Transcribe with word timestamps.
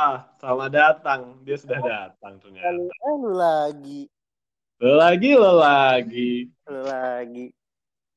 Ah, 0.00 0.24
selamat 0.40 0.70
datang. 0.72 1.20
Dia 1.44 1.60
sudah 1.60 1.76
datang 1.84 2.40
ternyata. 2.40 2.72
Eh, 2.72 3.14
lu 3.20 3.36
lagi. 3.36 4.08
Lo 4.80 4.96
lagi, 4.96 5.30
lo 5.36 5.60
lagi. 5.60 6.48
Lu 6.72 6.80
lagi. 6.88 7.52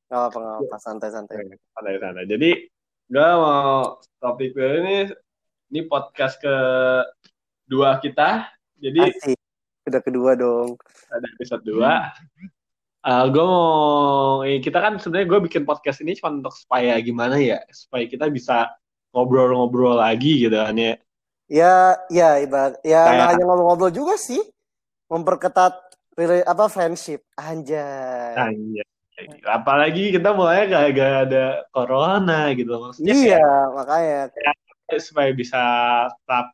Gak 0.08 0.32
apa 0.32 0.36
gak 0.40 0.58
apa 0.64 0.76
santai-santai. 0.80 1.44
Santai-santai. 1.76 2.24
Jadi, 2.24 2.72
gue 3.12 3.28
mau 3.36 4.00
topik 4.16 4.56
gue 4.56 4.68
ini, 4.80 4.96
ini 5.76 5.80
podcast 5.84 6.40
ke 6.40 6.56
dua 7.68 8.00
kita. 8.00 8.48
Jadi, 8.80 9.04
Asik. 9.04 9.36
Udah 9.84 10.00
kedua 10.00 10.40
dong. 10.40 10.80
ada 11.12 11.28
episode 11.36 11.68
dua. 11.68 12.16
Uh, 13.04 13.28
gue 13.28 13.44
mau, 13.44 14.40
kita 14.40 14.80
kan 14.80 14.96
sebenarnya 14.96 15.36
gue 15.36 15.40
bikin 15.52 15.68
podcast 15.68 16.00
ini 16.00 16.16
cuma 16.16 16.32
untuk 16.32 16.56
supaya 16.56 16.96
gimana 17.04 17.36
ya, 17.36 17.60
supaya 17.68 18.08
kita 18.08 18.32
bisa 18.32 18.72
ngobrol-ngobrol 19.12 20.00
lagi 20.00 20.48
gitu 20.48 20.56
kan 20.56 20.80
ya. 20.80 20.96
Ya, 21.44 22.00
ya 22.08 22.40
ibarat 22.40 22.80
ya 22.80 23.04
Kayak- 23.04 23.28
hanya 23.36 23.44
ngobrol-ngobrol 23.44 23.92
juga 23.92 24.16
sih. 24.16 24.40
Memperketat 25.12 25.74
apa 26.48 26.64
friendship. 26.72 27.20
Anjay. 27.36 28.34
Nah, 28.34 28.50
iya. 28.50 28.84
Apalagi 29.46 30.10
kita 30.10 30.34
mulai 30.34 30.66
gak, 30.66 31.30
ada 31.30 31.44
corona 31.70 32.50
gitu. 32.56 32.72
Maksudnya 32.74 33.14
iya, 33.14 33.38
kayak 33.38 33.66
makanya. 33.76 34.20
supaya 34.98 35.30
bisa 35.32 35.62
tetap 36.10 36.46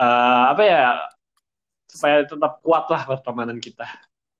eh, 0.00 0.44
apa 0.50 0.62
ya 0.66 0.82
supaya 1.86 2.26
tetap 2.26 2.58
kuat 2.58 2.90
lah 2.90 3.02
pertemanan 3.06 3.62
kita. 3.62 3.86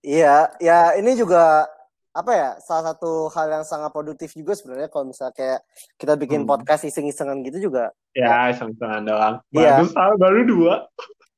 Iya, 0.03 0.51
ya 0.59 0.99
ini 0.99 1.15
juga 1.15 1.71
apa 2.15 2.31
ya 2.31 2.51
salah 2.63 2.95
satu 2.95 3.27
hal 3.29 3.47
yang 3.51 3.65
sangat 3.67 3.91
produktif 3.91 4.31
juga 4.33 4.55
sebenarnya 4.55 4.87
kalau 4.87 5.11
misalnya 5.11 5.35
kayak 5.35 5.61
kita 5.99 6.15
bikin 6.15 6.43
Hmm. 6.43 6.49
podcast 6.49 6.87
iseng-isengan 6.87 7.43
gitu 7.43 7.69
juga 7.69 7.91
Ya, 8.15 8.47
iseng-isengan 8.49 9.03
doang. 9.03 9.35
Iya. 9.51 9.83
Baru 9.83 9.87
ah, 9.99 10.15
baru 10.15 10.41
dua, 10.47 10.75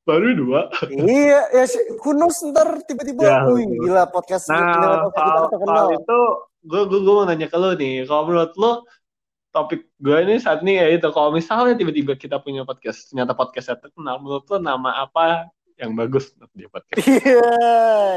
baru 0.05 0.27
dua. 0.37 0.61
iya 0.93 1.49
ya 1.49 1.65
who 1.99 2.13
knows 2.13 2.37
ntar 2.45 2.77
tiba-tiba 2.85 3.25
Ya, 3.25 3.41
wih 3.49 3.65
gila 3.65 4.05
podcast 4.05 4.45
Nah, 4.47 5.09
soal, 5.09 5.49
soal 5.51 5.87
itu 5.97 6.19
gue 6.61 6.81
gue 6.85 6.99
gue 7.01 7.13
mau 7.13 7.25
nanya 7.25 7.49
ke 7.49 7.57
lo 7.57 7.73
nih. 7.73 8.05
Kalau 8.05 8.23
menurut 8.23 8.53
lo 8.55 8.71
topik 9.49 9.89
gue 9.97 10.17
ini 10.21 10.37
saat 10.37 10.61
ini 10.61 10.77
ya 10.77 10.93
itu 10.93 11.09
kalau 11.09 11.33
misalnya 11.33 11.73
tiba-tiba 11.73 12.13
kita 12.13 12.37
punya 12.37 12.61
podcast, 12.61 13.09
ternyata 13.09 13.33
podcastnya 13.33 13.81
terkenal, 13.81 14.21
menurut 14.21 14.45
lo 14.45 14.57
nama 14.61 15.01
apa 15.01 15.49
yang 15.77 15.93
bagus 15.93 16.33
dia 16.53 16.67
podcast? 16.67 16.97
Iya, 17.07 17.41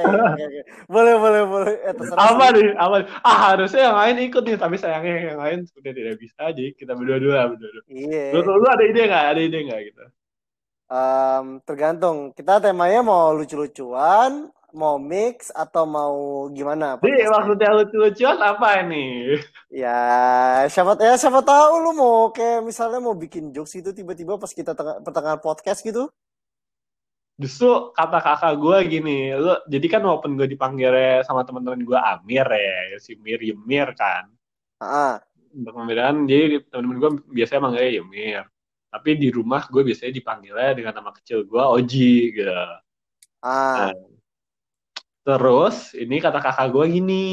iya, 0.05 0.27
iya, 0.37 0.47
iya. 0.49 0.63
boleh 0.89 1.15
boleh 1.21 1.43
boleh. 1.45 1.75
Eh, 1.85 1.95
apa 2.17 2.45
nih 2.57 2.73
apa 2.75 2.97
ah 3.21 3.39
harusnya 3.53 3.93
yang 3.93 3.97
lain 4.01 4.17
ikut 4.33 4.43
nih 4.43 4.57
tapi 4.57 4.77
sayangnya 4.81 5.37
yang 5.37 5.41
lain 5.41 5.59
sudah 5.69 5.93
tidak 5.93 6.17
bisa 6.17 6.49
jadi 6.51 6.73
kita 6.73 6.93
berdua 6.97 7.21
dua 7.21 7.39
berdua 7.53 7.71
dua 7.71 7.83
Iya. 7.87 8.33
lu, 8.35 8.57
lu 8.57 8.67
ada 8.67 8.85
ide 8.85 9.03
nggak 9.05 9.25
ada 9.37 9.41
ide 9.41 9.59
nggak 9.69 9.81
gitu 9.93 10.05
Em, 10.91 11.63
tergantung. 11.63 12.35
Kita 12.35 12.59
temanya 12.59 12.99
mau 13.07 13.31
lucu-lucuan, 13.31 14.51
mau 14.75 14.99
mix 14.99 15.55
atau 15.55 15.87
mau 15.87 16.15
gimana? 16.51 16.99
jadi 16.99 17.31
maksudnya 17.31 17.71
lucu-lucuan 17.79 18.39
apa 18.43 18.83
ini 18.83 19.39
Ya, 19.71 19.95
siapa 20.67 20.99
ya 20.99 21.15
siapa 21.15 21.47
tahu 21.47 21.73
lu 21.79 21.95
mau 21.95 22.35
kayak 22.35 22.67
misalnya 22.67 22.99
mau 22.99 23.15
bikin 23.15 23.55
jokes 23.55 23.79
itu 23.79 23.95
tiba-tiba 23.95 24.35
pas 24.35 24.51
kita 24.51 24.75
tengah, 24.75 24.99
pertengahan 24.99 25.39
podcast 25.39 25.87
gitu. 25.87 26.11
Justru 27.41 27.89
kata 27.97 28.21
kakak 28.21 28.55
gue 28.61 28.79
gini 29.01 29.33
lu 29.33 29.57
jadi 29.65 29.87
kan 29.89 30.05
walaupun 30.05 30.37
gue 30.37 30.45
dipanggilnya 30.45 31.25
sama 31.25 31.41
teman-teman 31.49 31.81
gue 31.81 31.97
Amir 31.97 32.45
ya 32.45 33.01
si 33.01 33.17
Mir 33.17 33.41
Yemir 33.41 33.97
kan. 33.97 34.29
Ah, 34.77 35.25
untuk 35.51 35.75
membedakan 35.75 36.29
jadi 36.29 36.63
teman-teman 36.69 36.97
gue 37.01 37.11
biasanya 37.33 37.61
manggilnya 37.65 37.93
Yemir. 38.01 38.45
Tapi 38.91 39.11
di 39.17 39.29
rumah 39.31 39.65
gue 39.71 39.83
biasanya 39.87 40.13
dipanggilnya 40.13 40.71
dengan 40.77 40.93
nama 41.01 41.11
kecil 41.17 41.47
gue 41.49 41.63
Oji 41.63 42.15
gitu. 42.37 42.53
Ah, 43.41 43.89
Nah, 43.89 43.93
terus 45.25 45.97
ini 45.97 46.21
kata 46.21 46.43
kakak 46.45 46.69
gue 46.75 46.85
gini. 47.01 47.27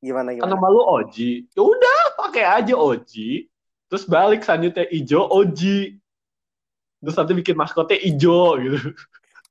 Gimana 0.00 0.32
kan 0.32 0.48
gimana? 0.48 0.52
nama 0.56 0.66
lu 0.72 0.82
Oji. 1.04 1.50
Ya 1.52 1.62
udah 1.62 2.00
pakai 2.16 2.44
aja 2.46 2.74
Oji. 2.78 3.50
Terus 3.86 4.04
balik 4.06 4.42
selanjutnya 4.42 4.86
ijo 4.90 5.20
Oji 5.30 5.98
terus 6.98 7.16
nanti 7.16 7.32
bikin 7.34 7.54
maskotnya 7.54 7.98
ijo 7.98 8.56
gitu 8.56 8.78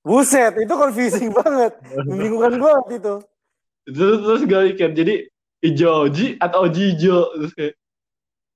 Buset, 0.01 0.53
itu 0.53 0.69
confusing 0.69 1.33
banget. 1.41 1.73
Membingungkan 2.05 2.61
gua 2.61 2.71
waktu 2.77 3.01
itu. 3.01 3.15
terus 3.85 4.17
terus 4.21 4.41
gue 4.43 4.61
mikir 4.69 4.89
jadi 4.93 5.15
ijo 5.61 5.89
Oji 6.05 6.37
atau 6.37 6.65
Oji 6.65 6.93
ijo 6.93 7.25
terus 7.33 7.53
kayak 7.53 7.73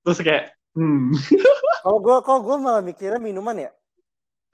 terus 0.02 0.20
kayak 0.22 0.44
hmm 0.74 1.14
Kalau 1.82 1.98
gua 1.98 2.22
kalau 2.22 2.40
gua 2.42 2.58
malah 2.58 2.84
mikirnya 2.86 3.18
minuman 3.18 3.66
ya. 3.66 3.72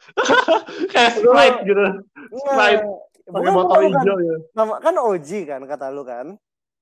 kayak 0.94 1.20
Sprite 1.20 1.60
gitu 1.64 1.84
Sprite 2.32 2.84
Enggak. 2.84 3.34
pakai 3.34 3.52
botol 3.52 3.80
hijau 3.88 4.16
gitu 4.16 4.36
Nama 4.54 4.74
kan 4.80 4.96
Oji 4.96 5.40
kan 5.44 5.62
kata 5.66 5.86
lu 5.90 6.04
kan. 6.04 6.28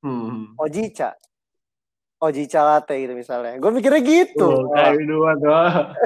hmm. 0.01 0.53
Ojicha. 0.59 1.17
Ojicha 2.19 2.61
latte 2.61 3.01
gitu 3.01 3.13
misalnya. 3.13 3.57
Gue 3.57 3.71
mikirnya 3.71 3.99
gitu. 3.99 4.45
Tuh, 4.45 4.69
kayak 4.71 4.93
minuman 4.95 5.35
tuh 5.41 5.57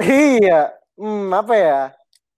iya. 0.02 0.72
Hmm, 0.98 1.30
apa 1.30 1.54
ya? 1.54 1.80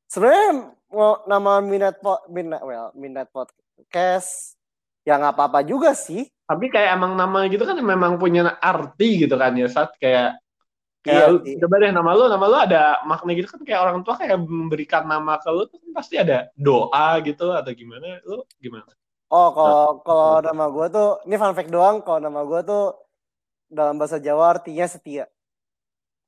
Sebenarnya 0.06 0.50
mau 0.92 1.24
nama 1.24 1.64
minat 1.64 1.96
po, 1.98 2.20
minat 2.28 2.60
well, 2.60 2.92
minat 2.92 3.26
podcast 3.32 4.54
ya 5.00 5.16
nggak 5.16 5.32
apa-apa 5.32 5.64
juga 5.64 5.96
sih. 5.96 6.28
tapi 6.44 6.66
kayak 6.66 6.98
emang 6.98 7.14
nama 7.14 7.46
gitu 7.46 7.62
kan 7.62 7.78
memang 7.78 8.18
punya 8.18 8.58
arti 8.58 9.22
gitu 9.24 9.38
kan 9.38 9.54
ya 9.54 9.70
saat 9.70 9.94
kayak 10.02 10.34
kayak 11.00 11.40
Iya 11.46 11.56
coba 11.62 11.74
deh 11.80 11.94
nama 11.94 12.10
lu 12.12 12.26
nama 12.28 12.44
lu 12.44 12.56
ada 12.58 13.00
makna 13.06 13.32
gitu 13.32 13.48
kan 13.48 13.62
kayak 13.64 13.80
orang 13.80 13.98
tua 14.04 14.18
kayak 14.20 14.36
memberikan 14.42 15.06
nama 15.06 15.38
ke 15.38 15.48
lu 15.48 15.64
tuh 15.70 15.78
kan 15.80 15.90
pasti 15.96 16.18
ada 16.20 16.50
doa 16.58 17.16
gitu 17.22 17.54
atau 17.54 17.72
gimana 17.72 18.18
lu 18.26 18.42
gimana 18.60 18.90
Oh, 19.30 19.54
kalau 19.54 20.02
kalau 20.02 20.42
nama 20.42 20.66
gue 20.66 20.86
tuh 20.90 21.22
ini 21.22 21.38
fun 21.38 21.54
fact 21.54 21.70
doang. 21.70 22.02
Kalau 22.02 22.18
nama 22.18 22.42
gue 22.42 22.60
tuh 22.66 22.98
dalam 23.70 23.94
bahasa 23.94 24.18
Jawa 24.18 24.58
artinya 24.58 24.82
setia. 24.90 25.30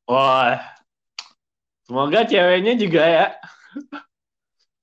wah 0.06 0.58
semoga 1.82 2.24
ceweknya 2.24 2.74
juga 2.74 3.02
ya 3.02 3.26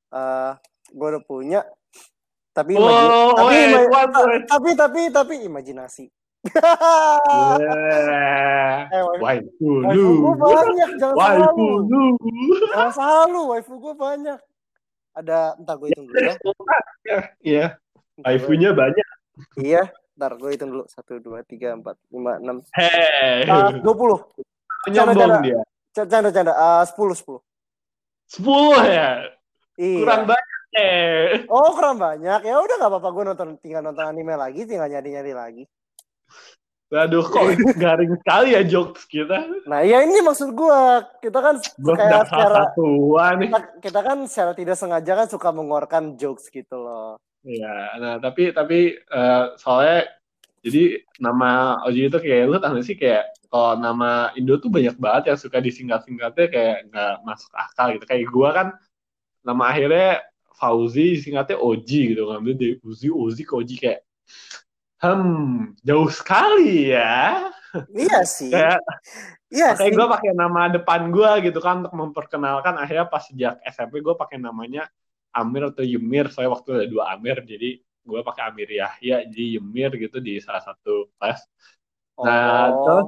Eh, 0.09 0.51
gue 0.89 1.07
udah 1.07 1.21
punya. 1.21 1.61
Tapi 2.49 2.73
oh, 2.73 2.81
imagi- 2.81 3.09
oh 3.13 3.33
tapi, 3.37 3.53
eh, 3.53 3.65
ima- 3.69 3.85
kuat, 3.85 4.09
kuat. 4.09 4.41
tapi 4.49 4.69
tapi 4.73 4.99
tapi 5.13 5.33
imajinasi. 5.45 6.05
Yeah. 7.29 8.89
Eh, 8.89 9.03
waifu, 9.05 9.21
waifu 9.21 9.69
waifu 9.85 10.01
lu 10.01 10.33
gue 10.33 10.49
banyak, 10.49 10.89
jangan 10.97 11.13
waifu 11.13 11.45
selalu. 11.45 11.67
lu 11.85 12.03
Jangan 12.65 12.91
selalu, 12.91 13.39
waifu 13.47 13.73
gue 13.77 13.93
banyak. 13.93 14.39
Ada, 15.13 15.39
entar 15.55 15.75
gue 15.77 15.87
hitung 15.93 16.05
dulu 16.07 16.17
ya. 16.17 16.35
iya 17.53 17.65
waifunya 18.19 18.69
banyak 18.73 19.07
Iya, 19.55 19.93
ntar 20.17 20.35
gue 20.35 20.49
hitung 20.51 20.73
dulu. 20.73 20.83
Satu, 20.89 21.21
dua, 21.21 21.45
tiga, 21.45 21.77
empat, 21.77 22.01
lima, 22.09 22.41
enam, 22.41 22.65
hei 22.73 23.45
Ah, 23.45 23.77
dua 23.77 23.93
puluh. 23.93 24.19
canda. 24.89 25.37
dia 25.43 25.61
Canda, 25.93 26.29
canda. 26.29 26.53
Ah, 26.53 26.83
sepuluh, 26.85 27.17
sepuluh. 27.17 27.41
sepuluh 28.29 28.77
ya 28.85 29.25
Iya. 29.73 29.97
kurang 30.05 30.23
banyak 30.29 30.57
eh 30.77 31.49
Oh, 31.49 31.73
kurang 31.73 31.97
banyak. 31.97 32.39
Ya 32.45 32.55
udah 32.61 32.75
nggak 32.77 32.91
apa-apa. 32.93 33.09
Gue 33.09 33.23
nonton, 33.25 33.49
tinggal 33.57 33.81
nonton 33.81 34.05
anime 34.05 34.37
lagi, 34.37 34.69
tinggal 34.69 34.85
nyari-nyari 34.85 35.33
lagi. 35.33 35.63
Waduh, 36.89 37.25
kok 37.25 37.41
garing 37.81 38.13
sekali 38.21 38.53
ya 38.53 38.61
jokes 38.65 39.05
kita. 39.05 39.49
Nah, 39.65 39.81
ya 39.81 40.01
ini 40.05 40.21
maksud 40.21 40.53
gue. 40.53 40.81
Kita 41.21 41.39
kan 41.41 41.55
Gue 41.57 41.95
kayak 41.95 42.27
secara 42.27 42.55
satuan 42.69 43.33
nih. 43.39 43.49
kita, 43.49 43.59
kita 43.81 43.99
kan 44.03 44.17
secara 44.29 44.51
tidak 44.53 44.75
sengaja 44.77 45.11
kan 45.15 45.27
suka 45.29 45.49
mengeluarkan 45.49 46.03
jokes 46.17 46.49
gitu 46.49 46.75
loh. 46.77 47.17
Iya, 47.39 47.97
nah 47.97 48.13
tapi 48.19 48.51
tapi 48.51 48.93
eh, 48.99 49.45
soalnya 49.55 50.05
jadi 50.63 51.03
nama 51.19 51.79
Oji 51.87 52.11
itu 52.11 52.19
kayak 52.19 52.43
lu 52.47 52.57
tahu 52.59 52.79
sih 52.83 52.95
kayak 52.95 53.31
kalau 53.49 53.79
nama 53.79 54.29
Indo 54.37 54.55
tuh 54.61 54.69
banyak 54.69 54.95
banget 54.99 55.33
yang 55.33 55.39
suka 55.39 55.57
disingkat-singkatnya 55.57 56.47
kayak 56.51 56.77
nggak 56.91 57.13
masuk 57.25 57.51
akal 57.55 57.95
gitu. 57.97 58.05
Kayak 58.05 58.25
gua 58.29 58.49
kan 58.53 58.67
nama 59.41 59.63
akhirnya 59.71 60.23
Fauzi 60.59 61.15
disingkatnya 61.15 61.57
Oji 61.57 62.13
gitu 62.13 62.27
ngambil 62.27 62.53
dari 62.59 62.75
Uzi 62.83 63.07
Ozi 63.07 63.43
ke 63.47 63.53
Oji 63.55 63.75
kayak 63.79 64.01
hmm 64.99 65.79
jauh 65.81 66.11
sekali 66.11 66.91
ya. 66.91 67.47
Iya 67.89 68.19
sih. 68.25 68.51
Kayak 68.51 68.81
Iya 69.49 69.73
sih. 69.73 69.89
gue 69.89 70.05
pakai 70.05 70.37
nama 70.37 70.69
depan 70.69 71.09
gue 71.09 71.49
gitu 71.49 71.57
kan 71.57 71.81
untuk 71.81 71.97
memperkenalkan 71.97 72.77
akhirnya 72.77 73.09
pas 73.09 73.25
sejak 73.25 73.57
SMP 73.65 73.97
gue 73.97 74.13
pakai 74.13 74.37
namanya 74.37 74.85
Amir 75.33 75.73
atau 75.73 75.81
Yemir 75.81 76.29
soalnya 76.29 76.53
waktu 76.53 76.69
ada 76.77 76.85
dua 76.85 77.17
Amir 77.17 77.41
jadi 77.41 77.81
gue 78.09 78.25
pakai 78.25 78.49
Amir 78.49 78.69
Yahya 78.73 79.29
jadi 79.29 79.61
Yemir 79.61 79.93
gitu 79.95 80.17
di 80.17 80.41
salah 80.41 80.65
satu 80.65 81.07
kelas 81.21 81.39
nah 82.19 82.67
Oh. 82.67 82.83
terus 82.83 83.07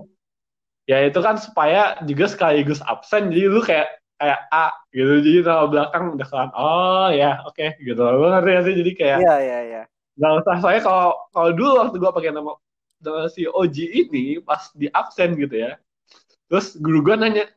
ya 0.88 0.98
itu 1.04 1.20
kan 1.20 1.36
supaya 1.36 2.00
juga 2.08 2.32
sekaligus 2.32 2.80
absen 2.86 3.28
jadi 3.34 3.50
lu 3.52 3.60
kayak 3.60 3.92
kayak 4.22 4.40
A 4.54 4.72
gitu 4.94 5.20
jadi 5.26 5.40
nama 5.44 5.66
belakang 5.68 6.04
udah 6.16 6.28
kan 6.30 6.50
oh 6.54 7.10
ya 7.10 7.42
oke 7.44 7.76
gitu. 7.82 7.98
Lu 7.98 8.30
ngerti 8.30 8.70
sih? 8.70 8.76
Jadi 8.80 8.92
kayak 8.94 9.18
Iya, 9.20 9.36
iya, 9.42 9.60
iya. 9.68 9.84
nggak 10.16 10.32
usah 10.46 10.56
soalnya 10.62 10.84
kalau 10.86 11.08
kalau 11.34 11.50
dulu 11.58 11.72
waktu 11.82 11.96
gue 11.98 12.12
pakai 12.14 12.32
nama 12.32 12.52
nama 13.02 13.26
si 13.34 13.50
Oji 13.50 13.86
ini 14.06 14.38
pas 14.46 14.70
di 14.78 14.86
absen 14.94 15.34
gitu 15.36 15.58
ya 15.58 15.76
terus 16.46 16.78
guru 16.78 17.02
gue 17.02 17.16
nanya 17.18 17.50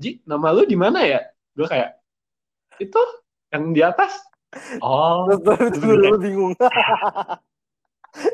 Ji 0.00 0.20
nama 0.24 0.52
lu 0.52 0.64
di 0.68 0.76
mana 0.76 1.04
ya? 1.04 1.20
Gue 1.56 1.68
kayak 1.68 1.96
itu 2.80 3.00
yang 3.52 3.72
di 3.72 3.80
atas 3.80 4.12
oh 4.80 5.26
terus, 5.28 5.40
terus, 5.42 5.58
terus 5.58 5.72
terus 5.72 5.84
gue 5.84 5.96
lu 5.96 6.04
kayak, 6.04 6.20
bingung. 6.22 6.54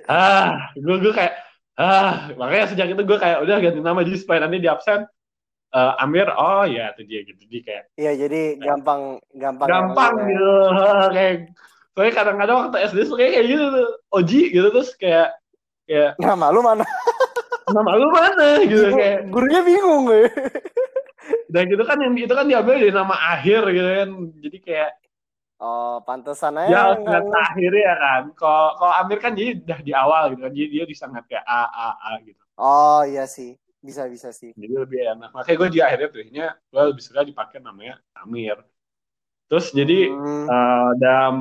Ah 0.07 0.71
gue 0.79 0.97
gue 1.03 1.13
kayak 1.15 1.35
ah 1.75 2.31
makanya 2.39 2.71
sejak 2.71 2.95
itu 2.95 3.03
gue 3.03 3.19
kayak 3.19 3.43
udah 3.43 3.57
ganti 3.59 3.81
nama 3.83 4.01
jadi 4.07 4.19
supaya 4.19 4.39
nanti 4.47 4.63
di 4.63 4.71
absen. 4.71 5.03
Eh, 5.73 5.93
Amir 6.05 6.29
oh 6.37 6.69
ya 6.69 6.93
itu 6.93 7.03
dia 7.09 7.21
gitu. 7.25 7.49
Jadi 7.49 7.59
kayak 7.65 7.85
iya 7.97 8.13
jadi 8.13 8.61
gampang 8.61 9.17
gampang 9.33 9.69
gampang 9.73 10.15
ya. 10.21 10.27
gitu. 10.29 10.53
Kayak 11.17 11.35
soalnya 11.97 12.13
kadang-kadang 12.13 12.57
waktu 12.61 12.79
SD 12.93 12.99
tuh 13.09 13.17
kayak 13.17 13.31
kayak 13.41 13.47
gitu 13.49 13.65
tuh 13.73 13.89
Oji 14.13 14.41
gitu 14.53 14.69
terus 14.69 14.91
kayak 15.01 15.29
kayak 15.89 16.13
nama 16.21 16.53
lu 16.53 16.61
mana? 16.61 16.85
Nama 17.73 17.91
lu 17.97 18.09
mana 18.13 18.49
gitu 18.69 18.93
kayak 18.93 19.33
gurunya 19.33 19.61
bingung 19.65 20.13
gue. 20.13 20.29
Dan 21.49 21.69
gitu 21.73 21.85
kan 21.89 21.97
yang 22.01 22.13
itu 22.21 22.33
kan 22.37 22.45
diambil 22.45 22.77
dari 22.77 22.93
nama 22.93 23.17
akhir 23.33 23.61
gitu 23.73 23.89
kan. 23.97 24.09
Jadi 24.45 24.57
kayak 24.61 24.91
oh 25.63 26.03
pantesan 26.03 26.59
aja 26.59 26.71
ya 26.75 26.83
nggak- 26.99 27.23
nggak 27.31 27.45
akhir 27.55 27.73
ya 27.73 27.95
kan. 27.95 28.23
Kalau 28.35 28.67
kalau 28.79 28.95
Amir 28.99 29.19
kan 29.23 29.33
jadi 29.39 29.51
udah 29.63 29.79
di 29.87 29.93
awal 29.95 30.23
gitu 30.35 30.41
kan. 30.43 30.53
Jadi 30.53 30.69
dia 30.75 30.85
disangat 30.85 31.23
kayak 31.31 31.45
A 31.47 31.63
A 31.71 31.89
A 32.03 32.11
gitu. 32.27 32.43
Oh 32.59 33.01
iya 33.07 33.25
sih. 33.31 33.55
Bisa 33.83 34.07
bisa 34.07 34.31
sih. 34.31 34.51
Jadi 34.55 34.75
lebih 34.75 35.01
enak. 35.15 35.31
Makanya 35.35 35.57
gue 35.59 35.69
di 35.75 35.81
akhirnya 35.83 36.09
tuhnya 36.11 36.47
gue 36.71 36.83
lebih 36.91 37.03
suka 37.03 37.23
dipakai 37.23 37.59
namanya 37.63 37.99
Amir. 38.19 38.59
Terus 39.51 39.67
jadi 39.71 39.99
Hmm. 40.11 40.47
eh, 40.51 40.91
dan 41.03 41.35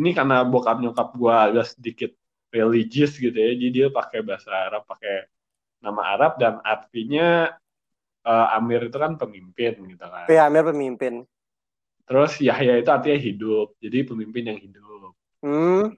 ini 0.00 0.10
karena 0.16 0.44
bokap 0.48 0.80
nyokap 0.80 1.08
gue 1.12 1.34
agak 1.34 1.66
sedikit 1.72 2.10
religious 2.52 3.16
gitu 3.16 3.32
ya. 3.36 3.52
Jadi 3.56 3.68
dia 3.72 3.86
pakai 3.88 4.20
bahasa 4.24 4.48
Arab 4.52 4.84
pakai 4.88 5.28
nama 5.84 6.00
Arab 6.16 6.32
dan 6.40 6.60
artinya 6.64 7.48
eh, 8.22 8.46
Amir 8.56 8.86
itu 8.88 8.98
kan 9.00 9.16
pemimpin 9.18 9.72
gitu 9.88 10.04
kan. 10.04 10.28
Tapi 10.28 10.36
Amir 10.36 10.64
pemimpin 10.68 11.24
terus 12.06 12.32
Yahya 12.42 12.82
itu 12.82 12.90
artinya 12.90 13.18
hidup 13.18 13.66
jadi 13.78 14.04
pemimpin 14.04 14.44
yang 14.52 14.58
hidup. 14.58 15.14
Hmm. 15.42 15.96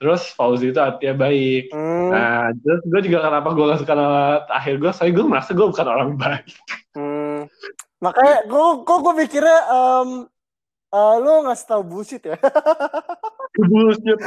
Terus 0.00 0.32
Fauzi 0.32 0.72
itu 0.72 0.80
artinya 0.80 1.28
baik. 1.28 1.68
Hmm. 1.70 2.08
Nah 2.08 2.50
terus 2.56 2.80
gue 2.88 3.00
juga 3.04 3.18
kenapa 3.28 3.52
gue 3.52 3.64
gak 3.68 3.80
suka 3.84 3.94
nama 3.94 4.42
akhir 4.48 4.80
gue 4.80 4.90
soalnya 4.96 5.14
gue 5.20 5.26
merasa 5.28 5.50
gue 5.52 5.66
bukan 5.68 5.86
orang 5.86 6.10
baik. 6.16 6.56
Hmm. 6.90 7.46
makanya 8.00 8.48
gue 8.48 8.66
kok 8.82 8.98
gue 9.04 9.14
mikirnya 9.14 9.60
em 9.70 10.10
eh, 10.90 11.14
lu 11.20 11.32
ngasih 11.46 11.66
tahu 11.68 11.82
bullshit 11.84 12.22
ya? 12.24 12.34
Bullshit. 13.60 14.18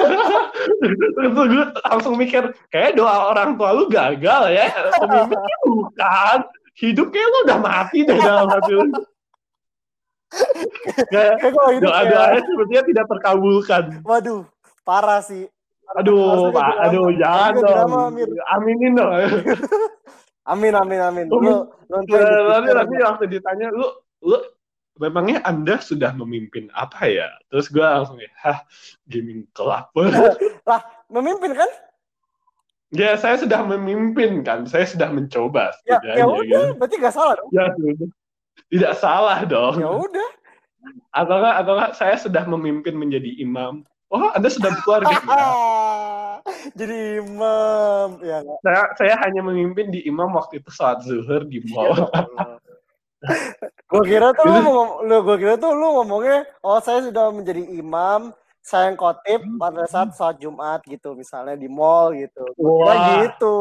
Terus 1.15 1.31
gue 1.33 1.63
langsung 1.89 2.13
mikir 2.19 2.53
kayak 2.69 2.99
doa 2.99 3.33
orang 3.33 3.55
tua 3.57 3.71
lu 3.73 3.89
gagal 3.89 4.51
ya? 4.51 4.67
Pemimpinnya 4.99 5.57
bukan. 5.65 6.37
Hidupnya 6.73 7.23
lu 7.23 7.37
udah 7.49 7.59
mati 7.61 8.05
deh 8.05 8.17
dalam 8.17 8.45
hati 8.49 8.71
lu 8.77 8.83
hidup 10.33 11.81
doa 11.83 12.01
doanya 12.05 12.41
sepertinya 12.41 12.83
tidak 12.89 13.05
terkabulkan. 13.09 13.83
Waduh 14.03 14.43
parah 14.83 15.21
sih. 15.23 15.47
Aduh 15.99 16.49
pak. 16.49 16.89
aduh 16.89 17.09
jangan 17.17 17.53
dong. 17.61 18.17
aminin 18.53 18.93
dong. 18.97 19.11
Amin 20.43 20.75
amin 20.75 20.99
amin. 20.99 21.25
Lu 21.31 21.71
nanti 21.87 22.11
nanti 22.67 22.95
waktu 22.99 23.25
ditanya 23.31 23.71
lu 23.71 23.87
lu 24.27 24.37
memangnya 24.99 25.39
anda 25.47 25.79
sudah 25.79 26.11
memimpin 26.19 26.67
apa 26.75 27.07
ya? 27.07 27.31
Terus 27.47 27.71
gue 27.71 27.79
langsung 27.79 28.19
ya 28.19 28.27
hah 28.43 28.59
gaming 29.07 29.47
club. 29.55 29.87
Memimpin 31.13 31.55
kan? 31.55 31.69
Ya 32.91 33.15
saya 33.15 33.39
sudah 33.39 33.63
memimpin 33.63 34.43
kan. 34.43 34.67
Saya 34.67 34.83
sudah 34.83 35.15
mencoba 35.15 35.71
ya 35.87 36.03
ya 36.03 36.27
udah 36.27 36.43
gitu. 36.43 36.59
berarti 36.75 36.95
gak 36.99 37.15
salah 37.15 37.39
dong. 37.39 37.49
Ya 37.55 37.71
sudah 37.79 38.11
tidak 38.73 38.93
salah 38.97 39.39
dong. 39.45 39.79
Ya 39.79 39.89
udah. 39.89 40.29
Atau 41.13 41.35
enggak 41.39 41.55
atau 41.63 41.73
enggak 41.77 41.93
saya 41.95 42.15
sudah 42.19 42.43
memimpin 42.49 42.97
menjadi 42.97 43.31
imam. 43.39 43.85
Oh 44.13 44.29
anda 44.33 44.49
sudah 44.49 44.69
berkeluarga? 44.77 45.09
Ya. 45.09 45.45
jadi 46.79 47.23
imam. 47.23 48.07
Ya 48.21 48.37
saya 48.61 48.81
saya 48.97 49.13
hanya 49.25 49.41
memimpin 49.41 49.89
di 49.89 50.05
imam 50.05 50.33
waktu 50.33 50.61
itu 50.61 50.69
saat 50.69 51.01
zuhur 51.05 51.45
di 51.49 51.61
mall. 51.71 52.09
Gue 53.87 54.03
kira 54.03 54.35
tuh 54.35 54.51
lu 54.51 54.59
ngom- 54.67 54.97
lu 55.07 55.15
gue 55.23 55.37
kira 55.39 55.55
tuh 55.55 55.71
lu 55.71 55.95
ngomongnya 56.01 56.43
oh 56.59 56.83
saya 56.83 57.07
sudah 57.07 57.31
menjadi 57.31 57.63
imam 57.71 58.35
saya 58.63 58.91
yang 58.91 58.97
khotib 58.99 59.43
pada 59.59 59.83
saat 59.91 60.15
sholat 60.15 60.39
Jumat 60.39 60.79
gitu 60.87 61.15
misalnya 61.15 61.55
di 61.59 61.67
mall 61.67 62.15
gitu. 62.15 62.43
Gua 62.55 62.71
kira 62.79 62.95
Wah. 62.95 63.07
gitu 63.27 63.57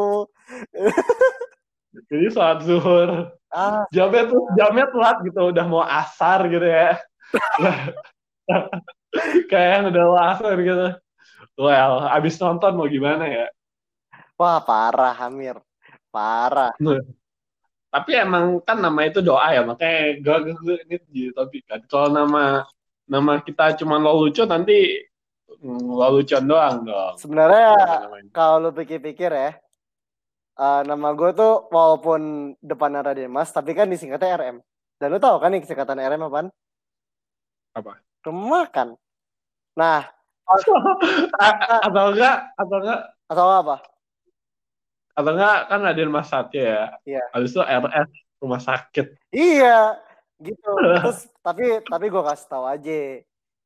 jadi 2.08 2.26
saat 2.32 2.64
zuhur 2.64 3.36
ah. 3.52 3.84
jamnya 3.92 4.32
tuh 4.32 4.42
jamnya 4.56 4.88
telat 4.88 5.16
gitu 5.24 5.40
udah 5.52 5.64
mau 5.68 5.84
asar 5.84 6.48
gitu 6.48 6.64
ya. 6.64 6.96
Kayak 9.50 9.68
yang 9.76 9.84
udah 9.92 10.04
mau 10.08 10.20
asar 10.32 10.56
gitu. 10.56 10.88
Well 11.60 12.08
abis 12.08 12.40
nonton 12.40 12.72
mau 12.76 12.88
gimana 12.88 13.28
ya? 13.28 13.46
Wah 14.40 14.64
parah 14.64 15.12
Hamir 15.12 15.60
parah. 16.08 16.72
Tapi 17.92 18.10
emang 18.16 18.64
kan 18.64 18.80
nama 18.80 19.04
itu 19.04 19.20
doa 19.20 19.52
ya 19.52 19.60
makanya 19.68 20.16
gue, 20.16 20.36
gue, 20.64 20.76
ini 20.88 20.96
jadi 21.12 21.30
topik 21.36 21.62
kan. 21.68 21.80
Kalau 21.84 22.08
nama 22.08 22.64
nama 23.04 23.44
kita 23.44 23.76
cuma 23.76 24.00
lo 24.00 24.16
lucu 24.16 24.48
nanti 24.48 24.96
mm, 25.60 25.92
lo 25.92 26.20
lucuan 26.20 26.48
doang 26.48 26.88
dong. 26.88 27.14
Sebenarnya 27.20 27.76
kalau 28.32 28.64
lu 28.64 28.70
pikir-pikir 28.72 29.28
ya 29.28 29.52
eh, 30.58 30.82
nama 30.84 31.08
gue 31.16 31.30
tuh 31.32 31.68
walaupun 31.72 32.52
depannya 32.60 33.00
Raden 33.06 33.32
Mas 33.32 33.52
tapi 33.54 33.72
kan 33.72 33.88
disingkatnya 33.88 34.36
RM 34.36 34.56
dan 35.02 35.08
lu 35.10 35.18
tahu 35.18 35.42
kan 35.42 35.50
nih 35.50 35.66
singkatan 35.66 35.98
RM 35.98 36.28
apaan? 36.30 36.46
Apa? 37.72 37.98
rumah 38.22 38.62
makan. 38.62 38.94
Nah 39.74 40.06
atau 41.86 42.04
enggak 42.12 42.36
atau 42.54 42.76
enggak? 42.78 43.00
atau 43.30 43.46
apa? 43.48 43.76
Atau 45.16 45.32
enggak 45.34 45.58
kan 45.66 45.80
ada 45.82 46.02
Mas 46.06 46.28
Satya 46.28 46.62
ya. 46.62 46.84
Iya. 47.02 47.24
habis 47.34 47.50
itu 47.50 47.62
RS 47.62 48.10
rumah 48.42 48.60
sakit. 48.62 49.06
Iya, 49.34 49.98
gitu. 50.42 50.70
Terus 51.02 51.18
tapi 51.40 51.82
tapi 51.86 52.06
gue 52.06 52.22
kasih 52.22 52.46
tahu 52.46 52.64
aja. 52.66 53.00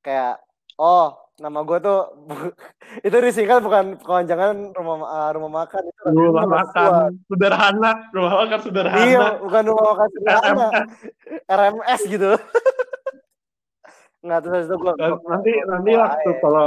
Kayak 0.00 0.34
oh 0.78 1.25
nama 1.36 1.60
gue 1.68 1.78
tuh 1.84 2.00
itu 3.06 3.16
disingkat 3.20 3.60
bukan 3.60 4.00
kepanjangan 4.00 4.72
rumah 4.72 4.96
uh, 5.04 5.30
rumah 5.36 5.50
makan 5.64 5.84
itu 5.84 6.00
rumah 6.08 6.44
nama 6.48 6.56
makan 6.64 6.88
gua. 6.88 7.04
sederhana 7.28 7.90
rumah 8.16 8.32
makan 8.40 8.60
sederhana 8.64 9.04
Iya, 9.04 9.26
bukan 9.44 9.62
rumah 9.68 9.84
makan 9.92 10.08
sederhana. 10.16 10.68
RMS 11.60 12.00
gitu. 12.08 12.30
Nggak 14.24 14.40
terus 14.42 14.62
itu 14.66 14.74
gue 14.80 14.92
nanti 15.28 15.52
nanti 15.68 15.90
waktu 15.94 16.30
kalau 16.40 16.66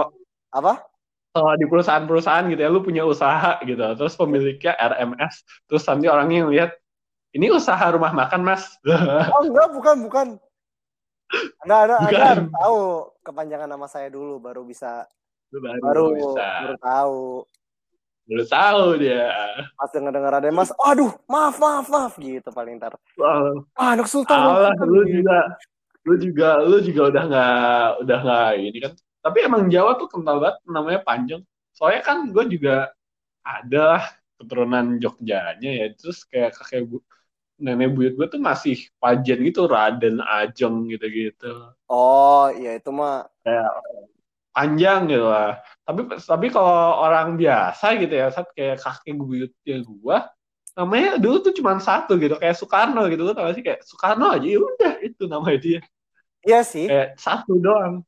apa? 0.53 0.73
kalau 1.29 1.53
di 1.61 1.65
perusahaan-perusahaan 1.69 2.49
gitu 2.49 2.61
ya 2.61 2.69
lu 2.73 2.81
punya 2.81 3.05
usaha 3.05 3.61
gitu 3.61 3.77
terus 3.77 4.17
pemiliknya 4.17 4.73
RMS 4.77 5.45
terus 5.69 5.85
nanti 5.85 6.09
orangnya 6.09 6.45
ngeliat 6.49 6.71
ini 7.38 7.53
usaha 7.53 7.85
rumah 7.93 8.09
makan 8.13 8.41
mas 8.41 8.65
Oh 9.33 9.45
enggak, 9.45 9.69
bukan 9.73 9.95
bukan. 10.09 10.27
Anda, 11.62 11.75
anda, 11.86 11.95
anda 12.01 12.25
harus 12.25 12.50
tahu 12.50 12.79
kepanjangan 13.21 13.69
nama 13.69 13.86
saya 13.86 14.09
dulu 14.09 14.38
baru 14.38 14.65
bisa 14.65 15.05
Lu 15.50 15.62
baru, 15.62 15.79
baru 15.79 16.05
bisa 16.15 16.48
baru 16.63 16.75
tahu. 16.79 17.21
baru 18.25 18.45
tahu 18.45 18.83
dia 18.98 19.25
Pas 19.74 19.89
denger 19.89 20.12
dengar 20.12 20.33
ada 20.36 20.50
mas, 20.50 20.69
aduh 20.75 21.13
maaf 21.25 21.57
maaf 21.57 21.88
maaf 21.88 22.13
gitu 22.17 22.50
paling 22.50 22.77
ntar. 22.77 22.98
Wah, 23.15 23.62
Ah, 23.74 23.93
anak 23.93 24.05
sultan. 24.05 24.38
Allah 24.38 24.74
lu 24.79 25.05
gitu. 25.05 25.21
juga 25.21 25.38
lu 26.01 26.15
juga 26.17 26.50
lu 26.63 26.77
juga 26.79 27.01
udah 27.09 27.24
nggak 27.27 27.86
udah 28.01 28.17
nggak 28.24 28.50
ini 28.57 28.77
kan 28.79 28.93
tapi 29.19 29.38
emang 29.43 29.67
Jawa 29.67 30.00
tuh 30.00 30.07
kental 30.07 30.39
banget 30.39 30.57
namanya 30.65 31.01
panjang 31.03 31.41
soalnya 31.75 32.01
kan 32.01 32.31
gue 32.31 32.45
juga 32.50 32.89
ada 33.43 34.01
keturunan 34.39 34.95
Jogjanya 34.98 35.69
ya 35.75 35.86
terus 35.93 36.24
kayak 36.25 36.55
kakek 36.55 36.88
bu 36.88 36.98
nenek 37.59 37.91
buyut 37.93 38.15
gue 38.15 38.27
tuh 38.31 38.41
masih 38.41 38.87
pajen 38.97 39.43
gitu 39.43 39.67
Raden 39.67 40.23
Ajeng 40.23 40.87
gitu-gitu. 40.87 41.75
Oh, 41.91 42.47
iya 42.55 42.79
itu 42.79 42.89
mah 42.89 43.27
kayak 43.43 43.69
panjang 44.55 45.11
gitu 45.11 45.27
lah. 45.27 45.59
Tapi 45.83 46.01
tapi 46.23 46.47
kalau 46.49 47.03
orang 47.03 47.35
biasa 47.35 47.99
gitu 47.99 48.15
ya 48.15 48.31
saat 48.31 48.49
kayak 48.55 48.79
kakek 48.79 49.19
buyutnya 49.19 49.77
gue 49.83 50.17
namanya 50.79 51.19
dulu 51.19 51.43
tuh 51.43 51.53
cuma 51.59 51.75
satu 51.83 52.15
gitu 52.15 52.39
kayak 52.39 52.55
Soekarno 52.55 53.05
gitu. 53.11 53.27
Lo 53.27 53.35
tau 53.35 53.51
sih? 53.51 53.61
Kayak 53.61 53.83
Soekarno 53.83 54.31
aja 54.31 54.47
ya 54.47 54.59
udah 54.63 54.93
itu 55.03 55.23
namanya 55.27 55.59
dia. 55.59 55.79
Iya 56.47 56.63
sih. 56.63 56.87
kayak 56.87 57.19
satu 57.19 57.59
doang. 57.59 58.01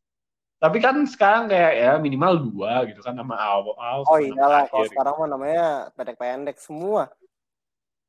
Tapi 0.61 0.77
kan 0.77 0.93
sekarang 1.09 1.49
kayak 1.49 1.73
ya 1.73 1.91
minimal 1.97 2.37
dua 2.37 2.85
gitu 2.85 3.01
kan 3.01 3.17
nama 3.17 3.33
awal 3.33 4.05
Oh 4.05 4.21
iyalah, 4.21 4.69
kalau 4.69 4.85
sekarang 4.85 5.13
mah 5.17 5.27
namanya 5.27 5.89
pendek-pendek 5.97 6.61
semua. 6.61 7.09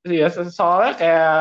Iya, 0.02 0.26
so- 0.34 0.50
soalnya 0.50 0.92
kayak 0.98 1.32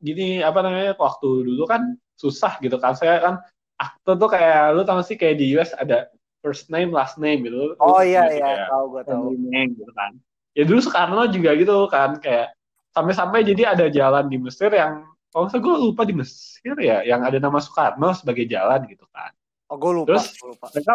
gini 0.00 0.40
apa 0.40 0.64
namanya 0.64 0.96
waktu 0.96 1.28
dulu 1.44 1.68
kan 1.68 1.92
susah 2.16 2.56
gitu 2.64 2.80
kan 2.80 2.96
saya 2.96 3.20
kan 3.20 3.34
akte 3.76 4.12
tuh 4.16 4.28
kayak 4.32 4.74
lu 4.74 4.82
tau 4.82 4.98
gak 4.98 5.06
sih 5.06 5.16
kayak 5.20 5.36
di 5.36 5.52
US 5.54 5.76
ada 5.76 6.08
first 6.40 6.72
name 6.72 6.88
last 6.88 7.20
name 7.20 7.44
gitu 7.44 7.76
Oh 7.76 8.00
iya 8.00 8.26
iya, 8.32 8.66
tahu 8.72 8.84
gue 8.96 9.02
tahu. 9.04 9.36
name 9.52 9.76
gitu 9.76 9.92
kan 9.92 10.16
ya 10.56 10.62
dulu 10.64 10.80
Soekarno 10.80 11.28
juga 11.28 11.50
gitu 11.54 11.84
kan 11.86 12.16
kayak 12.18 12.56
sampai-sampai 12.96 13.44
jadi 13.44 13.76
ada 13.76 13.86
jalan 13.92 14.24
di 14.26 14.40
Mesir 14.40 14.72
yang 14.72 15.04
kalau 15.28 15.46
salah 15.52 15.62
gue 15.62 15.74
lupa 15.92 16.02
di 16.08 16.14
Mesir 16.16 16.74
ya 16.80 17.04
yang 17.04 17.20
ada 17.22 17.36
nama 17.38 17.60
Soekarno 17.60 18.16
sebagai 18.16 18.48
jalan 18.48 18.88
gitu 18.88 19.04
kan 19.12 19.30
Oh, 19.68 19.76
gue 19.76 19.92
lupa. 20.00 20.16
Terus 20.16 20.32
gua 20.40 20.48
lupa. 20.56 20.66
mereka 20.72 20.94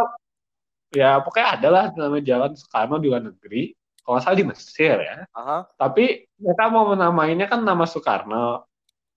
ya 0.90 1.10
pokoknya 1.22 1.48
ada 1.62 1.68
lah 1.70 1.86
nama 1.94 2.18
jalan 2.20 2.52
Soekarno 2.58 2.98
di 2.98 3.06
luar 3.06 3.22
negeri 3.22 3.70
kalau 4.04 4.20
nggak 4.20 4.24
salah 4.28 4.38
di 4.38 4.46
Mesir 4.46 4.96
ya 5.00 5.16
Aha. 5.32 5.58
tapi 5.80 6.28
mereka 6.36 6.64
mau 6.68 6.92
menamainnya 6.92 7.48
kan 7.48 7.64
nama 7.64 7.88
Soekarno 7.88 8.68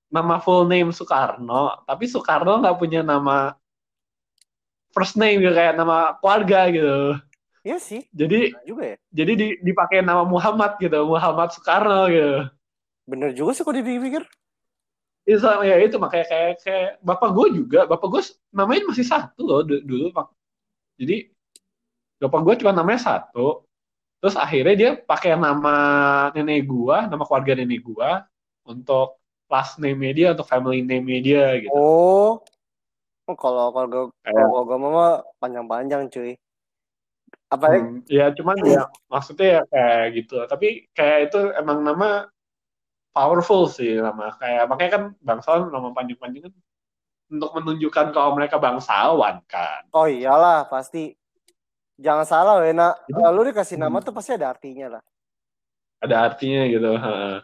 nama 0.06 0.38
full 0.38 0.70
name 0.70 0.94
Soekarno 0.94 1.82
tapi 1.82 2.06
Soekarno 2.06 2.62
nggak 2.62 2.78
punya 2.78 3.02
nama 3.02 3.52
first 4.94 5.18
name 5.18 5.42
gitu 5.42 5.52
kayak 5.52 5.74
nama 5.76 6.16
keluarga 6.22 6.70
gitu 6.72 6.96
Iya 7.66 7.82
sih. 7.82 8.06
jadi 8.14 8.54
Bener 8.54 8.62
juga 8.62 8.82
ya. 8.86 8.96
jadi 9.10 9.32
di, 9.34 9.46
dipakai 9.58 9.98
nama 9.98 10.22
Muhammad 10.22 10.78
gitu 10.78 11.02
Muhammad 11.02 11.50
Soekarno 11.50 12.06
gitu 12.08 12.46
Bener 13.06 13.30
juga 13.34 13.50
sih 13.54 13.66
kok 13.66 13.74
dipikir. 13.74 14.22
itu 15.26 15.42
sama- 15.42 15.66
ya 15.66 15.74
itu 15.82 15.98
makanya 15.98 16.26
kayak 16.30 16.52
kayak 16.62 16.90
bapak 17.02 17.34
gue 17.34 17.46
juga 17.58 17.82
bapak 17.90 18.06
gue 18.06 18.22
namanya 18.54 18.86
masih 18.86 19.02
satu 19.02 19.42
loh 19.42 19.60
du- 19.66 19.82
dulu 19.82 20.14
Pak. 20.14 20.30
jadi 21.02 21.26
bapak 22.22 22.40
gue 22.46 22.54
cuma 22.62 22.70
namanya 22.70 23.02
satu 23.02 23.65
terus 24.26 24.34
akhirnya 24.34 24.74
dia 24.74 24.90
pakai 24.98 25.38
nama 25.38 25.76
nenek 26.34 26.66
gue 26.66 26.96
nama 27.06 27.22
keluarga 27.22 27.54
nenek 27.54 27.78
gue 27.78 28.10
untuk 28.66 29.22
last 29.46 29.78
name 29.78 30.02
dia 30.10 30.34
untuk 30.34 30.50
family 30.50 30.82
name 30.82 31.22
dia 31.22 31.62
gitu 31.62 31.70
Oh. 31.70 32.42
Oh, 33.26 33.34
kalau 33.38 33.70
keluarga 33.70 34.10
Kayak- 34.26 34.34
kalau 34.34 34.50
keluarga 34.50 34.74
mama 34.82 35.06
panjang-panjang 35.38 36.10
cuy. 36.10 36.34
Apa 37.50 37.64
ya? 37.70 37.78
Hmm, 37.78 37.98
ya 38.10 38.26
cuman 38.34 38.56
ya 38.66 38.82
maksudnya 39.06 39.46
ya 39.46 39.62
kayak 39.70 40.04
gitu 40.18 40.36
tapi 40.50 40.90
kayak 40.90 41.30
itu 41.30 41.54
emang 41.54 41.86
nama 41.86 42.26
powerful 43.14 43.70
sih 43.70 44.02
nama 44.02 44.34
kayak 44.34 44.66
makanya 44.66 44.90
kan 44.90 45.02
bangsawan 45.22 45.70
nama 45.70 45.94
panjang-panjang 45.94 46.50
kan 46.50 46.54
untuk 47.30 47.50
menunjukkan 47.54 48.10
kalau 48.10 48.34
mereka 48.34 48.58
bangsawan 48.58 49.38
kan 49.46 49.86
Oh 49.94 50.10
iyalah 50.10 50.66
pasti. 50.66 51.14
Jangan 51.96 52.26
salah 52.28 52.54
Wena. 52.60 52.92
Kalau 53.08 53.32
lu 53.32 53.48
dikasih 53.48 53.80
nama 53.80 54.00
tuh 54.04 54.12
pasti 54.12 54.36
ada 54.36 54.52
artinya 54.52 54.98
lah. 54.98 55.02
ada 55.96 56.16
artinya 56.28 56.62
gitu. 56.68 56.92
heeh. 56.92 57.36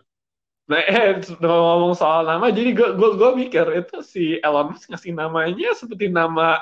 Nah, 0.71 0.78
eh, 0.78 1.18
ngomong 1.42 1.99
soal 1.99 2.23
nama, 2.23 2.52
jadi 2.52 2.71
gue 2.71 2.88
gue 2.94 3.11
gue 3.18 3.30
mikir 3.35 3.66
itu 3.82 3.97
si 4.04 4.38
Elon 4.38 4.73
Musk 4.73 4.92
ngasih 4.92 5.12
namanya 5.12 5.75
seperti 5.75 6.06
nama 6.12 6.61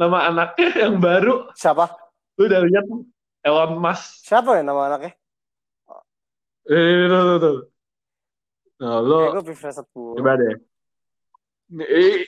nama 0.00 0.32
anaknya 0.32 0.88
yang 0.88 0.96
baru. 0.96 1.52
Siapa? 1.52 1.92
Lu 2.40 2.48
udah 2.48 2.60
lihat 2.64 2.86
Elon 3.44 3.72
Musk? 3.76 4.24
Siapa 4.24 4.58
ya 4.58 4.62
nama 4.64 4.88
anaknya? 4.88 5.12
Eh, 6.70 7.04
tuh, 7.10 7.22
tuh, 7.26 7.38
tuh. 7.42 7.56
Nah, 8.82 8.98
lo 9.02 9.18
Kayak 9.30 9.34
gue 9.42 9.54
coba 10.18 10.32
deh. 10.38 10.54
Eh, 11.82 12.26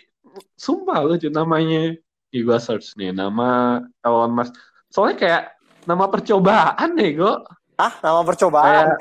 sumpah 0.54 1.02
lu 1.02 1.18
cuy, 1.18 1.30
namanya. 1.30 1.94
Ih, 2.34 2.42
gue 2.42 2.58
search 2.58 2.98
nih 2.98 3.14
nama 3.14 3.78
Elon 4.02 4.34
Musk. 4.34 4.58
Soalnya 4.90 5.16
kayak 5.22 5.42
nama 5.86 6.10
percobaan 6.10 6.90
nih, 6.98 7.14
gue. 7.22 7.34
Ah, 7.78 7.94
nama 8.02 8.26
percobaan. 8.26 8.90
Kayak 8.90 8.98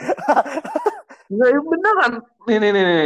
Nggak, 1.34 1.50
ya 1.50 1.60
beneran. 1.66 2.14
Nih, 2.46 2.58
nih, 2.62 2.70
nih, 2.70 2.84
nih. 2.86 3.04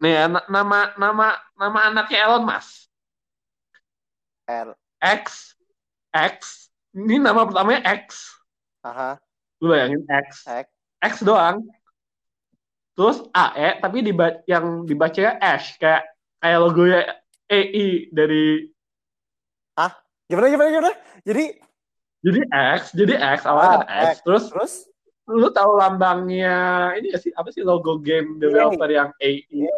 Nih, 0.00 0.12
ya, 0.16 0.24
na- 0.32 0.48
nama 0.48 0.78
nama 0.96 1.26
nama 1.52 1.78
anaknya 1.92 2.18
Elon 2.24 2.48
Musk. 2.48 2.88
L. 4.48 4.72
X 5.04 5.52
X. 6.16 6.68
Ini 6.96 7.20
nama 7.20 7.44
pertamanya 7.44 7.84
X. 8.08 8.32
Aha. 8.88 9.20
Lu 9.60 9.68
bayangin 9.68 10.00
X. 10.08 10.48
X. 10.48 10.66
X 11.04 11.14
doang. 11.20 11.60
Terus 12.96 13.24
AE 13.32 13.80
tapi 13.80 14.00
diba 14.00 14.44
yang 14.44 14.84
dibacanya 14.84 15.36
Ash 15.40 15.76
kayak 15.80 16.11
kayak 16.42 16.58
logonya 16.58 17.00
EI 17.46 18.10
dari 18.10 18.66
Gimana 20.26 20.48
gimana 20.48 20.68
gimana? 20.72 20.92
Jadi 21.28 21.44
jadi 22.22 22.40
X, 22.78 22.80
jadi 22.96 23.14
X 23.36 23.44
awalnya 23.44 23.84
kan 23.84 23.84
Ah, 23.84 24.08
X. 24.10 24.24
Terus 24.24 24.44
terus 24.48 24.72
lu 25.28 25.48
tahu 25.52 25.76
lambangnya 25.76 26.56
ini 26.96 27.12
gak 27.12 27.22
sih 27.22 27.32
apa 27.36 27.52
sih 27.52 27.60
logo 27.62 28.00
game 28.00 28.40
developer 28.40 28.88
yang 28.88 29.10
EI? 29.20 29.68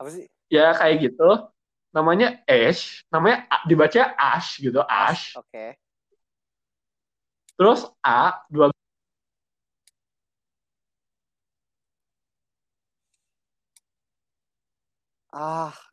apa 0.00 0.08
sih? 0.08 0.24
ya 0.50 0.72
kayak 0.74 0.96
gitu 1.12 1.28
namanya 1.92 2.40
Ash 2.48 3.04
namanya 3.12 3.44
A- 3.52 3.64
dibaca 3.68 4.02
Ash 4.16 4.58
gitu 4.58 4.80
Ash 4.82 5.36
Oke. 5.36 5.76
terus 7.54 7.84
A 8.00 8.40
dua 8.48 8.72
Ah, 15.32 15.90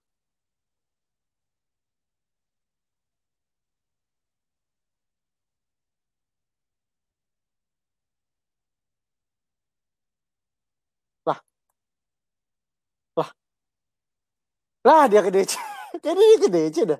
lah 14.87 15.03
dia 15.11 15.19
ke 15.19 15.31
DC. 15.35 15.53
Kayaknya 16.03 16.25
dia 16.31 16.37
ke 16.39 16.49
DC 16.55 16.77
dah. 16.87 16.99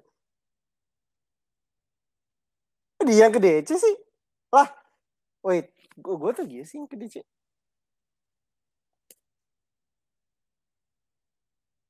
Dia 3.08 3.16
yang 3.24 3.32
ke 3.32 3.40
DC 3.40 3.70
sih. 3.80 3.96
Lah, 4.52 4.68
wait, 5.48 5.72
gue 5.96 6.32
tuh 6.36 6.46
dia 6.52 6.64
sih 6.68 6.76
yang 6.84 6.90
ke 6.92 7.00
DC. 7.00 7.24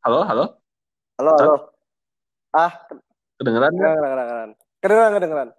Halo 0.07 0.23
halo 0.23 0.45
Halo, 1.17 1.33
halo. 1.35 1.55
Ah, 2.53 2.71
kedengeran 3.35 3.73
nggak? 3.73 3.89
kedengeran, 3.91 4.13
kedengeran. 4.15 4.49
Kedengeran, 4.79 5.11
kedengeran. 5.17 5.49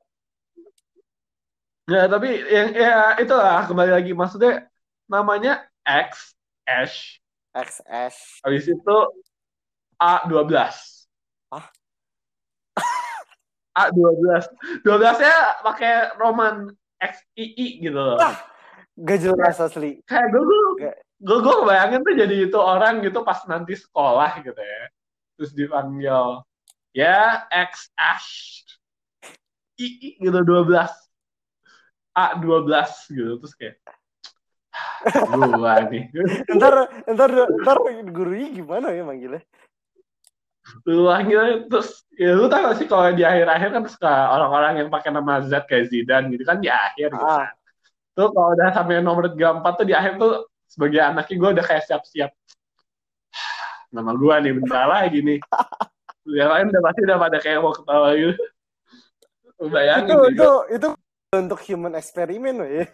nggak 1.84 2.04
tapi 2.06 2.28
yang 2.46 2.68
ya 2.72 2.92
itulah 3.18 3.66
kembali 3.66 3.92
lagi 3.92 4.12
maksudnya 4.12 4.64
namanya 5.04 5.68
X 5.84 6.32
Ash 6.64 7.20
XS. 7.52 8.40
habis 8.40 8.64
itu 8.64 8.96
A 9.96 10.24
12 10.24 10.46
Hah? 11.50 11.64
A 13.82 13.82
12 13.90 14.48
12 14.80 15.24
nya 15.24 15.34
pakai 15.60 15.92
Roman 16.16 16.72
X 17.02 17.20
I 17.34 17.44
I 17.52 17.66
gitu 17.82 18.00
loh 18.00 18.16
Ah. 18.16 18.36
Gak 18.94 19.22
jelas 19.22 19.54
asli. 19.58 20.02
kayak 20.04 20.26
gue 20.28 20.42
gue. 20.42 20.90
Gue 21.18 21.38
gue 21.42 21.54
bayangin 21.66 22.00
tuh 22.00 22.14
jadi 22.14 22.36
itu 22.46 22.58
orang 22.58 23.02
gitu 23.02 23.20
pas 23.22 23.42
nanti 23.44 23.74
sekolah 23.74 24.38
gitu 24.40 24.54
ya 24.56 24.82
terus 25.34 25.50
dipanggil 25.50 26.42
ya 26.94 27.42
X 27.50 27.90
Ash 27.94 28.30
I 29.78 29.86
I 29.86 30.08
gitu 30.22 30.38
12 30.42 30.74
A 32.14 32.24
12 32.38 33.14
gitu 33.14 33.32
terus 33.38 33.54
kayak 33.54 33.78
gua 35.30 35.86
nih 35.86 36.10
Ntar, 36.58 36.74
ntar, 37.06 37.30
ntar 37.62 37.76
gurunya 38.08 38.48
gimana 38.52 38.90
ya 38.90 39.02
manggilnya? 39.02 39.42
lu 40.84 41.08
panggil 41.08 41.64
terus 41.72 42.04
ya 42.12 42.36
lu 42.36 42.44
tau 42.44 42.60
gak 42.68 42.76
sih 42.76 42.84
kalau 42.84 43.08
di 43.16 43.24
akhir-akhir 43.24 43.68
kan 43.72 43.82
suka 43.88 44.12
orang-orang 44.36 44.84
yang 44.84 44.88
pakai 44.92 45.08
nama 45.16 45.40
Z 45.40 45.64
kayak 45.64 45.88
Zidane 45.88 46.28
gitu 46.28 46.44
kan 46.44 46.60
di 46.60 46.68
akhir 46.68 47.08
gitu 47.08 47.24
Ah. 47.24 47.48
kan. 47.48 47.56
Tuh 48.12 48.28
kalau 48.36 48.52
udah 48.52 48.68
sampai 48.76 49.00
nomor 49.00 49.32
34 49.32 49.72
tuh 49.80 49.86
di 49.88 49.94
akhir 49.96 50.20
tuh 50.20 50.44
sebagai 50.68 51.00
anaknya 51.00 51.34
gue 51.34 51.50
udah 51.56 51.64
kayak 51.64 51.84
siap-siap. 51.84 52.30
Nama 53.94 54.12
gue 54.12 54.34
nih 54.44 54.52
bentar 54.54 54.84
lagi 54.84 55.18
nih. 55.20 55.38
Yang 56.28 56.50
lain 56.52 56.66
udah 56.68 56.82
pasti 56.84 57.00
udah 57.02 57.16
pada 57.18 57.38
kayak 57.40 57.58
mau 57.58 57.72
ketawa 57.72 58.08
gitu. 58.12 58.36
Bayangin 59.58 60.06
itu, 60.06 60.18
itu, 60.30 60.50
itu 60.70 60.88
untuk 61.34 61.60
human 61.64 61.94
eksperimen 61.94 62.54
loh 62.54 62.68
ya. 62.68 62.86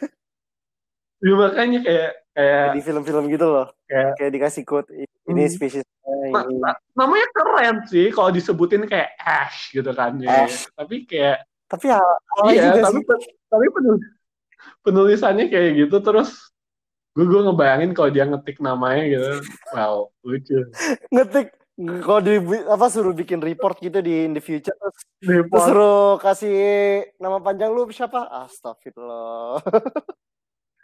Ya, 1.21 1.33
makanya 1.35 1.81
kayak 1.81 2.11
kayak 2.31 2.64
Di 2.73 2.81
film-film 2.81 3.25
gitu 3.28 3.47
loh. 3.47 3.66
Kayak- 3.85 4.14
Kayak 4.16 4.33
dikasih 4.33 4.62
code. 4.64 4.88
Ini 5.25 5.40
Hmm. 5.40 5.52
spesies 5.52 5.85
na- 6.31 6.45
ini. 6.45 6.57
na- 6.61 6.81
namanya 6.93 7.26
keren 7.33 7.76
sih 7.85 8.09
kalau 8.09 8.28
disebutin 8.28 8.85
kayak 8.85 9.12
Ash 9.19 9.73
gitu 9.73 9.88
kan 9.90 10.16
ya. 10.19 10.45
Ash. 10.45 10.69
Tapi 10.71 11.04
kayak 11.04 11.45
Tapi 11.64 11.90
hal 11.90 12.04
iya, 12.49 12.76
tapi 12.76 13.00
sih. 13.00 13.33
tapi 13.49 13.66
penul- 13.73 14.04
penulisannya 14.81 15.49
kayak 15.49 15.71
gitu 15.81 15.97
terus 15.99 16.54
gue 17.14 17.25
gue 17.25 17.40
ngebayangin 17.47 17.90
kalau 17.94 18.11
dia 18.11 18.26
ngetik 18.26 18.59
namanya 18.59 19.02
gitu 19.06 19.30
wow 19.71 20.11
lucu 20.26 20.59
Ngetik. 21.11 21.54
Kalau 21.75 22.23
di 22.23 22.38
apa 22.71 22.87
suruh 22.87 23.11
bikin 23.11 23.42
report 23.42 23.83
gitu 23.83 23.99
di 23.99 24.30
in 24.30 24.30
the 24.30 24.38
future 24.38 24.71
terus, 24.78 24.94
terus 25.18 25.42
Report. 25.42 25.66
suruh 25.66 26.11
kasih 26.23 26.54
nama 27.18 27.42
panjang 27.42 27.75
lu 27.75 27.83
siapa? 27.90 28.30
Astagfirullah. 28.47 29.59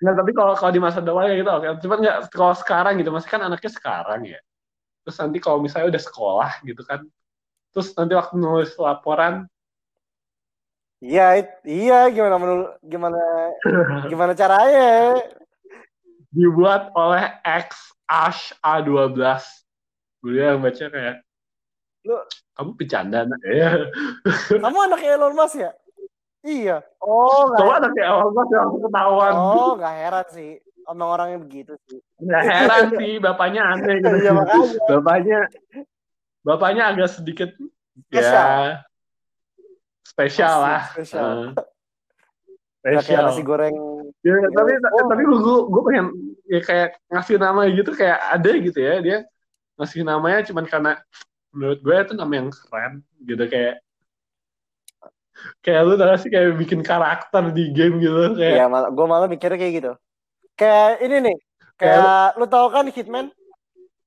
Nggak, 0.03 0.15
tapi 0.19 0.31
kalau 0.35 0.53
kalau 0.59 0.73
di 0.75 0.81
masa 0.83 0.99
depan 1.05 1.29
ya 1.29 1.37
gitu 1.37 1.51
oke 1.53 1.67
cuman 1.85 1.99
nggak 2.01 2.17
kalau 2.33 2.55
sekarang 2.57 2.97
gitu 2.97 3.13
masih 3.13 3.29
kan 3.29 3.45
anaknya 3.45 3.69
sekarang 3.71 4.21
ya 4.25 4.41
terus 5.05 5.17
nanti 5.21 5.39
kalau 5.45 5.61
misalnya 5.61 5.93
udah 5.93 6.03
sekolah 6.09 6.51
gitu 6.65 6.83
kan 6.89 7.05
terus 7.77 7.93
nanti 7.95 8.17
waktu 8.17 8.35
nulis 8.41 8.73
laporan 8.81 9.45
Iya, 11.01 11.49
iya 11.65 12.09
gimana 12.13 12.37
menul 12.37 12.63
gimana 12.85 13.21
gimana 14.13 14.33
caranya? 14.37 15.21
Dibuat 16.31 16.95
oleh 16.95 17.27
X 17.43 17.95
Ash 18.07 18.55
A12 18.63 19.19
gue 20.21 20.37
yang 20.37 20.63
baca 20.63 20.87
kayak 20.91 21.17
Lu, 22.01 22.17
kamu 22.57 22.71
bercanda 22.81 23.29
nak 23.29 23.43
ya 23.45 23.77
kamu 24.57 24.79
anak 24.89 25.01
Elon 25.05 25.37
Musk 25.37 25.61
ya? 25.61 25.71
Iya. 26.41 26.81
Oh, 27.05 27.53
nggak. 27.53 27.85
nanti 27.85 28.01
awal 28.01 28.33
banget 28.33 28.49
yang 28.57 28.73
ketahuan 28.81 29.33
Oh, 29.37 29.77
nggak 29.77 29.93
heran 29.93 30.27
sih. 30.33 30.53
Emang 30.89 31.13
orangnya 31.13 31.39
begitu 31.45 31.77
sih. 31.85 32.01
nggak 32.17 32.45
heran 32.49 32.85
sih 32.97 33.13
bapaknya 33.21 33.63
aneh 33.69 34.01
gitu 34.01 34.33
makanya. 34.33 34.81
bapaknya 34.89 35.39
bapaknya 36.41 36.83
agak 36.97 37.09
sedikit 37.13 37.53
Spesial. 38.09 38.33
ya 38.33 38.73
spesial 40.01 40.55
lah 40.65 40.83
spesial. 40.89 41.29
Kayak 42.81 43.05
spesial 43.05 43.23
nasi 43.29 43.43
goreng. 43.45 43.77
Ya, 44.21 44.37
tapi 44.53 44.73
Oh. 44.77 45.09
tapi 45.09 45.23
gue 45.25 45.59
gue 45.65 45.83
pengen 45.89 46.07
ya 46.45 46.61
kayak 46.61 46.89
ngasih 47.09 47.37
nama 47.41 47.65
gitu 47.67 47.91
kayak 47.95 48.19
ada 48.37 48.51
gitu 48.53 48.79
ya 48.79 48.95
dia 49.01 49.19
ngasih 49.81 50.05
namanya 50.05 50.45
cuman 50.45 50.65
karena 50.69 50.93
menurut 51.51 51.81
gue 51.81 51.95
itu 51.97 52.13
nama 52.13 52.33
yang 52.37 52.49
keren 52.53 52.93
gitu 53.25 53.45
kayak 53.49 53.81
kayak 55.65 55.83
lu 55.89 55.97
tau 55.97 56.17
sih 56.21 56.29
kayak 56.29 56.53
bikin 56.61 56.85
karakter 56.85 57.49
di 57.49 57.73
game 57.73 57.97
gitu 57.97 58.37
kayak 58.37 58.61
Iya, 58.61 58.65
mal 58.69 58.93
gue 58.93 59.07
malah 59.09 59.25
mikirnya 59.25 59.57
kayak 59.57 59.75
gitu. 59.81 59.93
Kayak 60.53 61.01
ini 61.01 61.17
nih, 61.25 61.37
kayak 61.81 62.37
lu 62.37 62.45
tahu 62.45 62.67
kan 62.69 62.85
Hitman? 62.93 63.27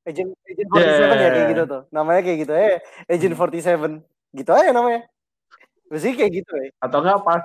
Agent 0.06 0.30
Agent 0.46 0.68
47 0.70 0.78
Yeah. 0.78 1.10
ya 1.10 1.30
kayak 1.34 1.48
gitu 1.50 1.64
tuh. 1.66 1.82
Namanya 1.90 2.22
kayak 2.22 2.38
gitu. 2.46 2.54
Eh, 2.54 2.78
Agent 3.10 3.34
47. 3.34 4.04
Gitu 4.30 4.52
aja 4.54 4.70
namanya. 4.70 5.10
Biasanya 5.90 6.16
kayak 6.22 6.32
gitu 6.38 6.54
ya. 6.54 6.70
atau 6.78 6.98
enggak 7.02 7.20
pas 7.26 7.42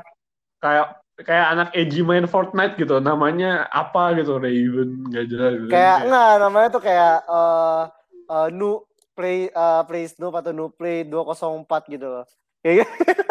kayak 0.61 0.87
kayak 1.19 1.47
anak 1.51 1.69
edgy 1.75 2.07
main 2.07 2.31
Fortnite 2.31 2.79
gitu 2.79 3.03
namanya 3.03 3.67
apa 3.75 4.15
gitu 4.15 4.39
Raven 4.39 5.11
nggak 5.11 5.27
jelas 5.27 5.53
gitu. 5.67 5.73
Kayak 5.75 5.99
enggak 6.07 6.33
namanya 6.39 6.69
tuh 6.71 6.83
kayak 6.83 7.17
eh 7.27 7.83
eh, 8.31 8.47
nu 8.55 8.71
play 9.19 9.51
eh, 9.51 9.83
play 9.91 10.05
Snoop 10.07 10.35
atau 10.39 10.55
nu 10.55 10.71
play 10.71 11.03
204 11.03 11.67
gitu 11.91 12.07
loh. 12.07 12.25
Kayak 12.63 12.87
gitu. 12.87 13.23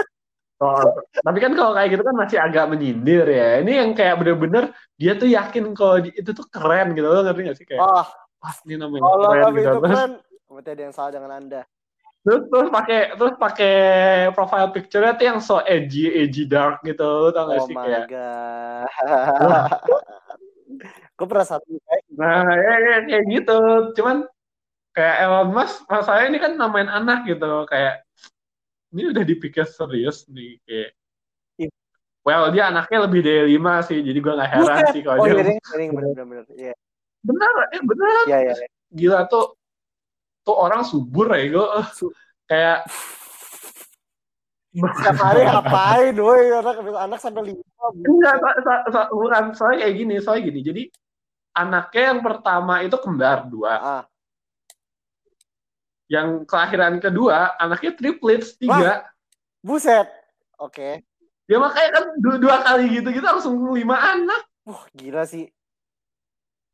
Oh, 0.57 0.81
tapi 1.21 1.37
kan 1.37 1.53
kalau 1.53 1.77
kayak 1.77 1.89
gitu 1.93 2.01
kan 2.01 2.15
masih 2.17 2.41
agak 2.41 2.65
menyindir 2.65 3.29
ya. 3.29 3.61
Ini 3.61 3.71
yang 3.85 3.89
kayak 3.93 4.17
bener-bener 4.17 4.73
dia 4.97 5.13
tuh 5.13 5.29
yakin 5.29 5.77
kalau 5.77 6.01
itu 6.01 6.33
tuh 6.33 6.45
keren 6.49 6.97
gitu 6.97 7.05
loh 7.05 7.21
ngerti 7.21 7.41
gak 7.45 7.57
sih 7.61 7.67
kayak 7.69 7.85
Oh, 7.85 8.05
pas 8.41 8.57
ini 8.65 8.73
namanya 8.73 9.05
kalau 9.05 9.29
keren 9.37 9.53
gitu. 9.53 9.69
itu 9.69 9.79
kan 10.01 10.11
berarti 10.49 10.69
ada 10.73 10.81
yang 10.89 10.95
salah 10.97 11.11
dengan 11.13 11.31
Anda. 11.37 11.61
Terus 12.27 12.43
terus 12.51 12.67
pakai 12.67 13.15
terus 13.15 13.35
pakai 13.39 13.75
profile 14.35 14.67
picture-nya 14.75 15.15
tuh 15.15 15.25
yang 15.31 15.39
so 15.39 15.63
edgy 15.63 16.11
edgy 16.11 16.43
dark 16.43 16.83
gitu 16.83 17.07
lo 17.07 17.31
tau 17.31 17.47
gak 17.47 17.63
Oh 17.63 17.67
sih 17.71 17.75
my 17.79 17.87
kayak 17.87 18.05
god. 18.11 18.83
Gue 21.17 21.25
pernah 21.31 21.47
satu 21.47 21.71
kayak 21.71 22.03
nah 22.19 22.43
ya, 22.51 22.73
ya, 22.83 22.95
kayak 23.07 23.23
gitu 23.31 23.57
cuman 23.95 24.27
kayak 24.91 25.15
Elon 25.23 25.49
Musk 25.55 25.87
masalahnya 25.87 26.27
ini 26.35 26.39
kan 26.43 26.51
namain 26.59 26.91
anak 26.91 27.23
gitu 27.31 27.63
kayak 27.71 28.03
ini 28.91 29.15
udah 29.15 29.23
dipikir 29.23 29.63
serius 29.63 30.27
nih 30.27 30.59
kayak 30.67 30.91
Iya. 31.57 31.71
well 32.27 32.51
dia 32.51 32.69
anaknya 32.69 33.07
lebih 33.07 33.21
dari 33.23 33.55
lima 33.55 33.81
sih 33.87 34.03
jadi 34.03 34.19
gua 34.19 34.33
nggak 34.35 34.51
heran 34.51 34.83
sih 34.91 35.01
kalau 35.01 35.17
Oh 35.21 35.25
dia 35.25 35.41
ring, 35.41 35.89
bener, 35.95 36.11
bener, 36.13 36.25
bener. 36.27 36.45
Iya, 36.53 36.73
bener 37.23 37.49
eh 37.71 37.81
bener 37.81 38.09
iya, 38.29 38.37
iya. 38.43 38.53
iya. 38.61 38.67
gila 38.93 39.25
tuh 39.31 39.57
tuh 40.47 40.55
orang 40.55 40.81
subur 40.81 41.27
ya 41.29 41.43
gue 41.45 41.67
kayak 42.47 42.87
Setiap 44.77 45.17
hari 45.17 45.41
ngapain, 45.41 46.13
woi, 46.15 46.53
anak, 46.53 46.75
anak 46.85 47.19
sampai 47.19 47.49
lima. 47.49 47.65
enggak 48.05 48.35
so- 48.37 48.59
so- 48.61 48.85
so- 48.93 49.09
bukan 49.11 49.43
soalnya 49.51 49.83
kayak 49.83 49.95
gini 49.97 50.15
soalnya 50.17 50.43
gini 50.45 50.59
jadi 50.61 50.83
anaknya 51.55 52.03
yang 52.07 52.21
pertama 52.21 52.73
itu 52.79 52.93
kembar 52.95 53.49
dua 53.49 53.73
Ah, 53.75 54.03
yang 56.07 56.45
kelahiran 56.45 57.01
kedua 57.01 57.57
anaknya 57.57 57.91
triplets 57.91 58.53
tiga 58.55 59.09
buset. 59.59 60.05
Oke. 60.57 61.01
ya 61.43 61.57
makanya 61.57 61.89
kan 61.93 62.05
dua, 62.17 62.35
dua 62.37 62.55
kali 62.61 62.85
gitu 62.93 63.07
gitu 63.09 63.23
langsung 63.23 63.55
lima 63.71 63.97
anak 63.97 64.41
Wah, 64.63 64.83
gila 64.91 65.23
sih. 65.23 65.47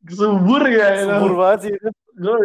subur 0.03 0.65
ya 0.65 1.07
Subur 1.07 1.31
banget 1.37 1.59
sih. 1.63 1.73
gue 2.13 2.37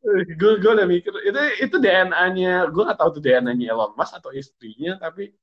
gue 0.00 0.52
gue 0.64 0.72
udah 0.72 0.88
mikir 0.88 1.12
itu 1.28 1.40
itu 1.60 1.76
DNA-nya 1.76 2.72
gue 2.72 2.82
gak 2.88 2.98
tahu 2.98 3.20
tuh 3.20 3.22
DNA-nya 3.22 3.76
Elon 3.76 3.92
Musk 3.92 4.16
atau 4.16 4.32
istrinya 4.32 4.96
tapi 4.96 5.36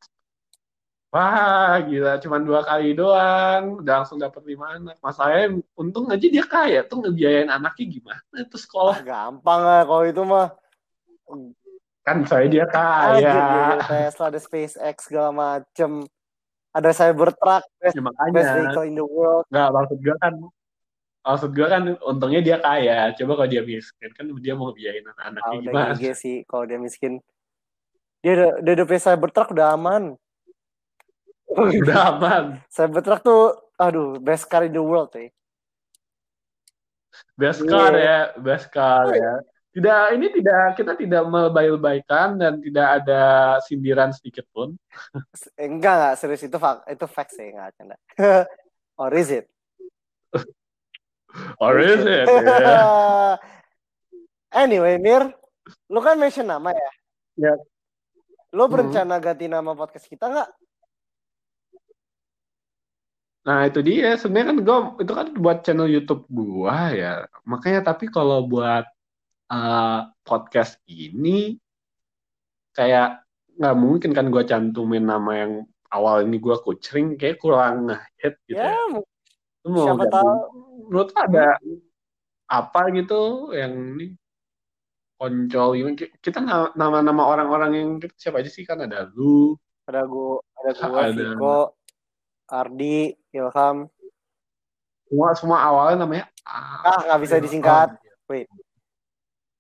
wah 1.14 1.78
gila 1.86 2.18
cuman 2.18 2.42
dua 2.42 2.62
kali 2.66 2.98
doang 2.98 3.86
udah 3.86 4.04
langsung 4.04 4.18
dapet 4.18 4.42
lima 4.50 4.76
anak 4.76 4.98
masalahnya 5.00 5.62
untung 5.78 6.10
aja 6.10 6.26
dia 6.26 6.44
kaya 6.44 6.82
tuh 6.84 7.06
ngebiayain 7.06 7.54
anaknya 7.54 7.86
gimana 8.02 8.34
itu 8.34 8.58
sekolah 8.58 8.98
gampang 9.06 9.62
lah 9.62 9.82
kalau 9.86 10.04
itu 10.04 10.22
mah. 10.26 10.50
kan 12.08 12.24
saya 12.24 12.48
dia 12.48 12.64
Aja 12.64 12.72
kaya 12.72 13.34
ada 13.76 13.84
Tesla, 13.84 14.32
ada 14.32 14.40
SpaceX 14.40 15.12
segala 15.12 15.30
macem. 15.36 16.08
Ada 16.72 16.96
Cybertruck, 16.96 17.68
best, 17.84 18.00
ya, 18.00 18.00
best 18.00 18.08
makanya 18.08 18.54
vehicle 18.56 18.86
in 18.88 18.96
the 18.96 19.04
world. 19.04 19.44
nggak 19.52 19.68
maksud 19.76 19.98
gue 20.00 20.16
kan 20.24 20.34
maksud 21.28 21.52
gue 21.52 21.68
kan 21.68 21.84
untungnya 22.00 22.40
dia 22.40 22.58
kaya 22.58 23.12
coba 23.12 23.32
kalau 23.44 23.50
dia 23.52 23.60
miskin 23.60 24.10
kan 24.16 24.26
dia 24.40 24.56
mau 24.56 24.72
biayain 24.72 25.04
Ah, 25.12 25.28
anaknya 25.28 25.58
udah 25.60 25.64
gimana 25.68 25.94
GG 26.00 26.04
sih 26.16 26.36
kalau 26.48 26.64
dia 26.64 26.80
miskin. 26.80 27.20
Dia 28.24 28.32
udah, 28.34 28.52
dia 28.64 28.72
udah 28.80 28.86
punya 28.88 29.02
Cybertruck 29.04 29.50
udah 29.52 29.68
aman. 29.76 30.04
udah 31.84 32.00
aman 32.16 32.44
Cybertruck 32.72 33.22
tuh, 33.22 33.60
aduh, 33.76 34.18
best 34.24 34.48
car 34.48 34.64
in 34.64 34.72
the 34.72 34.82
world 34.82 35.12
ya. 35.12 35.28
Best 37.36 37.62
Iya. 37.66 37.70
car 37.70 37.94
ya, 37.94 38.20
best 38.40 38.68
car 38.72 39.06
ya. 39.14 39.34
Tidak, 39.78 40.02
ini 40.18 40.34
tidak 40.34 40.74
kita 40.74 40.98
tidak 40.98 41.22
melebay-lebaykan 41.30 42.34
dan 42.42 42.58
tidak 42.58 42.88
ada 42.98 43.22
sindiran 43.62 44.10
sedikit 44.10 44.42
pun. 44.50 44.74
Eh, 45.54 45.70
enggak, 45.70 45.94
enggak, 46.02 46.14
serius 46.18 46.42
itu 46.42 46.58
fak 46.58 46.90
itu 46.90 47.06
facts 47.06 47.38
sih, 47.38 47.54
enggak 47.54 47.78
canda. 47.78 47.96
Or 48.98 49.14
is 49.14 49.30
it? 49.30 49.46
Or 51.60 51.78
is 51.78 52.02
it? 52.02 52.28
Ya. 52.28 53.38
anyway, 54.64 54.98
Mir, 54.98 55.34
lu 55.92 56.00
kan 56.00 56.18
mention 56.18 56.48
nama 56.48 56.72
ya? 56.72 56.92
Ya. 57.38 57.54
Lu 58.56 58.66
Hmm. 58.66 58.74
berencana 58.74 59.20
ganti 59.20 59.46
nama 59.52 59.76
podcast 59.76 60.08
kita 60.08 60.32
nggak? 60.32 60.50
Nah 63.48 63.64
itu 63.68 63.80
dia. 63.80 64.16
Sebenarnya 64.20 64.48
kan 64.52 64.58
gue 64.60 64.78
itu 65.08 65.14
kan 65.16 65.28
buat 65.40 65.58
channel 65.64 65.88
YouTube 65.88 66.28
gua 66.28 66.92
ya. 66.92 67.14
Makanya 67.48 67.92
tapi 67.94 68.12
kalau 68.12 68.44
buat 68.44 68.84
uh, 69.52 70.00
podcast 70.28 70.80
ini 70.88 71.56
kayak 72.76 73.24
nggak 73.56 73.76
mungkin 73.80 74.12
kan 74.12 74.28
gua 74.28 74.44
cantumin 74.44 75.08
nama 75.08 75.32
yang 75.48 75.54
awal 75.96 76.28
ini 76.28 76.38
gua 76.44 76.60
kucering 76.60 77.16
kayak 77.16 77.40
kurang 77.40 77.88
hit 78.20 78.36
gitu 78.52 78.60
Ya, 78.60 78.76
ya. 78.76 79.00
Lu 79.64 79.68
mau 79.72 79.86
siapa 79.96 80.06
tahu. 80.12 80.32
Menurut 80.88 81.12
ada 81.14 81.60
apa 82.48 82.82
gitu 82.96 83.52
yang 83.52 83.76
ini 84.00 84.16
koncol 85.20 85.76
gitu. 85.76 86.08
kita 86.24 86.40
na- 86.40 86.72
nama-nama 86.74 87.28
orang-orang 87.28 87.72
yang 87.76 87.90
siapa 88.16 88.40
aja 88.40 88.48
sih 88.48 88.64
kan 88.64 88.80
ada 88.80 89.12
lu 89.12 89.58
ada 89.84 90.04
gua, 90.08 90.40
ada 90.64 90.72
gua, 90.76 91.00
Ada. 91.04 91.12
Viko, 91.12 91.58
Ardi, 92.48 93.00
Ilham. 93.32 93.78
semua 95.08 95.30
semua 95.36 95.58
awalnya 95.64 96.04
namanya 96.04 96.26
Ah, 96.48 97.00
nggak 97.04 97.20
bisa 97.24 97.36
disingkat. 97.44 97.90
Wait. 98.28 98.48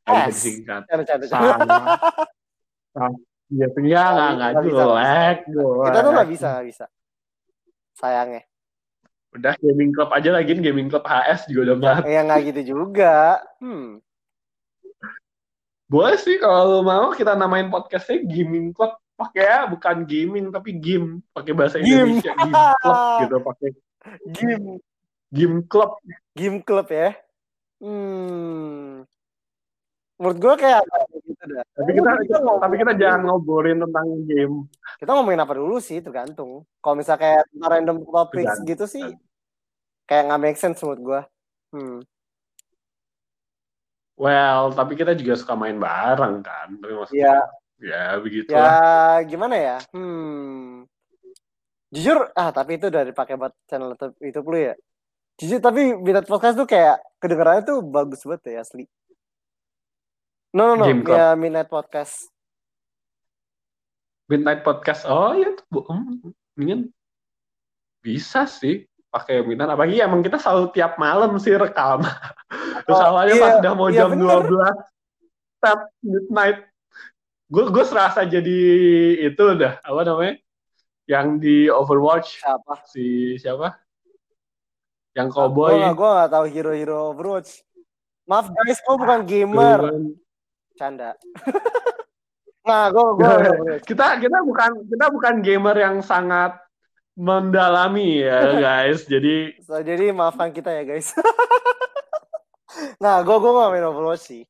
nggak 0.07 0.31
bisa 0.31 0.39
disingkat 0.39 0.81
sama 1.27 1.91
iya 3.47 3.67
enggak 3.71 4.07
enggak 4.35 4.51
jelek 4.63 5.37
Kita 5.83 5.99
tuh 5.99 6.11
nggak 6.15 6.29
bisa, 6.31 6.47
nggak 6.55 6.67
bisa. 6.67 6.85
Sayangnya. 7.95 8.46
Udah 9.35 9.53
gaming 9.59 9.91
club 9.91 10.09
aja 10.15 10.29
lagi 10.31 10.55
gaming 10.55 10.87
club 10.87 11.03
HS 11.03 11.51
juga 11.51 11.73
udah 11.73 11.77
banget 11.77 12.03
Ya 12.07 12.19
nggak 12.23 12.41
gitu 12.53 12.61
juga. 12.77 13.43
Hmm. 13.59 13.99
boleh 15.87 16.19
sih 16.19 16.35
kalau 16.35 16.83
mau 16.83 17.15
kita 17.15 17.31
namain 17.35 17.71
podcastnya 17.71 18.19
gaming 18.27 18.75
club 18.75 18.91
pakai 19.15 19.43
ya 19.47 19.59
bukan 19.71 20.03
gaming 20.03 20.51
tapi 20.51 20.75
game 20.77 21.23
pakai 21.31 21.51
bahasa 21.55 21.79
Game. 21.79 22.19
Indonesia 22.19 22.31
game 22.35 22.53
club 22.83 22.99
gitu 23.23 23.35
pakai 23.41 23.69
Game, 24.31 24.65
game 25.31 25.57
club 25.67 25.91
game 26.31 26.57
club 26.63 26.87
ya. 26.87 27.11
Hmm. 27.83 29.03
Menurut 30.17 30.37
gua 30.37 30.53
kayak 30.53 30.81
gitu 31.23 31.43
dah. 31.45 31.63
tapi 31.77 31.91
kita, 31.93 32.09
ngomong- 32.41 32.57
tapi 32.59 32.75
kita 32.75 32.91
jangan 32.97 33.21
ngobrolin 33.23 33.77
tentang 33.77 34.05
game 34.25 34.55
kita 34.97 35.11
ngomongin 35.13 35.39
apa 35.39 35.53
dulu 35.53 35.77
sih 35.77 36.01
tergantung. 36.01 36.65
Kalau 36.81 36.95
misalnya 36.97 37.21
kayak 37.21 37.41
random 37.55 37.97
topics 38.01 38.41
Tergantung. 38.57 38.65
gitu 38.65 38.85
sih 38.85 39.05
kayak 40.03 40.23
nggak 40.25 40.41
make 40.41 40.57
sense 40.57 40.81
menurut 40.81 41.01
gua. 41.01 41.21
Hmm. 41.69 41.99
well 44.17 44.73
tapi 44.73 44.97
kita 44.97 45.13
juga 45.13 45.37
suka 45.37 45.53
main 45.53 45.77
bareng 45.77 46.41
kan 46.41 46.73
maksudnya 46.79 47.45
Ya, 47.77 48.17
begitu 48.17 48.49
ya 48.49 49.21
gimana 49.21 49.53
ya? 49.53 49.77
Hmm. 49.93 50.89
Jujur, 51.93 52.25
ah 52.33 52.49
tapi 52.49 52.81
itu 52.81 52.89
udah 52.89 53.05
dipakai 53.05 53.37
buat 53.37 53.53
channel 53.69 53.93
YouTube 54.17 54.49
lu 54.49 54.57
ya. 54.57 54.73
Jujur 55.37 55.61
tapi 55.61 55.93
Midnight 55.93 56.25
Podcast 56.25 56.57
tuh 56.57 56.65
kayak 56.65 56.97
kedengarannya 57.21 57.61
tuh 57.63 57.85
bagus 57.85 58.25
banget 58.25 58.57
ya 58.57 58.65
asli. 58.65 58.89
No 60.51 60.73
no 60.73 60.73
no, 60.75 60.85
Game 60.85 61.03
Club. 61.03 61.15
ya 61.15 61.27
Midnight 61.33 61.67
Podcast. 61.67 62.31
Midnight 64.27 64.61
Podcast. 64.61 65.03
Oh 65.05 65.31
iya 65.31 65.51
tuh. 65.53 65.83
Hmm, 65.85 66.19
mendingan 66.53 66.91
bisa 67.99 68.43
sih 68.43 68.83
pakai 69.07 69.39
midnight. 69.41 69.71
Apalagi 69.71 69.99
emang 69.99 70.19
kita 70.19 70.35
selalu 70.35 70.71
tiap 70.71 70.95
malam 70.97 71.35
sih 71.37 71.55
rekam. 71.55 72.03
Terus 72.85 72.97
Oh, 72.97 73.07
awalnya 73.09 73.35
iya, 73.35 73.43
pas 73.43 73.53
udah 73.57 73.73
mau 73.73 73.89
iya 73.89 73.97
jam 73.97 74.09
bener. 74.11 74.39
12 74.47 75.59
tap 75.59 75.79
midnight. 75.99 76.59
Gue 77.47 77.63
gue 77.67 77.83
serasa 77.83 78.23
jadi 78.23 78.59
itu 79.25 79.39
udah 79.41 79.79
apa 79.79 80.01
namanya? 80.03 80.35
Yang 81.07 81.27
di 81.39 81.57
Overwatch 81.67 82.43
Siapa? 82.43 82.83
si 82.83 83.35
siapa? 83.37 83.79
Yang 85.15 85.27
Gue 85.31 85.35
cowboy. 85.39 85.71
gak, 85.79 85.95
gue 85.95 86.09
gak 86.13 86.31
tahu 86.31 86.45
hero-hero 86.51 87.15
Overwatch. 87.15 87.63
Maaf 88.27 88.51
guys, 88.51 88.77
gue 88.77 88.95
bukan 88.97 89.21
gamer. 89.23 89.79
Canda. 90.77 91.17
nah, 92.61 92.93
gue 92.93 93.05
gue 93.17 93.33
kita 93.89 94.21
kita 94.21 94.37
bukan 94.45 94.71
kita 94.85 95.05
bukan 95.09 95.35
gamer 95.41 95.75
yang 95.75 95.97
sangat 96.05 96.55
mendalami 97.17 98.21
ya 98.21 98.53
guys. 98.65 99.09
Jadi 99.09 99.57
So, 99.65 99.81
jadi 99.81 100.13
maafkan 100.13 100.53
kita 100.53 100.69
ya 100.69 100.85
guys. 100.85 101.17
nah, 103.03 103.25
gue 103.25 103.35
gue 103.35 103.51
gak 103.51 103.71
main 103.73 103.89
Overwatch 103.89 104.23
sih. 104.23 104.43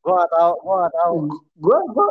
Gue 0.00 0.12
gak 0.16 0.32
tahu, 0.32 0.52
gue 0.64 0.74
gak 0.86 0.94
tahu. 0.96 1.14
gue 1.60 1.78
gue 1.92 2.08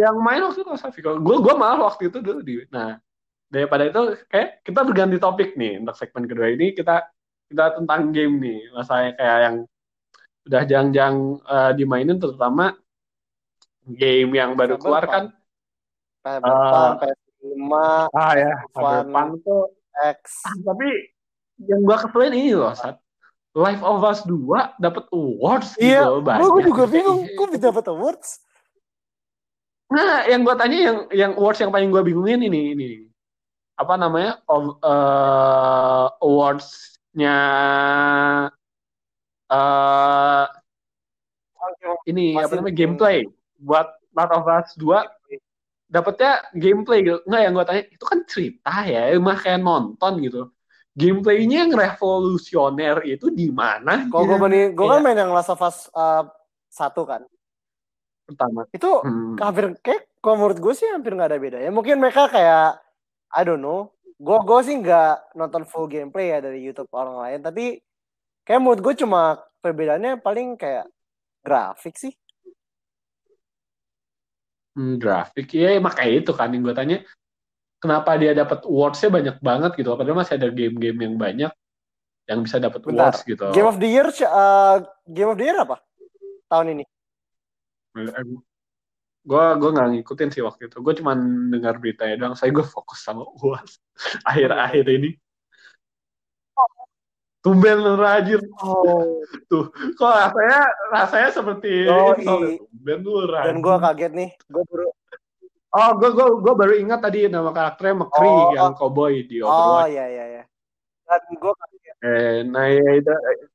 yang 0.00 0.16
main 0.18 0.42
waktu 0.42 0.64
itu 0.64 0.72
Safi 0.74 1.04
gue 1.04 1.14
gue 1.20 1.54
malah 1.54 1.86
waktu 1.86 2.10
itu 2.10 2.18
dulu 2.18 2.40
di 2.42 2.66
nah 2.72 2.98
daripada 3.48 3.88
itu 3.88 4.26
kayak 4.28 4.60
kita 4.60 4.80
berganti 4.84 5.16
topik 5.16 5.56
nih 5.56 5.80
untuk 5.80 5.96
segmen 5.96 6.28
kedua 6.28 6.52
ini 6.52 6.76
kita 6.76 7.08
kita 7.48 7.80
tentang 7.80 8.12
game 8.12 8.36
nih 8.42 8.60
rasanya 8.76 9.10
kayak 9.16 9.38
yang 9.40 9.56
udah 10.48 10.62
jang-jang 10.64 11.14
eh, 11.38 11.72
dimainin 11.74 12.16
terutama 12.16 12.72
game 13.86 14.32
yang 14.32 14.52
baru 14.52 14.74
Cyberpunk. 14.74 14.82
keluar 14.82 15.04
kan 15.04 15.24
PS4, 16.18 16.44
Ah. 16.44 16.92
PS5, 16.98 17.72
ah 18.10 18.32
ya. 18.34 18.52
Cyberpunk 18.70 19.30
tuh 19.40 19.62
X. 19.94 20.18
Ah, 20.42 20.56
tapi 20.64 20.88
yang 21.60 21.80
gue 21.82 21.96
keselin 21.98 22.32
ini 22.32 22.52
loh 22.54 22.72
Sat 22.72 22.96
Life 23.52 23.80
of 23.80 24.00
Us 24.00 24.22
2 24.22 24.78
dapat 24.78 25.04
awards 25.10 25.74
Iya, 25.76 26.00
gitu 26.00 26.06
loh, 26.06 26.16
gue 26.16 26.24
banyak. 26.24 26.64
juga 26.64 26.84
bingung. 26.86 27.20
Gue 27.26 27.46
bisa 27.48 27.62
dapat 27.68 27.84
awards. 27.88 28.28
Nah, 29.88 30.22
yang 30.24 30.44
gue 30.44 30.54
tanya 30.54 30.78
yang 30.78 30.98
yang 31.10 31.32
awards 31.34 31.58
yang 31.58 31.72
paling 31.72 31.88
gue 31.88 32.02
bingungin 32.02 32.40
ini 32.42 32.62
ini 32.72 32.88
apa 33.74 33.94
namanya 33.94 34.42
of, 34.44 34.76
eh, 34.78 36.06
awards-nya 36.20 37.36
eh 39.48 40.44
ini 42.06 42.36
apa 42.36 42.46
Masih- 42.46 42.56
namanya 42.60 42.76
gameplay 42.76 43.18
buat 43.58 43.88
Last 44.14 44.32
of 44.32 44.46
Us 44.46 44.68
2 44.76 45.04
dapetnya 45.88 46.32
gameplay 46.52 47.00
gitu. 47.00 47.18
Nggak 47.24 47.40
yang 47.40 47.52
gue 47.52 47.64
tanya 47.64 47.82
itu 47.88 48.04
kan 48.04 48.18
cerita 48.24 48.74
ya, 48.84 49.02
emang 49.08 49.36
kayak 49.36 49.60
nonton 49.60 50.12
gitu. 50.20 50.42
Gameplaynya 50.92 51.64
yang 51.64 51.72
revolusioner 51.72 53.06
itu 53.06 53.30
di 53.30 53.48
mana? 53.48 54.10
Kalau 54.10 54.26
gue 54.26 54.34
ya? 54.34 54.42
banding, 54.42 54.66
gue 54.74 54.82
kan 54.82 54.98
Kayak 54.98 55.04
main 55.06 55.16
yang 55.16 55.30
Last 55.30 55.48
of 55.48 55.62
Us 55.62 55.86
uh, 55.92 56.26
satu 56.68 57.06
kan. 57.06 57.22
pertama. 58.26 58.68
Itu 58.68 59.00
Hmm. 59.00 59.40
hampir 59.40 59.72
kayak 59.80 60.04
kalau 60.20 60.36
menurut 60.36 60.58
gue 60.60 60.74
sih 60.74 60.84
hampir 60.84 61.16
nggak 61.16 61.30
ada 61.32 61.40
bedanya. 61.40 61.70
Mungkin 61.72 61.96
mereka 61.96 62.28
kayak 62.28 62.76
I 63.32 63.40
don't 63.40 63.62
know. 63.62 63.88
Gue 64.18 64.36
gue 64.42 64.60
sih 64.60 64.76
nggak 64.76 65.32
nonton 65.32 65.64
full 65.64 65.88
gameplay 65.88 66.34
ya 66.34 66.44
dari 66.44 66.60
YouTube 66.60 66.92
orang 66.92 67.16
lain. 67.16 67.40
Tapi 67.40 67.78
kayak 68.48 68.64
menurut 68.64 68.80
gue 68.80 68.94
cuma 69.04 69.44
perbedaannya 69.60 70.24
paling 70.24 70.56
kayak 70.56 70.88
grafik 71.44 72.00
sih. 72.00 72.16
Hmm, 74.72 74.96
grafik. 74.96 75.52
Ya 75.52 75.76
makanya 75.76 76.24
itu 76.24 76.32
kan 76.32 76.48
yang 76.48 76.64
gue 76.64 76.72
tanya 76.72 76.96
kenapa 77.76 78.16
dia 78.16 78.32
dapat 78.32 78.64
awards-nya 78.64 79.12
banyak 79.12 79.36
banget 79.44 79.70
gitu? 79.76 79.92
Padahal 79.92 80.16
masih 80.24 80.40
ada 80.40 80.48
game-game 80.48 80.98
yang 81.04 81.14
banyak 81.20 81.52
yang 82.24 82.40
bisa 82.40 82.56
dapat 82.56 82.80
awards 82.88 83.20
gitu. 83.28 83.52
Game 83.52 83.68
of 83.68 83.76
the 83.76 83.88
Year 83.88 84.08
uh, 84.08 84.80
Game 85.04 85.28
of 85.28 85.36
the 85.36 85.44
Year 85.44 85.58
apa 85.60 85.84
tahun 86.48 86.80
ini? 86.80 86.84
gue 89.28 89.44
gue 89.60 89.70
nggak 89.76 89.88
ngikutin 89.92 90.28
sih 90.32 90.40
waktu 90.40 90.72
itu. 90.72 90.80
Gue 90.80 90.96
cuma 90.96 91.12
dengar 91.52 91.76
beritanya 91.76 92.16
doang 92.16 92.36
saya 92.38 92.48
gue 92.48 92.64
fokus 92.64 93.04
sama 93.04 93.28
awards 93.28 93.76
akhir-akhir 94.30 94.88
ini 94.88 95.20
tumben 97.38 97.78
lu 97.78 97.94
rajin 97.94 98.42
Oh. 98.58 99.22
kok 99.94 100.10
rasanya 100.10 100.60
rasanya 100.90 101.30
seperti 101.30 101.86
Oh, 101.86 102.12
tumben 102.14 102.98
lu 103.00 103.24
rajin 103.24 103.54
Dan 103.54 103.58
gue 103.58 103.76
kaget 103.78 104.12
nih. 104.12 104.30
Gue 104.46 104.64
baru. 104.66 104.86
oh 105.68 105.90
gue 105.94 106.10
gue 106.10 106.26
gue 106.40 106.54
baru 106.54 106.74
ingat 106.76 107.00
tadi 107.00 107.28
nama 107.28 107.52
karakternya 107.52 107.94
McCree 108.00 108.32
Oh, 108.32 108.50
yang 108.52 108.72
cowboy 108.72 109.14
di 109.22 109.38
Oh 109.38 109.48
Overwatch 109.48 109.92
iya 109.92 110.04
iya 110.06 110.24
iya. 110.28 110.42
Dan 111.04 111.22
gue 111.30 111.52
kaget. 111.54 111.94
Eh, 111.98 112.36
nah 112.44 112.66
ya 112.66 112.88
itu 112.94 113.12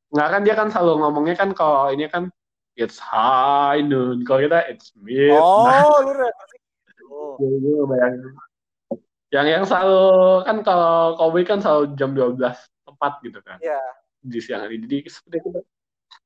nggak 0.10 0.30
kan 0.30 0.42
dia 0.42 0.54
kan 0.54 0.68
selalu 0.68 0.94
ngomongnya 1.00 1.36
kan 1.36 1.50
kalau 1.52 1.90
ini 1.90 2.06
kan 2.06 2.30
it's 2.74 2.98
high 2.98 3.80
noon 3.80 4.22
kalau 4.22 4.42
kita 4.42 4.62
it's 4.68 4.94
mid 4.96 5.34
Oh 5.34 5.68
lu 6.02 6.12
referensi. 6.14 6.58
Oh. 7.06 7.36
Gue- 7.36 7.60
gue 7.60 7.84
bayangin. 7.84 8.32
yang 9.30 9.48
yang 9.50 9.64
selalu 9.66 10.02
kan 10.46 10.62
kalau 10.62 11.18
cowboy 11.18 11.42
kan 11.42 11.58
selalu 11.58 11.94
jam 11.94 12.14
12 12.14 12.38
tepat 13.04 13.14
gitu 13.20 13.40
kan 13.44 13.60
Iya. 13.60 13.84
di 14.24 14.40
siang 14.40 14.64
hari 14.64 14.80
jadi 14.80 15.12
seperti 15.12 15.44
itu 15.44 15.60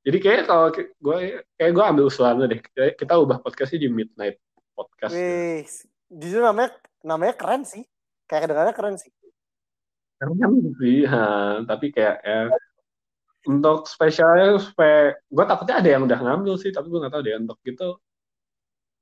jadi 0.05 0.17
kayak 0.21 0.41
kalau 0.45 0.69
gue 0.77 1.17
kayak 1.57 1.71
gue 1.73 1.83
ambil 1.89 2.05
usulan 2.05 2.37
lu 2.37 2.45
deh 2.45 2.61
kita, 2.93 3.17
ubah 3.17 3.41
podcastnya 3.41 3.81
di 3.81 3.89
midnight 3.89 4.37
podcast 4.77 5.17
Wih, 5.17 5.65
jujur 6.13 6.45
namanya 6.45 6.77
namanya 7.01 7.33
keren 7.33 7.63
sih. 7.63 7.83
Kayak 8.27 8.47
kedengarannya 8.47 8.75
keren 8.75 8.95
sih. 8.99 9.11
Keren 10.19 10.35
sih, 10.81 11.07
ha. 11.07 11.63
tapi 11.63 11.93
kayak 11.95 12.19
ya, 12.19 12.51
untuk 13.47 13.87
spesialnya 13.87 14.59
supaya 14.59 15.15
gue 15.15 15.45
takutnya 15.47 15.75
ada 15.79 15.89
yang 15.89 16.03
udah 16.03 16.19
ngambil 16.19 16.55
sih, 16.59 16.75
tapi 16.75 16.91
gue 16.91 16.99
nggak 16.99 17.13
tahu 17.15 17.23
deh 17.23 17.35
untuk 17.39 17.59
itu. 17.63 17.89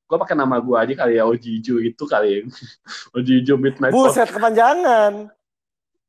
Gue 0.06 0.18
pakai 0.22 0.38
nama 0.38 0.62
gue 0.62 0.78
aja 0.78 0.94
kali 0.94 1.18
ya 1.18 1.26
Ojijo 1.26 1.82
itu 1.82 2.04
kali 2.06 2.30
ya. 2.30 2.40
Ojijo 3.18 3.58
Midnight 3.58 3.90
Buset 3.90 4.30
kepanjangan. 4.30 5.34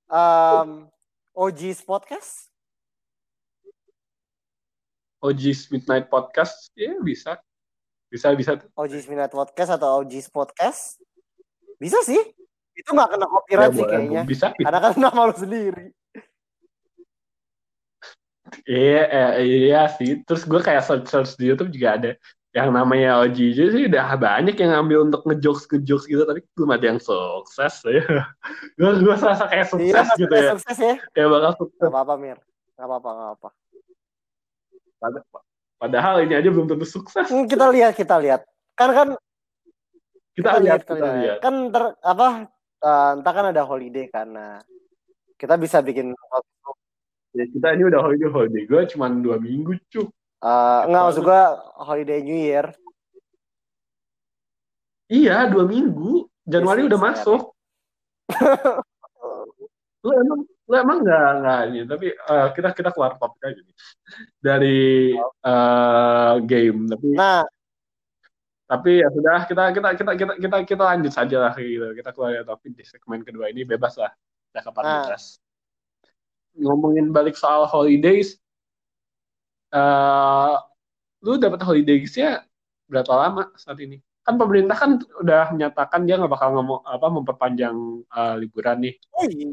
Um, 0.06 0.92
OG's 1.36 1.84
podcast. 1.84 2.48
Oji's 5.20 5.68
Midnight 5.68 6.08
Podcast, 6.08 6.72
ya 6.72 6.96
bisa, 7.04 7.36
bisa 8.08 8.32
bisa. 8.32 8.56
tuh. 8.56 8.72
OG's 8.72 9.04
Midnight 9.04 9.36
Podcast 9.36 9.76
atau 9.76 10.00
OG's 10.00 10.32
Podcast. 10.32 10.96
Bisa 11.76 12.00
sih. 12.08 12.20
Itu 12.72 12.88
nggak 12.96 13.20
kena 13.20 13.26
copyright 13.28 13.68
Ya, 13.68 13.76
sih 13.76 13.84
kayaknya. 13.84 14.22
Bisa. 14.24 14.46
Karena 14.56 14.80
kan 14.80 14.92
nama 14.96 15.20
lu 15.28 15.34
sendiri. 15.36 15.86
Iya, 18.64 19.02
eh, 19.12 19.32
iya 19.44 19.82
sih. 19.92 20.24
Terus 20.24 20.48
gue 20.48 20.60
kayak 20.64 20.88
search 20.88 21.06
search 21.12 21.32
di 21.36 21.52
YouTube 21.52 21.68
juga 21.68 22.00
ada 22.00 22.10
yang 22.56 22.72
namanya 22.72 23.20
Ojijo 23.20 23.68
sih 23.68 23.84
udah 23.84 24.16
banyak 24.16 24.56
yang 24.56 24.72
ngambil 24.72 25.12
untuk 25.12 25.28
ngejokes 25.28 25.68
ngejokes 25.68 26.08
gitu, 26.08 26.24
tapi 26.24 26.40
belum 26.56 26.72
ada 26.72 26.84
yang 26.88 26.96
sukses 26.96 27.84
ya. 27.84 28.00
gue 28.80 28.90
gue 29.04 29.16
serasa 29.20 29.44
kayak 29.44 29.68
sukses 29.68 29.92
Iya, 30.08 30.16
gitu 30.16 30.32
ya. 30.34 30.50
sukses 30.56 30.78
ya. 30.80 30.94
Kayak 31.12 31.28
bakal 31.36 31.52
sukses. 31.60 31.80
Gak 31.84 31.92
apa-apa, 31.92 32.14
Mir. 32.16 32.38
Gak 32.80 32.86
apa-apa, 32.88 33.08
gak 33.12 33.26
apa-apa. 33.28 33.48
Pad- 34.96 35.24
Padahal 35.76 36.24
ini 36.24 36.32
aja 36.32 36.48
belum 36.48 36.64
tentu 36.72 36.88
sukses. 36.88 37.28
Hmm, 37.28 37.44
kita 37.44 37.68
lihat, 37.68 37.92
kita 37.92 38.16
lihat. 38.16 38.48
Kan 38.72 38.96
kan 38.96 39.08
Kita, 40.32 40.56
lihat, 40.56 40.80
kita 40.88 40.96
kita 40.96 41.08
lihat. 41.20 41.36
Kan 41.44 41.54
ter, 41.68 41.84
apa? 42.00 42.48
eh, 42.80 43.10
entah 43.20 43.32
kan 43.36 43.46
ada 43.52 43.62
holiday 43.68 44.08
karena 44.08 44.64
kita 45.36 45.60
bisa 45.60 45.84
bikin 45.84 46.16
Ya, 47.36 47.44
kita 47.52 47.76
ini 47.76 47.84
udah 47.92 48.00
holiday 48.00 48.28
holiday. 48.32 48.62
Gue 48.64 48.88
cuma 48.88 49.12
dua 49.12 49.36
minggu 49.36 49.76
cuk. 49.92 50.08
Eh 50.42 50.80
enggak 50.88 51.02
maksud 51.08 51.22
gua 51.24 51.42
holiday 51.80 52.20
New 52.20 52.36
Year. 52.36 52.66
Iya 55.06 55.46
dua 55.48 55.64
minggu. 55.64 56.26
Januari 56.46 56.86
Yes, 56.86 56.88
udah 56.92 57.00
yes, 57.00 57.06
masuk. 57.10 57.42
lu 60.06 60.12
emang 60.14 60.40
lu 60.46 60.74
emang 60.78 60.98
nggak 61.02 61.30
nggak 61.42 61.60
ini 61.66 61.80
tapi 61.82 62.06
eh, 62.14 62.48
kita 62.54 62.68
kita 62.74 62.90
keluar 62.94 63.18
topik 63.18 63.42
aja 63.42 63.60
nih. 63.60 63.76
Dari 64.38 64.78
eh, 65.22 66.34
game 66.46 66.80
tapi 66.90 67.06
Nah, 67.14 67.42
tapi 68.66 69.02
ya 69.02 69.08
sudah 69.10 69.46
kita 69.46 69.62
kita 69.74 69.88
kita 69.94 70.12
kita 70.14 70.32
kita 70.42 70.56
kita 70.66 70.82
lanjut 70.82 71.12
saja 71.14 71.36
lah 71.50 71.54
gitu. 71.58 71.90
Kita 71.94 72.10
keluar 72.14 72.34
dari 72.34 72.46
topik 72.46 72.72
di 72.74 72.84
segmen 72.86 73.22
kedua 73.26 73.50
ini 73.50 73.66
bebas 73.66 73.98
lah. 73.98 74.10
Udah 74.54 74.62
ke 74.62 74.70
14 74.70 75.46
ngomongin 76.60 77.12
balik 77.12 77.36
soal 77.36 77.68
holidays 77.68 78.40
eh 79.76 80.54
lu 81.24 81.36
dapat 81.36 81.60
holidaysnya 81.60 82.48
berapa 82.88 83.12
lama 83.12 83.52
saat 83.60 83.76
ini 83.84 84.00
kan 84.24 84.34
pemerintah 84.40 84.74
kan 84.74 84.90
udah 85.22 85.54
menyatakan 85.54 86.02
dia 86.08 86.18
nggak 86.18 86.32
bakal 86.32 86.48
ngomong 86.56 86.80
apa 86.82 87.06
memperpanjang 87.12 87.76
eh, 88.08 88.34
liburan 88.40 88.76
nih 88.88 88.94
oh 89.12 89.24
iya. 89.28 89.48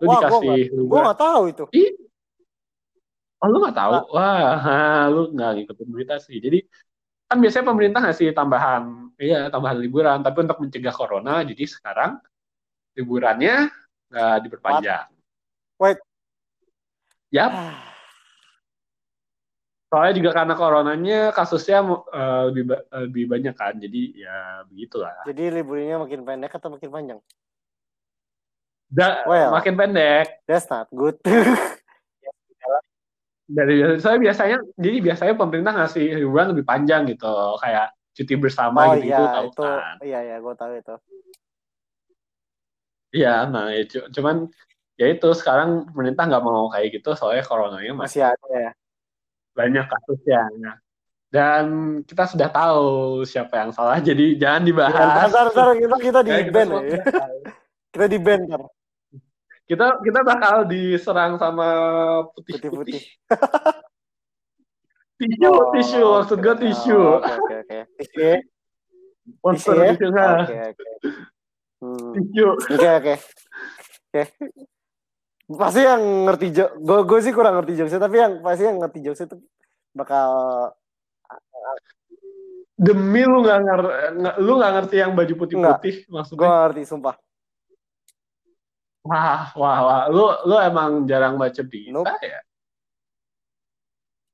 lu 0.00 0.06
Wah, 0.08 0.08
gua 0.08 0.14
dikasih 0.18 0.40
gua 0.40 0.56
liburan 0.80 1.04
nggak 1.04 1.20
tahu 1.20 1.42
itu. 1.52 1.64
Ih, 1.70 1.92
Oh 3.44 3.52
lu 3.52 3.60
nggak 3.60 3.76
tahu? 3.76 3.92
Nggak. 3.92 4.06
Wah, 4.16 4.52
ha, 4.56 4.76
lu 5.14 5.22
nggak 5.36 5.50
ngikutin 5.60 5.88
berita 5.92 6.16
sih. 6.16 6.40
Jadi 6.40 6.64
kan 7.28 7.36
biasanya 7.36 7.64
pemerintah 7.68 8.00
ngasih 8.00 8.32
tambahan, 8.32 8.82
iya 9.20 9.52
tambahan 9.52 9.76
liburan. 9.84 10.24
Tapi 10.24 10.48
untuk 10.48 10.58
mencegah 10.64 10.94
corona, 10.96 11.44
jadi 11.44 11.64
sekarang 11.68 12.16
liburannya 12.96 13.68
nggak 14.08 14.36
diperpanjang. 14.48 15.12
Wait. 15.76 16.00
Yap. 17.28 17.52
Soalnya 19.94 20.14
juga 20.18 20.30
karena 20.34 20.54
coronanya 20.58 21.18
kasusnya 21.30 21.86
uh, 21.86 22.50
lebih 22.50 22.66
ba- 22.66 22.82
lebih 23.06 23.30
banyak 23.30 23.54
kan, 23.54 23.78
jadi 23.78 24.02
ya 24.26 24.66
begitulah. 24.66 25.22
Jadi 25.22 25.54
liburnya 25.54 26.02
makin 26.02 26.26
pendek 26.26 26.50
atau 26.58 26.74
makin 26.74 26.90
panjang? 26.90 27.20
Da, 28.90 29.22
Well. 29.22 29.54
makin 29.54 29.78
pendek 29.78 30.42
That's 30.50 30.66
not 30.66 30.90
good. 30.90 31.22
dari 33.44 34.00
saya 34.00 34.16
biasanya 34.16 34.58
jadi 34.74 34.98
biasanya 35.04 35.34
pemerintah 35.36 35.72
ngasih 35.76 36.16
liburan 36.26 36.56
lebih 36.56 36.64
panjang 36.64 37.04
gitu 37.06 37.28
kayak 37.60 37.92
cuti 38.16 38.34
bersama 38.40 38.88
oh 38.88 38.96
gitu 38.96 39.12
iya, 39.12 39.30
tahu 39.36 39.46
itu 39.52 39.62
kan 39.62 39.94
iya 40.00 40.18
iya 40.24 40.36
gue 40.40 40.54
tahu 40.56 40.72
itu. 40.80 40.94
iya 43.12 43.34
nah 43.44 43.68
ya, 43.68 43.84
cu- 43.84 44.08
cuman 44.16 44.48
ya 44.96 45.06
itu 45.12 45.28
sekarang 45.36 45.92
pemerintah 45.92 46.24
nggak 46.24 46.40
mau 46.40 46.72
kayak 46.72 46.88
gitu 46.98 47.12
soalnya 47.12 47.44
coronanya 47.44 47.92
masih 47.92 48.24
Masih 48.24 48.24
ada 48.32 48.48
ya. 48.48 48.72
Banyak 49.54 49.86
kasusnya 49.86 50.42
Nah, 50.60 50.76
dan 51.30 51.64
kita 52.06 52.30
sudah 52.30 52.46
tahu 52.50 53.22
siapa 53.26 53.58
yang 53.58 53.70
salah 53.74 53.98
jadi 53.98 54.38
jangan 54.38 54.62
Ya, 54.62 54.68
dibahas 54.70 55.10
ntar, 55.10 55.28
ntar, 55.30 55.46
ntar, 55.50 55.68
kita 55.78 55.96
kita 55.98 56.20
di 56.22 56.30
Kayak 56.30 56.44
kita 56.46 56.54
ban 56.54 56.66
semua 56.66 56.82
ya. 56.84 57.00
Kita 57.90 58.04
di 58.10 58.18
ban 58.18 58.40
kan. 58.50 58.60
kita 59.64 59.86
kita 60.04 60.20
bakal 60.20 60.56
diserang 60.68 61.32
sama 61.40 61.68
putih-putih 62.36 63.00
tisu 65.18 65.48
Oh, 65.48 65.70
tisu 65.72 66.02
maksud 66.04 66.38
gue 66.42 66.54
oke. 66.54 66.62
tisu 66.68 67.00
Oke 67.18 67.32
oke 67.38 67.54
oke. 67.64 67.78
Ya? 68.20 68.36
monster 69.40 69.74
Tisu 69.74 70.04
ya? 70.04 70.34
Oke 70.36 70.54
oke. 70.74 70.84
Tisu 72.14 72.46
Oke 72.74 72.88
oke. 72.98 73.14
Oke. 74.14 74.22
Pasti 75.44 75.84
yang 75.84 76.24
ngerti 76.24 76.46
gue 76.56 76.98
gue 77.04 77.18
sih 77.20 77.32
kurang 77.36 77.60
ngerti 77.60 77.76
jokesnya, 77.76 78.00
tapi 78.00 78.16
yang 78.16 78.40
pasti 78.40 78.64
yang 78.64 78.80
ngerti 78.80 78.98
jokes 79.04 79.28
itu 79.28 79.36
bakal 79.92 80.30
demi 82.74 83.22
lu 83.22 83.44
nggak 83.44 83.58
ngerti 83.62 83.92
lu 84.42 84.52
nggak 84.58 84.72
ngerti 84.80 84.96
yang 84.98 85.12
baju 85.14 85.34
putih-putih 85.38 85.94
gue 86.02 86.10
maksudnya 86.10 86.50
ngerti 86.66 86.82
sumpah. 86.88 87.14
wah 89.06 89.52
wah 89.54 89.78
wah 89.84 90.02
lu 90.10 90.26
lu 90.48 90.56
emang 90.58 91.04
jarang 91.06 91.36
baca 91.38 91.60
berita 91.62 91.92
Nope. 91.92 92.18
ya 92.24 92.40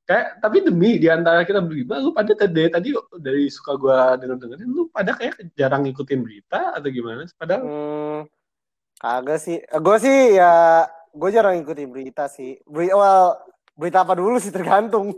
kayak 0.08 0.40
tapi 0.40 0.56
demi 0.62 0.96
di 0.98 1.10
antara 1.10 1.42
kita 1.42 1.58
berlima 1.60 1.98
lu 1.98 2.14
pada 2.14 2.32
tadi 2.32 2.70
tadi 2.70 2.88
dari 3.18 3.50
suka 3.50 3.74
gua 3.76 4.14
denger 4.14 4.38
dengerin 4.40 4.70
lu 4.70 4.86
pada 4.90 5.14
kayak 5.14 5.54
jarang 5.58 5.84
ngikutin 5.84 6.20
berita 6.22 6.74
atau 6.74 6.88
gimana 6.88 7.26
padahal 7.34 7.62
Hmm, 7.62 8.18
kagak 8.98 9.38
sih. 9.38 9.58
Gue 9.62 9.96
sih 10.02 10.38
ya 10.38 10.86
gue 11.12 11.28
jarang 11.32 11.58
ngikutin 11.60 11.88
berita 11.90 12.24
sih. 12.30 12.58
Berita 12.66 12.94
well, 12.96 13.38
berita 13.74 14.02
apa 14.06 14.14
dulu 14.18 14.36
sih 14.38 14.52
tergantung. 14.54 15.14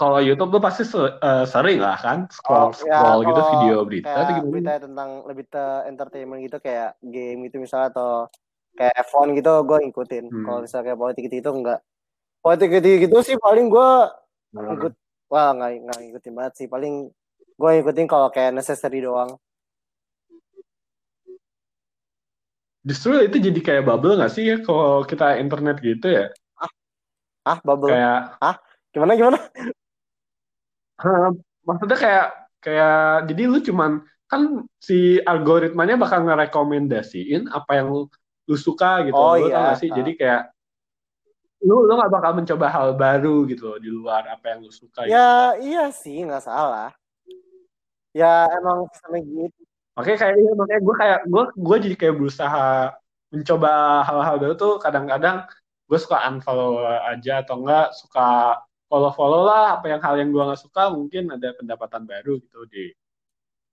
kalau 0.00 0.16
YouTube 0.16 0.56
lu 0.56 0.60
pasti 0.64 0.88
eh, 0.96 1.44
sering 1.44 1.76
lah 1.76 2.00
kan 2.00 2.24
scroll 2.32 2.72
Oh, 2.72 2.88
ya, 2.88 3.04
scroll 3.04 3.20
gitu 3.20 3.36
kalau 3.36 3.52
video 3.52 3.76
berita 3.84 4.08
atau 4.08 4.24
kayak 4.24 4.40
gimana 4.40 4.48
berita 4.56 4.72
tentang 4.88 5.10
lebih 5.28 5.44
ke 5.52 5.64
entertainment 5.92 6.40
gitu 6.40 6.56
kayak 6.56 6.90
game 7.04 7.38
gitu 7.44 7.60
misalnya 7.60 7.92
atau 7.92 8.10
kayak 8.80 8.96
F1 8.96 9.36
gitu 9.36 9.52
gue 9.68 9.76
ngikutin. 9.84 10.24
Hmm. 10.32 10.44
Kalau 10.48 10.58
misalnya 10.64 10.84
kayak 10.88 10.98
politik 11.04 11.22
gitu, 11.28 11.36
itu 11.44 11.50
enggak. 11.52 11.80
Politik 12.40 12.68
gitu, 12.80 12.86
gitu 13.04 13.16
sih 13.20 13.36
paling 13.36 13.68
gue 13.68 13.90
Nah, 14.50 14.74
ikut 14.74 14.94
wah 15.30 15.54
nggak 15.54 15.70
nggak 15.86 15.98
ngikutin 16.02 16.32
banget 16.34 16.54
sih 16.58 16.66
paling 16.66 17.06
gue 17.54 17.70
ngikutin 17.70 18.06
kalau 18.10 18.28
kayak 18.34 18.50
necessary 18.50 18.98
doang 18.98 19.38
justru 22.80 23.20
itu 23.20 23.36
jadi 23.36 23.60
kayak 23.60 23.84
bubble 23.84 24.16
nggak 24.16 24.32
sih 24.32 24.44
ya 24.48 24.56
kalau 24.64 25.04
kita 25.04 25.36
internet 25.36 25.80
gitu 25.84 26.08
ya? 26.08 26.26
Ah 27.44 27.58
bubble. 27.60 27.92
Kayak 27.92 28.36
gimana 28.92 29.12
gimana? 29.16 29.38
Hah, 31.00 31.32
maksudnya 31.64 31.96
kayak 31.96 32.26
kayak 32.60 33.28
jadi 33.32 33.42
lu 33.48 33.58
cuman 33.64 34.04
kan 34.28 34.64
si 34.78 35.18
algoritmanya 35.24 35.96
bakal 35.96 36.22
ngerekomendasiin 36.28 37.48
apa 37.50 37.80
yang 37.80 37.88
lu, 37.90 38.02
lu 38.46 38.56
suka 38.56 39.08
gitu. 39.08 39.16
Oh, 39.16 39.36
lu 39.36 39.48
tau 39.48 39.60
iya, 39.60 39.68
gak 39.72 39.80
sih? 39.80 39.88
tahu. 39.88 39.98
jadi 40.00 40.12
kayak 40.16 40.42
lu 41.60 41.76
lu 41.84 41.92
gak 41.96 42.12
bakal 42.12 42.32
mencoba 42.36 42.66
hal 42.72 42.88
baru 42.96 43.44
gitu 43.48 43.62
loh 43.68 43.78
di 43.80 43.90
luar 43.92 44.24
apa 44.28 44.56
yang 44.56 44.64
lu 44.64 44.72
suka 44.72 45.04
gitu. 45.04 45.12
ya 45.12 45.56
iya 45.60 45.84
sih 45.92 46.24
nggak 46.24 46.44
salah. 46.44 46.92
Ya 48.10 48.48
emang 48.58 48.90
sistemnya 48.90 49.22
gitu 49.22 49.69
makanya 50.00 50.18
kayak 50.24 50.34
iya, 50.40 50.52
makanya 50.56 50.80
gue 50.80 50.94
kayak 50.96 51.20
gue 51.28 51.42
gue 51.52 51.76
jadi 51.84 51.96
kayak 52.00 52.14
berusaha 52.16 52.66
mencoba 53.30 53.72
hal-hal 54.08 54.36
baru 54.40 54.54
tuh 54.56 54.72
kadang-kadang 54.80 55.44
gue 55.86 55.98
suka 56.00 56.24
unfollow 56.24 56.80
aja 57.04 57.44
atau 57.44 57.60
enggak 57.60 57.92
suka 57.92 58.58
follow-follow 58.88 59.44
lah 59.44 59.78
apa 59.78 59.86
yang 59.92 60.00
hal 60.00 60.16
yang 60.16 60.32
gue 60.32 60.42
nggak 60.42 60.62
suka 60.64 60.88
mungkin 60.88 61.30
ada 61.36 61.52
pendapatan 61.54 62.08
baru 62.08 62.40
gitu 62.40 62.64
di 62.66 62.90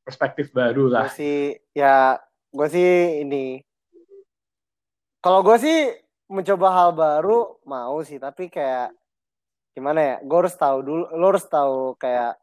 perspektif 0.06 0.52
baru 0.52 0.92
gue 0.92 0.94
lah 0.94 1.08
sih 1.10 1.56
ya 1.72 2.20
gue 2.52 2.68
sih 2.68 3.24
ini 3.24 3.64
kalau 5.24 5.42
gue 5.42 5.58
sih 5.58 5.96
mencoba 6.28 6.68
hal 6.76 6.90
baru 6.92 7.56
mau 7.64 8.04
sih 8.04 8.20
tapi 8.20 8.52
kayak 8.52 8.92
gimana 9.74 10.00
ya 10.02 10.16
gue 10.22 10.38
harus 10.38 10.58
tahu 10.60 10.78
dulu 10.84 11.04
lo 11.16 11.26
harus 11.32 11.46
tahu 11.48 11.96
kayak 11.96 12.36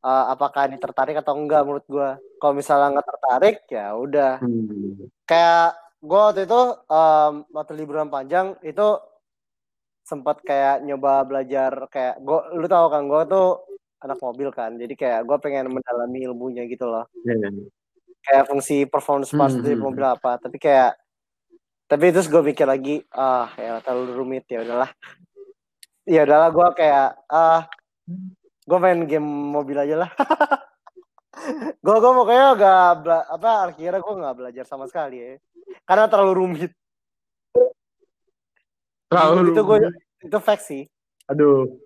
eh, 0.00 0.24
apakah 0.32 0.68
ini 0.68 0.76
tertarik 0.80 1.16
atau 1.20 1.36
enggak 1.36 1.62
menurut 1.64 1.86
gue 1.88 2.08
kalau 2.40 2.54
misalnya 2.56 2.98
nggak 2.98 3.08
tertarik 3.08 3.56
ya 3.68 3.92
udah. 3.94 4.32
Hmm. 4.40 5.08
kayak 5.28 5.76
gue 6.00 6.16
waktu 6.16 6.48
itu 6.48 6.60
em, 6.88 7.34
waktu 7.52 7.72
liburan 7.76 8.08
panjang 8.08 8.56
itu 8.64 8.96
sempat 10.00 10.40
kayak 10.42 10.80
nyoba 10.82 11.22
belajar 11.28 11.86
kayak 11.92 12.18
gue 12.24 12.40
lu 12.56 12.66
tahu 12.66 12.86
kan 12.88 13.04
gue 13.04 13.22
tuh 13.28 13.48
anak 14.00 14.18
mobil 14.24 14.48
kan 14.48 14.74
jadi 14.80 14.94
kayak 14.96 15.20
gue 15.28 15.36
pengen 15.44 15.68
mendalami 15.70 16.24
ilmunya 16.24 16.64
gitu 16.66 16.88
loh. 16.88 17.04
Ya. 17.22 17.36
kayak 18.20 18.48
fungsi 18.48 18.84
performance 18.88 19.32
parts 19.32 19.56
Hmm, 19.56 19.64
dari 19.64 19.76
mobil 19.76 20.04
apa 20.04 20.40
tapi 20.40 20.56
kayak 20.60 20.96
tapi 21.84 22.12
terus 22.12 22.28
gue 22.32 22.40
mikir 22.40 22.64
lagi 22.64 23.04
ah 23.12 23.52
ya 23.60 23.76
terlalu 23.84 24.16
rumit 24.16 24.48
ya 24.48 24.64
udahlah. 24.64 24.90
Ya 26.08 26.24
udahlah 26.24 26.48
gue 26.48 26.68
kayak 26.80 27.08
ah 27.28 27.68
gue 28.70 28.78
main 28.78 29.00
game 29.02 29.26
mobil 29.26 29.74
aja 29.74 30.06
lah. 30.06 30.10
Gue 31.80 31.96
gue 31.96 32.12
pokoknya 32.12 32.46
gak 32.52 32.90
bela- 33.00 33.26
apa 33.26 33.50
akhirnya 33.66 33.98
gue 33.98 34.14
nggak 34.20 34.36
belajar 34.36 34.64
sama 34.68 34.84
sekali 34.86 35.16
ya. 35.18 35.30
Karena 35.82 36.04
terlalu 36.06 36.32
rumit. 36.36 36.72
Terlalu 39.08 39.50
itu 39.50 39.62
gue 39.64 39.76
itu 40.22 40.38
fact 40.38 40.62
sih. 40.62 40.82
Aduh. 41.26 41.80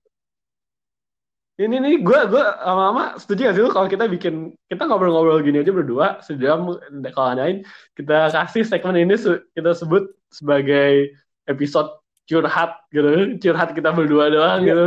Ini 1.55 1.79
nih 1.79 2.03
gue 2.03 2.19
gue 2.27 2.43
lama-lama 2.67 3.15
setuju 3.15 3.47
gak 3.47 3.55
sih 3.55 3.63
lu 3.63 3.71
kalau 3.71 3.87
kita 3.87 4.11
bikin 4.11 4.59
kita 4.67 4.91
ngobrol-ngobrol 4.91 5.39
gini 5.39 5.63
aja 5.63 5.71
berdua 5.71 6.19
sejam 6.19 6.75
kalau 7.15 7.27
ngadain 7.31 7.63
kita 7.95 8.35
kasih 8.35 8.67
segmen 8.67 9.07
ini 9.07 9.15
su- 9.15 9.39
kita 9.55 9.71
sebut 9.71 10.11
sebagai 10.35 11.15
episode 11.47 11.95
curhat 12.27 12.83
gitu. 12.91 13.39
Curhat 13.39 13.71
kita 13.71 13.95
berdua 13.95 14.35
doang 14.35 14.67
Iya. 14.67 14.75
gitu 14.75 14.87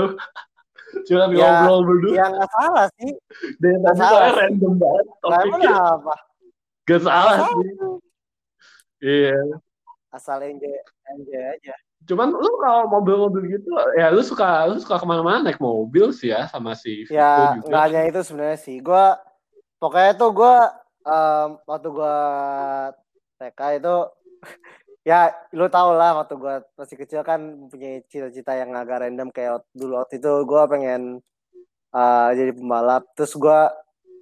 curhat 1.04 1.30
Ya, 1.30 1.50
ngobrol 1.62 1.82
berdua. 1.86 2.12
ya 2.14 2.26
nggak 2.28 2.50
salah 2.50 2.88
sih. 2.96 3.12
Dan 3.58 3.78
tadi 3.82 4.00
salah 4.00 4.30
random 4.34 4.74
banget 4.76 5.06
nah 5.06 5.18
topiknya 5.22 5.74
apa 5.94 6.16
gak 6.84 7.02
salah 7.04 7.36
Nggak 7.36 7.52
sih. 7.52 7.66
Iya. 8.98 9.38
Asal 10.10 10.38
enjoy 10.42 10.74
enjoy 11.12 11.44
aja. 11.54 11.76
Cuman 12.08 12.32
lu 12.32 12.52
kalau 12.58 12.88
mobil-mobil 12.88 13.44
gitu 13.52 13.68
ya 13.94 14.08
lu 14.10 14.22
suka 14.22 14.66
lu 14.66 14.80
suka 14.80 14.96
ke 14.96 15.06
mana-mana 15.06 15.44
naik 15.44 15.60
mobil 15.60 16.10
sih 16.10 16.32
ya 16.32 16.48
sama 16.48 16.72
si 16.74 17.04
Vito 17.04 17.12
ya 17.12 17.58
juga. 17.60 17.68
nggak 17.68 17.82
hanya 17.84 18.02
itu 18.08 18.20
sebenarnya 18.24 18.58
sih. 18.58 18.78
Gue 18.80 19.06
pokoknya 19.78 20.16
tuh 20.16 20.32
gue 20.32 20.56
em, 21.04 21.50
waktu 21.62 21.88
gue 21.92 22.18
TK 23.38 23.60
itu 23.78 23.96
ya 25.08 25.32
lu 25.56 25.72
tau 25.72 25.96
lah 25.96 26.20
waktu 26.20 26.36
gue 26.36 26.56
masih 26.76 26.98
kecil 27.00 27.24
kan 27.24 27.40
punya 27.72 28.04
cita-cita 28.06 28.52
yang 28.54 28.76
agak 28.76 29.08
random 29.08 29.32
kayak 29.32 29.64
dulu 29.72 30.04
waktu 30.04 30.20
itu 30.20 30.32
gue 30.44 30.62
pengen 30.68 31.02
eh, 31.94 32.30
jadi 32.36 32.52
pembalap 32.52 33.08
terus 33.16 33.32
gue 33.32 33.60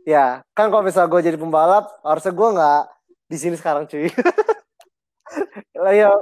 ya 0.05 0.45
kan 0.53 0.69
kalau 0.69 0.85
misalnya 0.85 1.09
gue 1.09 1.21
jadi 1.25 1.37
pembalap 1.41 1.89
harusnya 2.05 2.29
gue 2.31 2.49
nggak 2.53 2.81
di 3.25 3.37
sini 3.41 3.55
sekarang 3.57 3.89
cuy 3.89 4.05
lah 5.81 5.89
ya 5.91 6.13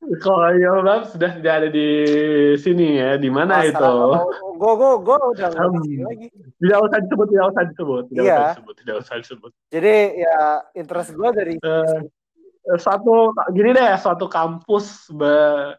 Kalau 0.00 0.48
Yolab 0.56 1.12
sudah 1.12 1.36
tidak 1.36 1.54
ada 1.60 1.68
di 1.68 1.88
sini 2.56 2.96
ya, 2.96 3.20
di 3.20 3.28
mana 3.28 3.60
itu? 3.62 3.76
gue 4.56 4.72
gue 4.72 4.92
gue 5.04 5.18
udah 5.36 5.48
Hmm. 5.52 5.76
lagi 6.08 6.26
Tidak 6.56 6.78
usah 6.80 6.98
disebut, 7.04 7.26
tidak 7.28 7.46
usah 7.52 7.62
disebut, 7.68 8.02
tidak 8.08 8.24
Iya. 8.24 8.32
usah 8.32 8.48
disebut, 8.48 8.74
tidak 8.80 8.94
usah 8.96 9.14
disebut. 9.20 9.50
jadi 9.68 9.94
ya 10.16 10.38
interest 10.72 11.10
gue 11.12 11.28
dari 11.30 11.54
Eh, 11.60 12.00
Suatu 12.78 13.34
gini 13.50 13.72
deh, 13.72 13.90
suatu 13.98 14.30
kampus 14.30 15.10
ber, 15.10 15.74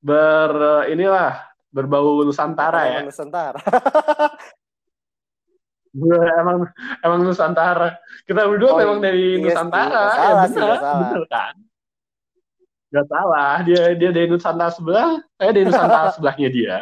ber 0.00 0.50
inilah 0.90 1.38
berbau 1.70 2.22
Nusantara 2.24 2.82
ya. 2.88 3.00
Nusantara. 3.06 3.60
Gue 5.94 6.18
emang 6.42 6.66
emang 7.06 7.20
Nusantara. 7.22 7.98
Kita 8.26 8.50
berdua 8.50 8.74
Oh, 8.74 8.78
memang 8.82 8.98
dari 8.98 9.38
iya 9.38 9.38
sih, 9.38 9.44
Nusantara. 9.46 9.86
nggak 9.86 10.02
ya 10.02 10.18
salah 10.18 10.44
sih, 10.50 10.58
bener, 10.58 10.78
salah. 10.82 10.98
bener 10.98 11.22
kan? 11.30 11.54
Gak 12.90 13.06
salah. 13.10 13.52
Dia 13.62 13.82
dia 13.94 14.10
dari 14.10 14.26
Nusantara 14.26 14.70
sebelah, 14.74 15.10
saya 15.38 15.50
dari 15.54 15.64
Nusantara 15.66 16.10
sebelahnya 16.18 16.48
dia. 16.50 16.76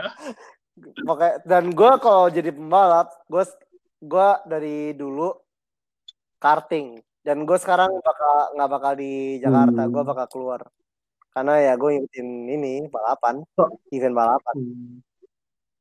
Pokoknya 1.04 1.34
dan 1.44 1.64
gue 1.76 1.92
kalau 2.00 2.24
jadi 2.32 2.50
pembalap, 2.52 3.12
gue 3.28 3.44
gue 4.00 4.28
dari 4.48 4.96
dulu 4.96 5.36
karting 6.40 6.98
dan 7.22 7.46
gue 7.46 7.58
sekarang 7.58 7.90
bakal 8.02 8.34
nggak 8.54 8.70
bakal 8.70 8.92
di 8.94 9.38
Jakarta, 9.38 9.82
Hmm. 9.86 9.92
gue 9.94 10.02
bakal 10.02 10.26
keluar. 10.28 10.60
Karena 11.32 11.54
ya 11.58 11.72
gue 11.74 11.88
ngikutin 11.96 12.28
ini 12.50 12.72
balapan, 12.86 13.40
So- 13.56 13.78
event 13.88 14.12
balapan. 14.12 14.54
Hmm. 14.58 14.96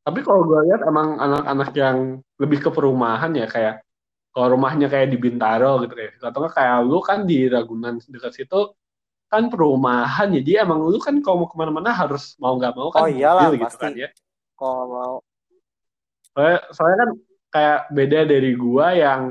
Tapi 0.02 0.20
kalau 0.26 0.42
gue 0.46 0.60
lihat 0.66 0.82
emang 0.82 1.18
anak-anak 1.18 1.70
yang 1.78 1.98
lebih 2.42 2.58
ke 2.62 2.70
perumahan 2.74 3.30
ya 3.38 3.46
kayak 3.46 3.86
kalau 4.32 4.56
rumahnya 4.56 4.88
kayak 4.88 5.12
di 5.12 5.18
Bintaro 5.20 5.84
gitu 5.84 5.94
kayak 5.94 6.18
atau 6.18 6.40
nggak 6.42 6.56
kayak 6.56 6.78
lu 6.88 7.00
kan 7.04 7.28
di 7.28 7.46
Ragunan 7.46 8.00
dekat 8.00 8.32
situ 8.32 8.72
kan 9.28 9.52
perumahan 9.52 10.32
jadi 10.32 10.64
emang 10.64 10.88
lu 10.88 10.98
kan 10.98 11.20
kalau 11.20 11.44
mau 11.44 11.50
ke 11.52 11.56
mana-mana 11.60 11.92
harus 11.92 12.34
mau 12.40 12.56
nggak 12.56 12.74
mau 12.74 12.90
kan 12.90 13.06
Oh 13.06 13.10
iyalah, 13.12 13.52
mobil 13.52 13.60
gitu 13.62 13.78
kan 13.78 13.92
ya. 13.94 14.10
Kalau 14.56 14.84
mau. 14.88 15.16
Soalnya, 16.32 16.60
soalnya 16.72 16.98
kan 16.98 17.10
kayak 17.52 17.80
beda 17.92 18.20
dari 18.24 18.52
gua 18.56 18.88
yang 18.96 19.22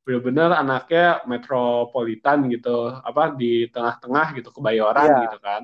bener-bener 0.00 0.50
anaknya 0.56 1.20
metropolitan 1.28 2.48
gitu 2.48 2.88
apa 3.04 3.36
di 3.36 3.68
tengah-tengah 3.68 4.26
gitu 4.40 4.48
kebayoran 4.50 5.06
Iya. 5.06 5.20
gitu 5.28 5.38
kan 5.44 5.62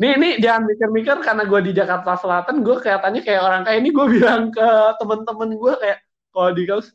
nih 0.00 0.12
nih 0.16 0.32
jangan 0.40 0.62
mikir-mikir 0.66 1.16
karena 1.20 1.42
gua 1.44 1.60
di 1.62 1.72
Jakarta 1.76 2.16
Selatan 2.16 2.64
gua 2.64 2.80
kelihatannya 2.80 3.20
kayak 3.22 3.42
orang 3.44 3.62
kayak 3.62 3.78
ini 3.84 3.90
gua 3.92 4.06
bilang 4.08 4.42
ke 4.50 4.68
temen-temen 4.98 5.48
gua 5.60 5.74
kayak 5.78 5.98
kalau 6.32 6.50
di 6.50 6.64
kampus 6.66 6.88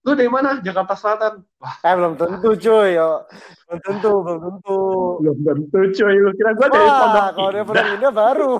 lu 0.00 0.16
dari 0.16 0.30
mana 0.32 0.64
Jakarta 0.64 0.94
Selatan 0.96 1.44
wah 1.60 1.74
eh 1.84 1.92
belum 1.92 2.14
tentu 2.16 2.50
cuy, 2.56 2.96
yo. 2.96 3.28
belum 3.68 3.80
tentu, 3.84 4.12
belum 4.24 4.40
tentu. 4.40 4.78
belum 5.20 5.36
tentu 5.44 5.78
cuy 5.92 6.14
lu 6.16 6.30
kira 6.32 6.50
gua 6.56 6.66
dari 6.72 6.88
Pondok 6.88 7.26
kalau 7.36 7.50
dari 7.50 7.60
Indah 7.60 7.66
Pondok 7.68 7.88
Indah 8.00 8.12
baru. 8.16 8.54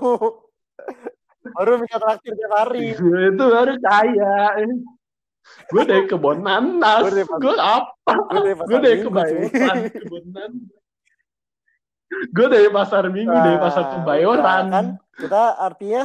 baru 1.57 1.73
bisa 1.81 1.97
traktir 1.97 2.33
tiap 2.37 2.53
hari. 2.53 2.93
itu 3.33 3.45
baru 3.49 3.73
kaya 3.81 4.37
gue 5.71 5.83
dari 5.87 6.05
kebon 6.07 6.43
nanas. 6.43 7.03
Gue 7.27 7.55
apa? 7.57 8.13
Gue 8.67 8.79
dari 8.79 8.99
kebayoran 9.05 9.77
kebon 9.91 10.25
nanas. 10.35 10.79
Gue 12.35 12.47
dari 12.51 12.69
pasar 12.75 13.07
minggu 13.07 13.33
dari 13.33 13.59
pasar 13.63 13.85
Nah, 13.87 13.91
kebayoran 14.03 14.43
udah 14.43 14.71
kan 14.75 14.87
kita 15.15 15.43
artinya 15.63 16.03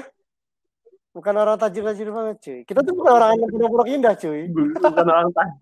bukan 1.16 1.34
orang 1.40 1.58
tajir-tajir 1.58 2.10
banget 2.14 2.38
cuy. 2.44 2.60
Kita 2.68 2.80
tuh 2.86 2.94
bukan 2.94 3.12
orang 3.16 3.30
yang 3.40 3.50
pondok 3.50 3.88
indah 3.90 4.14
cuy. 4.14 4.42
bukan 4.54 5.08
orang 5.10 5.32
tajir. 5.34 5.60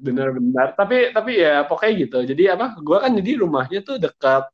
Benar-benar. 0.00 0.66
Tapi 0.78 1.12
tapi 1.12 1.32
ya 1.42 1.66
pokoknya 1.66 1.92
gitu. 2.06 2.18
Jadi 2.24 2.42
apa? 2.48 2.78
Gue 2.80 2.96
kan 3.02 3.12
jadi 3.12 3.30
rumahnya 3.42 3.80
tuh 3.82 3.98
dekat 3.98 4.46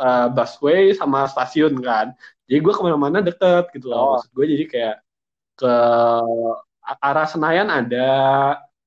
eh, 0.00 0.26
busway 0.30 0.94
sama 0.94 1.26
stasiun 1.26 1.74
kan. 1.82 2.14
Jadi 2.46 2.58
gue 2.62 2.72
ke 2.72 2.80
mana-mana 2.80 3.18
deket 3.20 3.68
gitu 3.74 3.92
loh. 3.92 3.98
Oh. 3.98 4.08
maksud 4.16 4.30
gue 4.32 4.46
jadi 4.46 4.64
kayak 4.70 4.96
ke 5.58 5.74
arah 7.02 7.26
Senayan 7.26 7.68
ada 7.68 8.08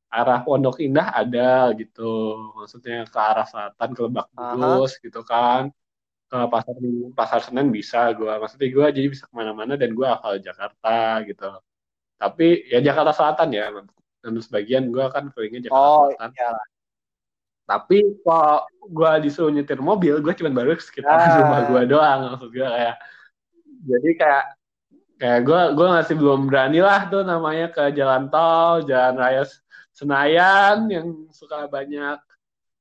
arah 0.07 0.39
Pondok 0.43 0.79
Indah 0.79 1.11
ada 1.11 1.71
gitu 1.75 2.07
maksudnya 2.55 3.03
ke 3.05 3.19
arah 3.19 3.45
selatan 3.45 3.89
ke 3.91 4.01
Lebak 4.01 4.27
Aha. 4.33 4.55
Bulus 4.55 4.95
gitu 4.99 5.21
kan 5.21 5.69
ke 6.27 6.37
pasar 6.47 6.75
pasar 7.11 7.39
Senen 7.43 7.67
bisa 7.69 8.11
gue 8.15 8.31
maksudnya 8.31 8.67
gue 8.67 8.85
jadi 8.95 9.07
bisa 9.07 9.27
ke 9.27 9.33
mana-mana 9.35 9.75
dan 9.75 9.91
gue 9.91 10.07
hafal 10.07 10.39
Jakarta 10.39 11.19
gitu 11.27 11.51
tapi 12.15 12.63
ya 12.67 12.79
Jakarta 12.79 13.11
Selatan 13.11 13.49
ya 13.51 13.67
dan 14.23 14.33
sebagian 14.37 14.87
gue 14.89 15.05
kan 15.11 15.27
kelilingnya 15.31 15.67
Jakarta 15.67 15.83
Oh 15.83 16.07
Selatan 16.11 16.31
iya. 16.31 16.51
tapi 17.67 17.97
kalau 18.23 18.63
gue 18.83 19.11
disuruh 19.23 19.51
nyetir 19.51 19.79
mobil 19.79 20.19
gue 20.19 20.33
cuma 20.35 20.51
baru 20.51 20.75
sekitar 20.75 21.11
Ah. 21.19 21.35
rumah 21.39 21.61
gue 21.67 21.81
doang 21.87 22.19
maksud 22.31 22.49
gue 22.49 22.63
kayak 22.63 22.95
jadi 23.81 24.09
kayak 24.15 24.43
kayak 25.21 25.45
gue 25.45 25.61
gue 25.77 25.87
masih 25.87 26.15
belum 26.17 26.49
berani 26.49 26.81
lah 26.81 27.05
tuh 27.05 27.21
namanya 27.21 27.69
ke 27.69 27.93
jalan 27.93 28.25
tol 28.33 28.81
jalan 28.89 29.13
raya 29.21 29.45
Senayan 29.93 30.89
yang 30.89 31.29
suka 31.29 31.69
banyak 31.69 32.17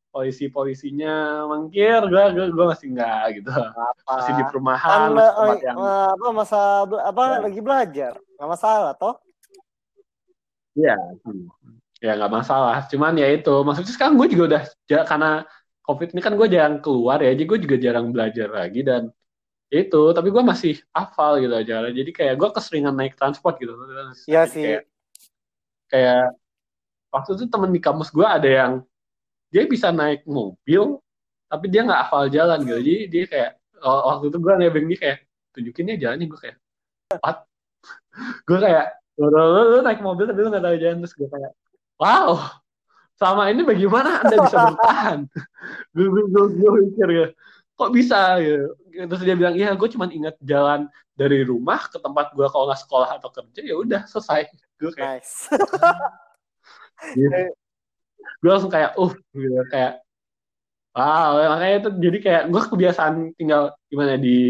polisi-polisinya 0.09 1.45
mangkir 1.47 2.01
gue 2.09 2.25
gue 2.33 2.47
gue 2.49 2.67
masih 2.67 2.97
enggak 2.97 3.25
gitu 3.45 3.53
Apa? 3.53 3.85
masih 4.09 4.33
di 4.41 4.45
perumahan 4.49 4.99
eh, 5.05 5.13
masih 5.13 5.33
tempat 5.37 5.59
yang 5.61 5.77
eh, 5.77 6.09
apa 6.17 6.27
masa 6.33 6.61
apa 6.89 7.21
Ya. 7.21 7.39
lagi 7.45 7.61
belajar 7.61 8.13
nggak 8.41 8.51
masalah 8.51 8.93
toh 8.97 9.21
Iya, 10.71 10.95
ya 11.99 12.15
nggak 12.15 12.31
masalah. 12.31 12.87
Cuman 12.87 13.19
ya 13.19 13.27
itu, 13.27 13.51
maksudnya 13.67 13.91
sekarang 13.91 14.15
gue 14.15 14.31
juga 14.31 14.45
udah 14.55 14.63
karena 15.03 15.31
COVID 15.83 16.15
ini 16.15 16.21
kan 16.23 16.33
gue 16.39 16.47
jarang 16.47 16.79
keluar 16.79 17.19
ya, 17.19 17.35
jadi 17.35 17.43
gue 17.43 17.59
juga 17.67 17.77
jarang 17.77 18.07
belajar 18.15 18.49
lagi 18.55 18.87
dan 18.87 19.11
itu. 19.71 20.03
Tapi 20.13 20.29
gue 20.29 20.43
masih 20.43 20.75
hafal 20.93 21.41
gitu 21.41 21.55
aja. 21.55 21.87
Jadi 21.89 22.11
kayak 22.11 22.35
gue 22.37 22.49
keseringan 22.51 22.95
naik 22.95 23.15
transport 23.17 23.57
gitu. 23.57 23.79
Iya 24.27 24.45
Jadi 24.45 24.53
sih 24.53 24.63
Kayak, 24.67 24.83
kayak 25.91 26.25
waktu 27.11 27.31
itu 27.39 27.45
temen 27.47 27.71
di 27.71 27.81
kampus 27.83 28.11
gue 28.11 28.27
ada 28.27 28.51
yang 28.51 28.73
dia 29.51 29.67
bisa 29.67 29.91
naik 29.91 30.23
mobil, 30.31 31.03
tapi 31.51 31.67
dia 31.67 31.83
nggak 31.83 32.01
hafal 32.07 32.31
jalan 32.31 32.59
gitu. 32.63 32.79
Jadi 32.83 32.97
dia 33.11 33.25
kayak 33.27 33.51
oh, 33.83 34.01
waktu 34.15 34.31
itu 34.31 34.39
gue 34.39 34.53
nebeng 34.59 34.87
dia 34.91 34.99
kayak 34.99 35.19
tunjukin 35.55 35.91
ya 35.95 35.97
jalannya 36.09 36.27
gue 36.31 36.41
kayak 36.41 36.57
what? 37.23 37.39
gue 38.49 38.59
kayak 38.59 38.87
lu, 39.19 39.29
lu, 39.29 39.63
lu 39.77 39.79
naik 39.83 40.01
mobil 40.01 40.25
tapi 40.29 40.41
lu 40.41 40.49
nggak 40.53 40.65
tahu 40.65 40.77
jalan 40.79 40.97
terus 41.03 41.15
gue 41.17 41.29
kayak 41.29 41.53
wow 42.01 42.39
sama 43.21 43.53
ini 43.53 43.63
bagaimana 43.67 44.25
anda 44.25 44.37
bisa 44.49 44.59
bertahan 44.73 45.19
gue 45.93 46.07
gue 46.09 46.25
gue, 46.31 46.45
gue 46.57 46.71
mikir 46.89 47.09
ya 47.11 47.27
kok 47.81 47.97
bisa 47.97 48.37
gitu. 48.45 48.77
terus 49.09 49.23
dia 49.25 49.33
bilang 49.33 49.57
iya 49.57 49.73
gue 49.73 49.89
cuma 49.89 50.05
ingat 50.13 50.37
jalan 50.45 50.85
dari 51.17 51.41
rumah 51.41 51.89
ke 51.89 51.97
tempat 51.97 52.37
gue 52.37 52.45
kalau 52.53 52.69
nggak 52.69 52.81
sekolah 52.85 53.17
atau 53.17 53.33
kerja 53.33 53.61
ya 53.65 53.77
udah 53.81 54.05
selesai. 54.05 54.53
Gue 54.77 54.93
kayak 54.93 55.25
nice. 55.25 55.49
Gue 58.41 58.51
langsung 58.53 58.73
kayak 58.73 58.97
uh 58.97 59.13
gitu 59.33 59.61
kayak 59.73 60.05
wow. 60.97 61.57
Makanya 61.57 61.77
itu 61.81 61.91
jadi 61.97 62.19
kayak 62.21 62.45
gue 62.53 62.63
kebiasaan 62.69 63.15
tinggal 63.37 63.73
gimana 63.89 64.21
di 64.21 64.41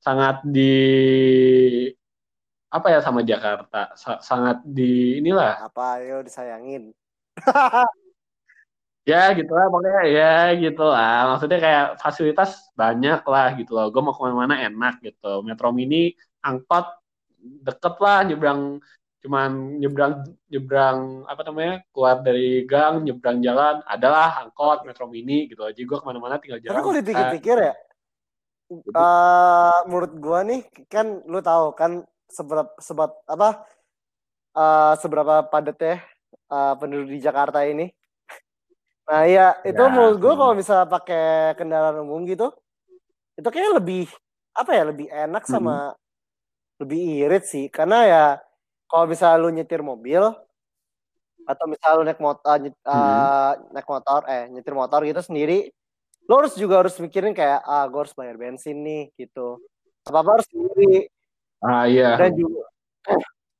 sangat 0.00 0.44
di 0.44 0.76
apa 2.68 2.86
ya 2.92 3.00
sama 3.04 3.20
Jakarta. 3.24 3.92
Sa- 3.96 4.20
sangat 4.24 4.64
di 4.64 5.20
inilah. 5.20 5.64
Apa 5.64 6.00
ayo 6.00 6.24
disayangin 6.24 6.92
ya 9.04 9.32
gitu 9.36 9.52
lah 9.52 9.66
pokoknya. 9.68 10.02
Ya 10.08 10.34
gitu 10.56 10.84
lah. 10.84 11.36
Maksudnya 11.36 11.58
kayak 11.60 11.86
fasilitas 12.00 12.50
banyak 12.76 13.20
lah 13.24 13.48
gitu 13.56 13.72
loh. 13.76 13.86
Gue 13.92 14.00
mau 14.04 14.16
ke 14.16 14.20
mana-mana 14.24 14.54
enak 14.64 15.04
gitu. 15.04 15.44
Metro 15.44 15.68
Mini 15.70 16.12
angkot 16.40 16.88
deket 17.38 17.94
lah. 18.00 18.24
Nyebrang 18.24 18.80
cuman 19.24 19.80
nyebrang 19.80 20.20
nyebrang 20.52 21.24
apa 21.24 21.40
namanya 21.48 21.80
keluar 21.96 22.20
dari 22.20 22.68
gang 22.68 23.08
nyebrang 23.08 23.40
jalan 23.40 23.80
adalah 23.88 24.44
angkot 24.44 24.84
Metro 24.84 25.08
Mini 25.08 25.48
gitu 25.48 25.64
jadi 25.64 25.80
gue 25.80 25.96
ke 25.96 26.04
mana-mana 26.04 26.36
tinggal 26.36 26.60
tapi 26.60 26.68
jalan. 26.68 26.84
kalau 26.84 26.92
bisa. 26.92 27.00
dipikir-pikir 27.00 27.56
ya 27.56 27.74
eh 28.68 29.78
menurut 29.88 30.12
gua 30.20 30.40
nih 30.44 30.68
kan 30.92 31.24
lu 31.24 31.40
tahu 31.40 31.72
kan 31.72 32.04
seberapa 32.28 32.68
sebat 32.80 33.16
apa 33.24 33.64
eh 34.52 34.92
seberapa 35.00 35.34
padat 35.48 35.78
ya 35.80 35.96
eh, 36.52 36.74
penduduk 36.76 37.08
di 37.08 37.18
Jakarta 37.24 37.64
ini 37.64 37.88
nah 39.04 39.22
iya 39.24 39.52
itu 39.62 39.76
Ya, 39.76 39.88
menurut 39.88 40.16
gua 40.16 40.32
hmm. 40.32 40.40
kalau 40.40 40.54
bisa 40.56 40.76
pakai 40.84 41.24
kendaraan 41.54 42.00
umum 42.00 42.24
gitu 42.24 42.48
itu 43.36 43.48
kayaknya 43.50 43.76
lebih 43.76 44.08
apa 44.54 44.70
ya 44.72 44.82
lebih 44.86 45.06
enak 45.10 45.44
sama 45.44 45.92
lebih 46.78 47.26
irit 47.26 47.44
sih. 47.44 47.66
Karena 47.66 47.98
ya 48.06 48.24
kalau 48.86 49.06
bisa 49.06 49.34
lu 49.34 49.50
nyetir 49.50 49.82
mobil 49.82 50.22
atau 51.44 51.64
misal 51.68 52.00
lu 52.00 52.08
naik 52.08 52.22
motor 52.22 52.56
naik 53.70 53.84
motor 53.84 54.24
eh 54.24 54.48
nyetir 54.48 54.72
motor 54.72 55.04
gitu 55.04 55.20
sendiri 55.20 55.68
lu 56.24 56.32
harus 56.40 56.56
juga 56.56 56.80
harus 56.80 56.96
mikirin 56.96 57.36
kayak 57.36 57.60
ah 57.60 57.84
gue 57.84 58.00
harus 58.00 58.16
bayar 58.16 58.40
bensin 58.40 58.80
nih 58.80 59.12
gitu. 59.20 59.60
Apa 60.08 60.24
apa 60.24 60.30
harus 60.40 60.48
sendiri. 60.48 61.12
Ah 61.60 61.84
iya. 61.84 62.16
Dan 62.16 62.32
juga 62.32 62.64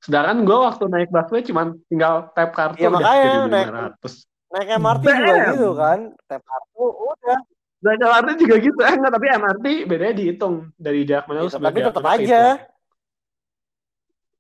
sedangkan 0.01 0.45
gue 0.45 0.59
waktu 0.59 0.85
naik 0.89 1.09
busway 1.13 1.41
cuman 1.45 1.67
tinggal 1.89 2.29
tap 2.33 2.53
kartu 2.57 2.81
Ya, 2.81 2.89
udah 2.89 3.01
makanya 3.01 3.21
jadi 3.21 3.39
naik- 3.49 3.69
500 3.69 3.85
naik 3.85 4.34
MRT 4.63 5.05
juga 5.05 5.33
Damn. 5.35 5.51
gitu 5.57 5.71
kan 5.75 5.99
tap 6.31 6.43
kartu 6.47 6.85
udah 6.87 7.39
naik 7.83 8.01
LRT 8.01 8.31
juga 8.39 8.55
gitu 8.63 8.79
eh 8.87 8.95
enggak 8.95 9.13
tapi 9.19 9.27
MRT 9.35 9.67
bedanya 9.91 10.15
dihitung 10.15 10.55
dari 10.79 11.01
jarak 11.03 11.27
mana 11.27 11.43
lu 11.43 11.51
gitu. 11.51 11.55
sampai 11.59 11.69
tapi 11.73 11.81
tetap 11.83 12.05
aja 12.07 12.21
kehitung. 12.23 12.59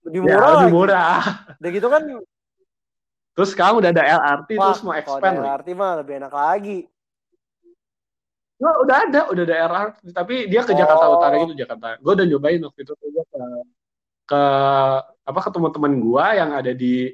lebih 0.04 0.20
ya 0.20 0.24
murah 0.30 0.50
lebih 0.54 0.72
murah 0.72 1.22
udah 1.58 1.70
gitu 1.72 1.88
kan 1.90 2.02
Terus 3.34 3.50
sekarang 3.50 3.82
udah 3.82 3.90
ada 3.90 4.04
LRT 4.06 4.50
Wah, 4.54 4.70
terus 4.70 4.80
mau 4.86 4.94
kalau 4.94 5.18
expand 5.18 5.34
lagi. 5.42 5.46
LRT 5.50 5.68
mah 5.74 5.92
lebih 5.98 6.14
enak 6.22 6.30
lagi. 6.32 6.78
Nggak, 8.54 8.76
udah 8.86 8.96
ada, 9.02 9.20
udah 9.34 9.42
ada 9.42 9.56
LRT, 9.66 9.96
tapi 10.14 10.34
dia 10.46 10.62
ke 10.62 10.70
Jakarta 10.70 11.04
Oh. 11.10 11.18
Utara 11.18 11.34
gitu 11.42 11.54
Jakarta. 11.58 11.98
Gue 11.98 12.12
udah 12.14 12.26
nyobain 12.30 12.62
waktu 12.62 12.80
itu 12.86 12.92
gue 12.94 13.24
ke 13.26 13.42
ke 14.24 14.42
apa 15.26 15.40
ketemu 15.50 15.68
teman 15.74 15.92
gue 15.98 16.26
yang 16.38 16.50
ada 16.54 16.72
di 16.72 17.10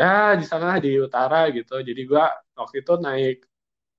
ya 0.00 0.32
di 0.32 0.44
sana 0.48 0.80
di 0.80 0.96
utara 0.96 1.52
gitu. 1.52 1.76
Jadi 1.84 2.08
gue 2.08 2.24
waktu 2.56 2.80
itu 2.80 2.96
naik 2.96 3.44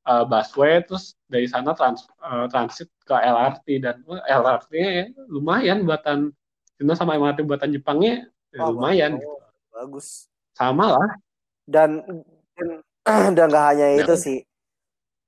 uh, 0.10 0.26
busway 0.26 0.82
terus 0.82 1.14
dari 1.30 1.45
sana 1.45 1.78
trans, 1.78 2.10
uh, 2.26 2.49
transit 2.49 2.89
ke 3.06 3.14
LRT 3.14 3.68
dan 3.86 4.02
uh, 4.10 4.18
LRT-nya 4.26 4.89
ya, 4.89 5.06
lumayan 5.30 5.86
buatan 5.86 6.34
Cina 6.82 6.97
sama 6.97 7.14
MRT 7.22 7.45
buatan 7.45 7.70
Jepangnya 7.70 8.26
ya, 8.49 8.66
lumayan 8.66 9.22
bagus. 9.22 9.22
gitu. 9.22 9.38
Bagus. 9.78 10.08
Sama 10.58 10.86
lah. 10.97 11.10
Dan 11.70 11.89
dan, 12.58 12.68
dan 13.38 13.45
gak 13.54 13.66
hanya 13.70 13.88
Ya. 13.93 14.02
itu 14.02 14.14
sih. 14.18 14.39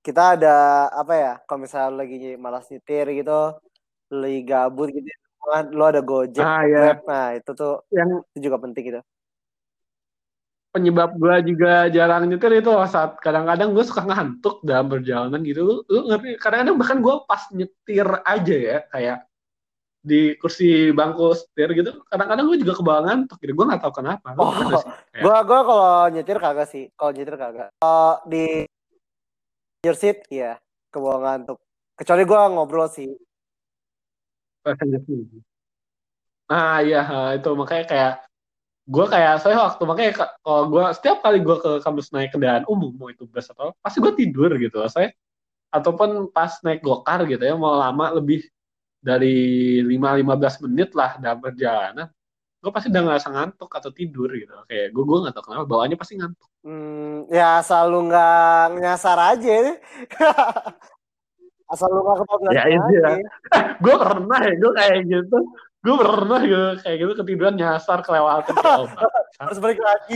Kita 0.03 0.35
ada 0.35 0.89
apa 0.91 1.13
ya? 1.15 1.33
Kalau 1.47 1.63
misalnya 1.63 2.03
lagi 2.03 2.35
malas 2.35 2.67
nyetir 2.67 3.07
gitu, 3.13 3.55
lagi 4.11 4.39
gabut 4.43 4.91
gitu, 4.91 5.07
lo 5.71 5.85
ada 5.87 6.03
Gojek, 6.03 6.43
Ah 6.43 6.67
ya. 6.67 6.99
Nah, 7.07 7.39
itu 7.39 7.51
tuh 7.55 7.87
yang 7.87 8.19
itu 8.35 8.51
juga 8.51 8.57
penting 8.59 8.83
gitu. 8.91 9.01
Penyebab 10.73 11.13
gue 11.13 11.53
juga 11.53 11.85
jarang 11.93 12.25
nyetir 12.25 12.57
itu 12.57 12.73
saat 12.89 13.21
kadang-kadang 13.21 13.77
gue 13.77 13.85
suka 13.85 14.09
ngantuk 14.09 14.65
dalam 14.65 14.89
perjalanan 14.89 15.45
gitu 15.45 15.61
lu, 15.61 15.75
lu 15.85 15.99
ngerti 16.09 16.41
kadang-kadang 16.41 16.75
bahkan 16.81 16.97
gue 16.97 17.15
pas 17.29 17.43
nyetir 17.53 18.07
aja 18.25 18.55
ya 18.57 18.77
kayak 18.89 19.17
di 20.03 20.35
kursi 20.35 20.91
bangku 20.91 21.31
setir 21.37 21.71
gitu 21.77 22.01
kadang-kadang 22.09 22.49
gue 22.49 22.57
juga 22.65 22.73
kebawa 22.75 22.99
ngantuk 23.05 23.37
gitu 23.39 23.53
gue 23.53 23.65
nggak 23.69 23.81
tahu 23.85 23.93
kenapa 24.01 24.33
Oh, 24.35 24.51
Gua 25.13 25.37
gua 25.45 25.59
kalau 25.63 26.09
nyetir 26.09 26.41
kagak 26.41 26.67
sih. 26.67 26.89
Kalau 26.97 27.13
nyetir 27.13 27.37
kagak. 27.37 27.69
Kalau 27.77 28.17
di 28.25 28.65
seat 29.93 30.25
iya, 30.33 30.57
kebawa 30.89 31.21
ngantuk. 31.21 31.61
Kecuali 31.93 32.23
gua 32.25 32.49
ngobrol 32.49 32.89
sih. 32.89 33.13
nah 36.47 36.79
iya 36.79 37.03
ha, 37.03 37.19
itu 37.35 37.49
makanya 37.51 37.85
kayak 37.87 38.13
gue 38.83 39.05
kayak 39.07 39.39
saya 39.39 39.55
waktu 39.61 39.83
makanya 39.83 40.11
ka- 40.13 40.33
kalau 40.39 40.63
gue 40.67 40.83
setiap 40.91 41.17
kali 41.19 41.39
gue 41.39 41.55
ke 41.55 41.71
kampus 41.79 42.11
naik 42.11 42.31
kendaraan 42.31 42.67
umum 42.67 42.91
mau 42.93 43.07
itu 43.07 43.23
bus 43.23 43.47
atau 43.47 43.71
pasti 43.79 43.97
gue 43.97 44.11
tidur 44.11 44.51
gitu 44.55 44.83
saya 44.85 45.11
ataupun 45.69 46.27
pas 46.29 46.51
naik 46.61 46.79
gokar 46.79 47.23
gitu 47.25 47.39
ya 47.39 47.55
mau 47.55 47.73
lama 47.73 48.11
lebih 48.11 48.43
dari 48.99 49.35
5-15 49.81 50.63
menit 50.63 50.91
lah 50.91 51.15
dalam 51.15 51.39
perjalanan 51.39 52.07
gue 52.59 52.71
pasti 52.71 52.87
udah 52.87 53.03
ngerasa 53.03 53.27
ngantuk 53.29 53.71
atau 53.71 53.91
tidur 53.91 54.29
gitu 54.31 54.51
kayak 54.65 54.91
gue 54.91 55.03
gue 55.03 55.17
nggak 55.21 55.33
tahu 55.33 55.43
kenapa 55.47 55.65
bawaannya 55.65 55.95
pasti 55.95 56.15
ngantuk 56.15 56.47
Hmm, 56.63 57.27
ya 57.27 57.59
asal 57.59 57.91
lu 57.91 58.07
nggak 58.07 58.79
nyasar 58.79 59.19
aja. 59.19 59.75
asal 61.67 61.87
lu 61.89 61.99
nggak 62.01 62.17
kebablasan 62.23 62.55
Ya, 62.55 62.63
itu 62.69 62.79
aja. 62.79 63.03
ya. 63.19 63.27
gue 63.79 63.95
pernah 63.99 64.39
ya 64.39 64.53
gue 64.55 64.71
kayak 64.73 64.99
gitu 65.03 65.37
gue 65.83 65.95
pernah 65.99 66.39
gitu 66.41 66.67
kayak 66.79 66.97
gitu 66.97 67.11
ketiduran 67.19 67.55
nyasar 67.59 67.99
kelewatan. 68.01 68.55
Harus 69.35 69.57
balik 69.63 69.79
lagi. 69.83 70.15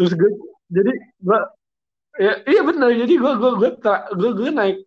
terus 0.00 0.16
gue 0.16 0.30
jadi 0.72 0.92
gue 1.20 1.38
ya, 2.16 2.32
iya 2.48 2.60
benar 2.64 2.88
jadi 2.96 3.12
gue 3.12 3.32
gue 3.36 3.50
gue 3.60 3.70
tra- 3.76 4.08
gue 4.08 4.30
gue 4.32 4.48
naik 4.48 4.78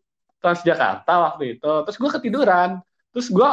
Transjakarta 0.42 1.10
waktu 1.32 1.58
itu 1.58 1.72
terus 1.86 1.98
gue 1.98 2.10
ketiduran 2.10 2.82
terus 3.14 3.30
gue 3.30 3.50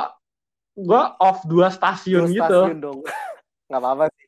gue 0.73 1.03
off 1.21 1.45
dua 1.45 1.69
stasiun 1.69 2.33
Terus 2.33 2.37
gitu 2.41 2.61
stasiun 2.65 2.81
dong. 2.81 2.99
Nggak 3.69 3.81
apa-apa 3.81 4.05
sih. 4.13 4.27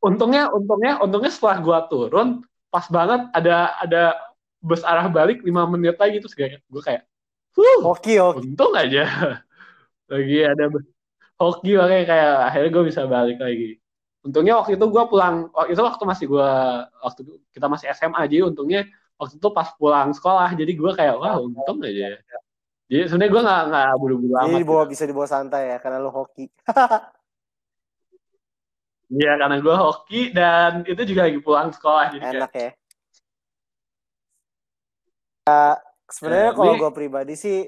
untungnya 0.00 0.48
untungnya 0.48 1.00
untungnya 1.00 1.32
setelah 1.32 1.60
gue 1.60 1.78
turun 1.88 2.28
pas 2.68 2.84
banget 2.88 3.28
ada 3.32 3.56
ada 3.80 4.02
bus 4.60 4.84
arah 4.84 5.08
balik 5.08 5.40
lima 5.40 5.64
menit 5.64 5.96
lagi 5.96 6.20
terus 6.20 6.36
gue 6.36 6.48
kayak 6.84 7.04
huh 7.56 7.80
Hoki, 7.84 8.16
hoki. 8.16 8.52
untung 8.52 8.72
aja 8.76 9.04
lagi 10.10 10.36
ada 10.44 10.64
hoki 11.40 11.70
makanya 11.78 12.04
kayak 12.04 12.30
akhirnya 12.50 12.70
gue 12.74 12.84
bisa 12.90 13.02
balik 13.06 13.38
lagi 13.40 13.70
untungnya 14.20 14.60
waktu 14.60 14.76
itu 14.76 14.86
gue 14.90 15.04
pulang 15.08 15.48
waktu 15.56 15.70
itu 15.72 15.80
waktu 15.80 16.04
masih 16.04 16.26
gue 16.28 16.50
waktu 17.00 17.20
kita 17.56 17.66
masih 17.72 17.86
SMA 17.96 18.20
jadi 18.28 18.44
untungnya 18.50 18.84
waktu 19.16 19.40
itu 19.40 19.48
pas 19.54 19.68
pulang 19.80 20.12
sekolah 20.12 20.52
jadi 20.52 20.72
gue 20.76 20.90
kayak 20.92 21.14
wah 21.16 21.40
untung 21.40 21.80
aja 21.80 22.20
jadi 22.90 23.06
sebenarnya 23.06 23.32
gue 23.32 23.42
nggak 23.46 23.62
nggak 23.70 23.88
buru-buru 24.02 24.34
Jadi 24.34 24.44
amat 24.50 24.58
dibawa 24.60 24.82
gitu. 24.82 24.92
bisa 24.92 25.04
dibawa 25.06 25.26
santai 25.30 25.62
ya 25.70 25.76
karena 25.78 26.02
lu 26.02 26.10
hoki. 26.10 26.50
Iya 29.10 29.42
karena 29.42 29.58
gue 29.58 29.74
hoki 29.74 30.30
dan 30.30 30.86
itu 30.86 31.02
juga 31.02 31.26
lagi 31.26 31.42
pulang 31.42 31.74
sekolah 31.74 32.14
jadi 32.14 32.22
kayak 32.30 32.34
Enak 32.38 32.52
ya. 32.54 32.70
Ya, 35.50 35.62
sebenarnya 36.06 36.50
Eh, 36.50 36.54
kalau 36.54 36.74
gue 36.78 36.90
pribadi 36.94 37.34
sih, 37.34 37.66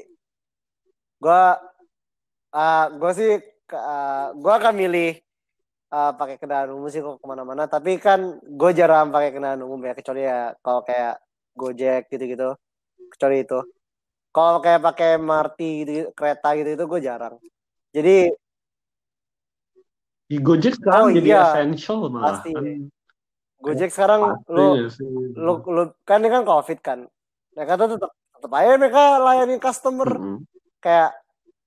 gue, 1.18 1.42
uh, 2.52 2.86
gue 2.92 3.12
sih, 3.16 3.32
uh, 3.72 4.26
gue 4.36 4.52
akan 4.52 4.74
milih 4.76 5.10
uh, 5.90 6.12
pakai 6.14 6.36
kendaraan 6.38 6.72
umum 6.76 6.88
sih 6.92 7.00
kok 7.00 7.18
ke 7.18 7.26
mana-mana. 7.26 7.64
Tapi 7.66 7.96
kan 7.98 8.38
gue 8.40 8.70
jarang 8.72 9.10
pakai 9.10 9.32
kendaraan 9.32 9.64
umum 9.64 9.80
ya, 9.82 9.92
kecuali 9.92 10.22
ya 10.24 10.52
kalau 10.60 10.84
kayak 10.84 11.20
Gojek 11.52 12.08
gitu-gitu, 12.08 12.56
kecuali 13.12 13.44
itu. 13.44 13.60
Kalau 14.32 14.64
kayak 14.64 14.80
pakai 14.80 15.20
MRT 15.20 15.60
gitu, 15.84 15.92
kereta 16.16 16.48
gitu 16.56 16.70
itu 16.72 16.84
gue 16.88 17.00
jarang. 17.04 17.36
Jadi 17.92 18.32
di 20.32 20.40
Gojek 20.40 20.80
sekarang 20.80 21.04
Oh, 21.04 21.12
jadi 21.12 21.28
iya. 21.28 21.44
essential 21.52 22.08
malah 22.08 22.40
Pasti. 22.40 22.56
kan 22.56 22.64
Gojek 23.60 23.90
sekarang 23.92 24.20
Pasti 24.32 24.48
lu 24.48 24.66
sih? 24.88 25.04
lu 25.36 25.52
lu 25.68 25.82
kan 26.08 26.24
ini 26.24 26.32
kan 26.32 26.42
covid 26.48 26.78
kan 26.80 26.98
mereka 27.52 27.76
tuh 27.76 28.00
tetap 28.00 28.10
tetap 28.16 28.52
aja 28.56 28.80
mereka 28.80 29.02
layani 29.20 29.60
customer 29.60 30.08
Mm-mm. 30.08 30.40
kayak 30.80 31.12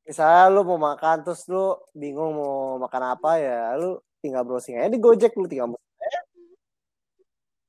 misalnya 0.05 0.43
lu 0.53 0.61
mau 0.61 0.77
makan 0.77 1.25
terus 1.25 1.41
lu 1.49 1.75
bingung 1.97 2.37
mau 2.37 2.77
makan 2.77 3.17
apa 3.17 3.41
ya 3.41 3.73
lu 3.73 3.97
tinggal 4.21 4.45
browsing 4.45 4.77
aja 4.77 4.93
di 4.93 5.01
Gojek 5.01 5.33
lu 5.33 5.49
tinggal 5.49 5.73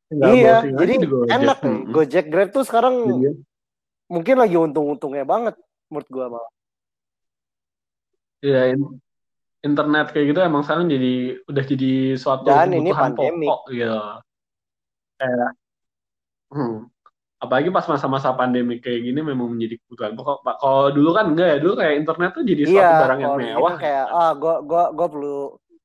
Tinggal 0.06 0.28
iya 0.36 0.60
browsing 0.62 0.74
aja 0.76 0.80
jadi 0.84 0.94
enak 1.32 1.58
nih. 1.64 1.72
Mm-mm. 1.72 1.92
Gojek 1.96 2.26
Grab 2.30 2.48
tuh 2.52 2.64
sekarang 2.68 2.94
Jadi, 3.08 3.40
mungkin 4.06 4.36
lagi 4.38 4.56
untung-untungnya 4.60 5.24
banget 5.26 5.56
menurut 5.90 6.08
gua 6.12 6.26
malah. 6.38 6.52
Ya 8.44 8.70
in- 8.70 9.00
internet 9.64 10.14
kayak 10.14 10.26
gitu 10.30 10.40
emang 10.44 10.62
sekarang 10.62 10.86
jadi 10.86 11.42
udah 11.50 11.64
jadi 11.66 11.92
suatu 12.14 12.46
Dan 12.46 12.70
ini 12.70 12.92
kebutuhan 12.94 13.12
pandemik. 13.16 13.48
pokok 13.50 13.64
gitu 13.74 14.02
kayak 15.16 15.50
hmm, 16.52 16.76
apalagi 17.46 17.70
pas 17.70 17.86
masa-masa 17.86 18.34
pandemi 18.34 18.82
kayak 18.82 19.06
gini 19.06 19.22
memang 19.22 19.54
menjadi 19.54 19.78
kebutuhan. 19.80 20.18
Pokok 20.18 20.42
Pak 20.42 20.56
kalau 20.58 20.90
dulu 20.90 21.10
kan 21.14 21.30
enggak 21.30 21.48
ya? 21.54 21.58
Dulu 21.62 21.74
kayak 21.78 21.94
internet 22.02 22.30
tuh 22.34 22.44
jadi 22.44 22.62
suatu 22.66 22.76
iya 22.76 22.90
barang 23.00 23.20
yang 23.22 23.34
mewah 23.38 23.70
kan 23.70 23.78
kayak 23.78 24.04
gitu. 24.04 24.18
ah 24.18 24.32
gua 24.34 24.54
gua 24.60 24.84
gua 24.90 25.06
perlu 25.06 25.38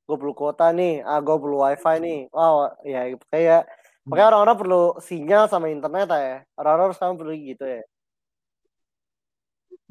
gua 0.10 0.18
perlu 0.18 0.34
kuota 0.34 0.68
nih. 0.74 0.94
Ah 1.06 1.20
gua 1.22 1.38
perlu 1.40 1.58
wifi 1.62 1.96
nih. 2.04 2.20
Oh 2.34 2.68
ya 2.82 3.02
kayak 3.30 3.62
makanya 4.04 4.28
orang-orang 4.34 4.58
perlu 4.58 4.84
sinyal 5.00 5.44
sama 5.46 5.70
internet 5.70 6.10
ya. 6.10 6.38
Orang-orang 6.58 6.92
sekarang 6.98 7.16
perlu 7.16 7.32
gitu 7.38 7.64
ya. 7.64 7.82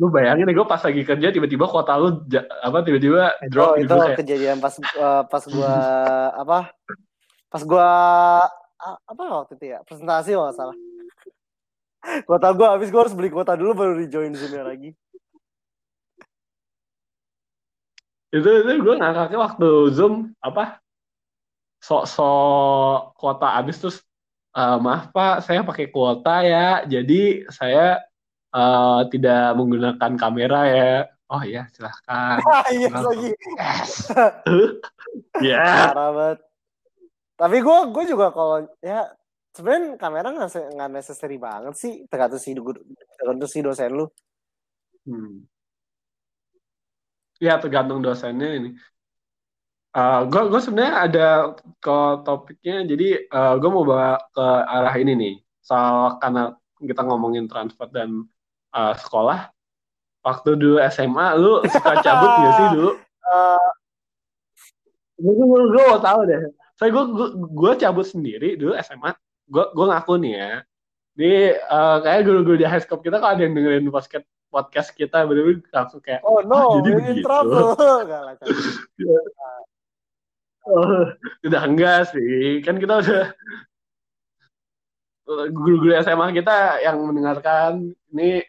Lu 0.01 0.09
bayangin 0.09 0.49
gue 0.49 0.65
pas 0.65 0.81
lagi 0.81 1.05
kerja 1.05 1.29
tiba-tiba 1.29 1.69
kuota 1.69 1.93
lu 2.01 2.25
apa 2.65 2.81
tiba-tiba 2.81 3.37
drop 3.53 3.65
oh 3.69 3.75
gitu 3.77 3.93
itu 3.93 3.95
kayak 4.01 4.19
kejadian 4.25 4.57
pas 4.57 4.73
eh, 4.81 5.23
pas 5.29 5.45
gua 5.45 5.75
apa 6.43 6.59
pas 7.53 7.63
gua 7.69 7.89
ah, 8.81 8.97
apa 9.05 9.23
waktu 9.45 9.61
itu 9.61 9.77
ya? 9.77 9.85
Presentasi 9.85 10.33
kalau 10.33 10.57
salah 10.57 10.77
kuota 12.27 12.49
gua 12.57 12.75
habis 12.77 12.89
gua 12.89 13.07
harus 13.07 13.17
beli 13.17 13.29
kuota 13.29 13.55
dulu 13.57 13.73
baru 13.77 13.95
di 14.01 14.07
join 14.09 14.33
zoomnya 14.35 14.65
lagi. 14.65 14.91
Itu 18.31 18.47
itu 18.47 18.73
gue 18.87 18.95
ngakaknya 18.95 19.39
waktu 19.43 19.69
zoom 19.91 20.31
apa? 20.39 20.79
Sok-sok 21.83 23.19
kuota 23.19 23.59
habis 23.59 23.83
terus 23.83 23.99
"Eh, 24.55 24.79
maaf 24.79 25.11
pak 25.11 25.43
saya 25.43 25.67
pakai 25.67 25.91
kuota 25.91 26.47
ya. 26.47 26.87
Jadi 26.87 27.47
saya 27.51 27.99
eh, 28.55 29.01
tidak 29.11 29.59
menggunakan 29.59 30.13
kamera 30.15 30.61
ya. 30.71 30.93
Oh 31.31 31.43
ya 31.43 31.67
silahkan. 31.75 32.39
Iya 32.75 32.87
Kenapa? 32.91 33.07
lagi. 33.11 33.29
Yes. 33.59 33.91
Ya 35.43 35.91
banget. 35.91 36.39
Tapi 37.35 37.57
gua 37.67 37.91
gua 37.91 38.05
juga 38.07 38.27
kalau 38.31 38.63
ya 38.79 39.11
sebenarnya 39.55 39.99
kamera 39.99 40.29
nggak 40.31 40.51
se- 40.51 40.71
nggak 40.75 40.91
necessary 40.91 41.37
banget 41.37 41.75
sih. 41.77 41.93
Tergantung 42.07 42.41
si 42.41 42.51
tergantung 43.19 43.51
si 43.51 43.59
dosen 43.61 43.91
lu. 43.95 44.07
Hmm. 45.09 45.49
ya 47.41 47.57
tergantung 47.57 48.05
dosennya 48.05 48.53
ini. 48.53 48.71
Gue 50.29 50.43
gue 50.53 50.61
sebenarnya 50.61 50.95
ada 51.09 51.29
ke 51.81 51.99
topiknya. 52.23 52.85
Jadi 52.85 53.27
gue 53.33 53.71
mau 53.73 53.83
bawa 53.83 54.21
ke 54.31 54.47
arah 54.69 54.95
ini 55.01 55.13
nih. 55.17 55.35
Soal 55.65 56.21
karena 56.21 56.53
kita 56.81 57.03
ngomongin 57.05 57.49
transport 57.49 57.93
dan 57.93 58.25
eh, 58.77 58.95
sekolah. 58.97 59.49
Waktu 60.21 60.51
dulu 60.61 60.77
SMA 60.93 61.27
lu 61.41 61.65
suka 61.65 62.05
cabut 62.05 62.29
gak 62.29 62.53
sih 62.61 62.67
dulu? 62.77 62.91
Eh, 63.25 63.69
gue 65.17 65.33
gue 65.49 65.83
mau 65.89 66.01
tahu 66.01 66.21
deh. 66.29 66.41
Saya 66.77 66.89
gue 66.93 67.05
gue 67.57 67.73
cabut 67.81 68.05
sendiri 68.05 68.61
dulu 68.61 68.77
SMA 68.85 69.17
gue 69.51 69.65
gue 69.75 69.87
ngaku 69.91 70.15
nih 70.23 70.35
ya. 70.39 70.53
Di 71.11 71.33
uh, 71.59 71.99
kayak 72.01 72.23
guru-guru 72.25 72.57
di 72.57 72.65
high 72.65 72.81
school 72.81 73.03
kita 73.03 73.19
kalau 73.19 73.35
ada 73.35 73.43
yang 73.43 73.55
dengerin 73.59 73.91
podcast 73.91 74.27
podcast 74.51 74.91
kita 74.95 75.27
bener-bener 75.27 75.63
langsung 75.71 76.03
kayak 76.03 76.23
oh 76.27 76.43
no 76.43 76.59
ah, 76.59 76.67
jadi 76.81 76.91
begitu. 76.97 77.27
oh, 80.71 81.07
udah 81.47 81.63
enggak 81.67 82.15
sih. 82.15 82.63
Kan 82.63 82.79
kita 82.79 83.03
udah 83.03 83.35
guru-guru 85.51 85.95
SMA 86.03 86.35
kita 86.35 86.83
yang 86.83 86.99
mendengarkan 87.03 87.95
ini 88.15 88.43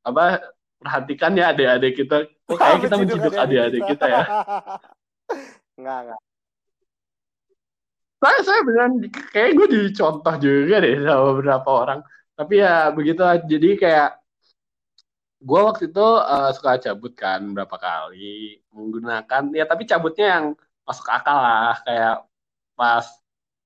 apa 0.00 0.40
perhatikan 0.80 1.36
ya 1.36 1.52
adik-adik 1.52 1.92
kita. 2.04 2.28
Oh, 2.48 2.56
kayak 2.56 2.84
kita 2.84 2.94
menciduk 2.96 3.36
adik-adik 3.36 3.82
kita 3.96 4.04
ya? 4.08 4.22
Enggak 5.80 5.98
enggak 6.04 6.20
saya 8.20 8.38
saya 8.44 8.60
beneran 8.62 8.92
kayak 9.32 9.56
gue 9.56 9.66
dicontoh 9.72 10.34
juga 10.36 10.76
deh 10.84 11.00
sama 11.00 11.22
beberapa 11.34 11.68
orang 11.72 12.00
tapi 12.36 12.60
ya 12.60 12.92
begitu 12.92 13.20
jadi 13.48 13.70
kayak 13.80 14.10
gue 15.40 15.60
waktu 15.60 15.88
itu 15.88 16.06
uh, 16.20 16.52
suka 16.52 16.76
cabut 16.76 17.16
kan 17.16 17.40
berapa 17.56 17.76
kali 17.80 18.60
menggunakan 18.76 19.42
ya 19.56 19.64
tapi 19.64 19.88
cabutnya 19.88 20.26
yang 20.36 20.46
masuk 20.84 21.08
akal 21.08 21.36
lah 21.40 21.80
kayak 21.80 22.28
pas 22.76 23.08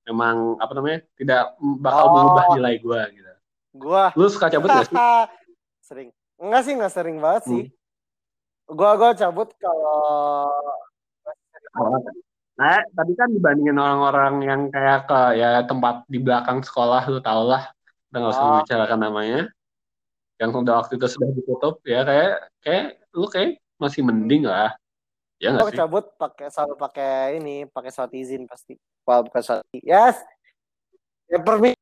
memang 0.07 0.55
apa 0.61 0.71
namanya 0.71 0.99
tidak 1.19 1.41
bakal 1.59 2.05
oh. 2.07 2.11
mengubah 2.15 2.45
nilai 2.55 2.75
gue 2.79 3.01
gitu. 3.19 3.25
Gua. 3.75 4.15
Lu 4.15 4.31
suka 4.31 4.47
cabut 4.47 4.71
gak 4.71 4.87
sih? 4.87 4.95
sering. 5.87 6.09
Enggak 6.39 6.61
sih, 6.63 6.73
enggak 6.79 6.93
sering 6.95 7.17
banget 7.19 7.43
sih. 7.43 7.63
Hmm. 7.67 8.71
Gua 8.71 8.91
gua 8.95 9.11
cabut 9.13 9.51
kalau 9.59 10.47
oh, 11.75 11.99
Nah, 12.55 12.79
tadi 12.95 13.13
kan 13.19 13.27
dibandingin 13.35 13.75
orang-orang 13.75 14.33
yang 14.47 14.61
kayak 14.71 15.11
ke 15.11 15.19
ya 15.35 15.59
tempat 15.67 16.07
di 16.07 16.23
belakang 16.23 16.63
sekolah 16.63 17.03
lu 17.11 17.19
tau 17.19 17.43
lah, 17.43 17.67
udah 18.11 18.17
nggak 18.23 18.31
usah 18.31 18.43
oh. 18.43 18.47
membicarakan 18.55 18.99
namanya. 19.03 19.41
Yang 20.39 20.51
udah 20.63 20.73
waktu 20.83 20.93
itu 20.95 21.07
sudah 21.11 21.29
ditutup 21.35 21.75
ya 21.83 22.03
kayak 22.07 22.31
kayak 22.63 22.85
lu 23.11 23.27
kayak 23.27 23.59
masih 23.75 24.07
mending 24.07 24.47
lah. 24.47 24.71
Ya 25.35 25.51
nggak 25.51 25.75
sih? 25.75 25.79
cabut 25.83 26.05
pakai 26.15 26.47
selalu 26.47 26.75
pakai 26.79 27.43
ini, 27.43 27.67
pakai 27.67 27.91
surat 27.91 28.11
izin 28.15 28.47
pasti. 28.47 28.79
Wah, 29.03 29.19
bukan 29.19 29.41
surat 29.43 29.63
Yes. 29.83 30.23
Ya 31.27 31.43
permi. 31.43 31.75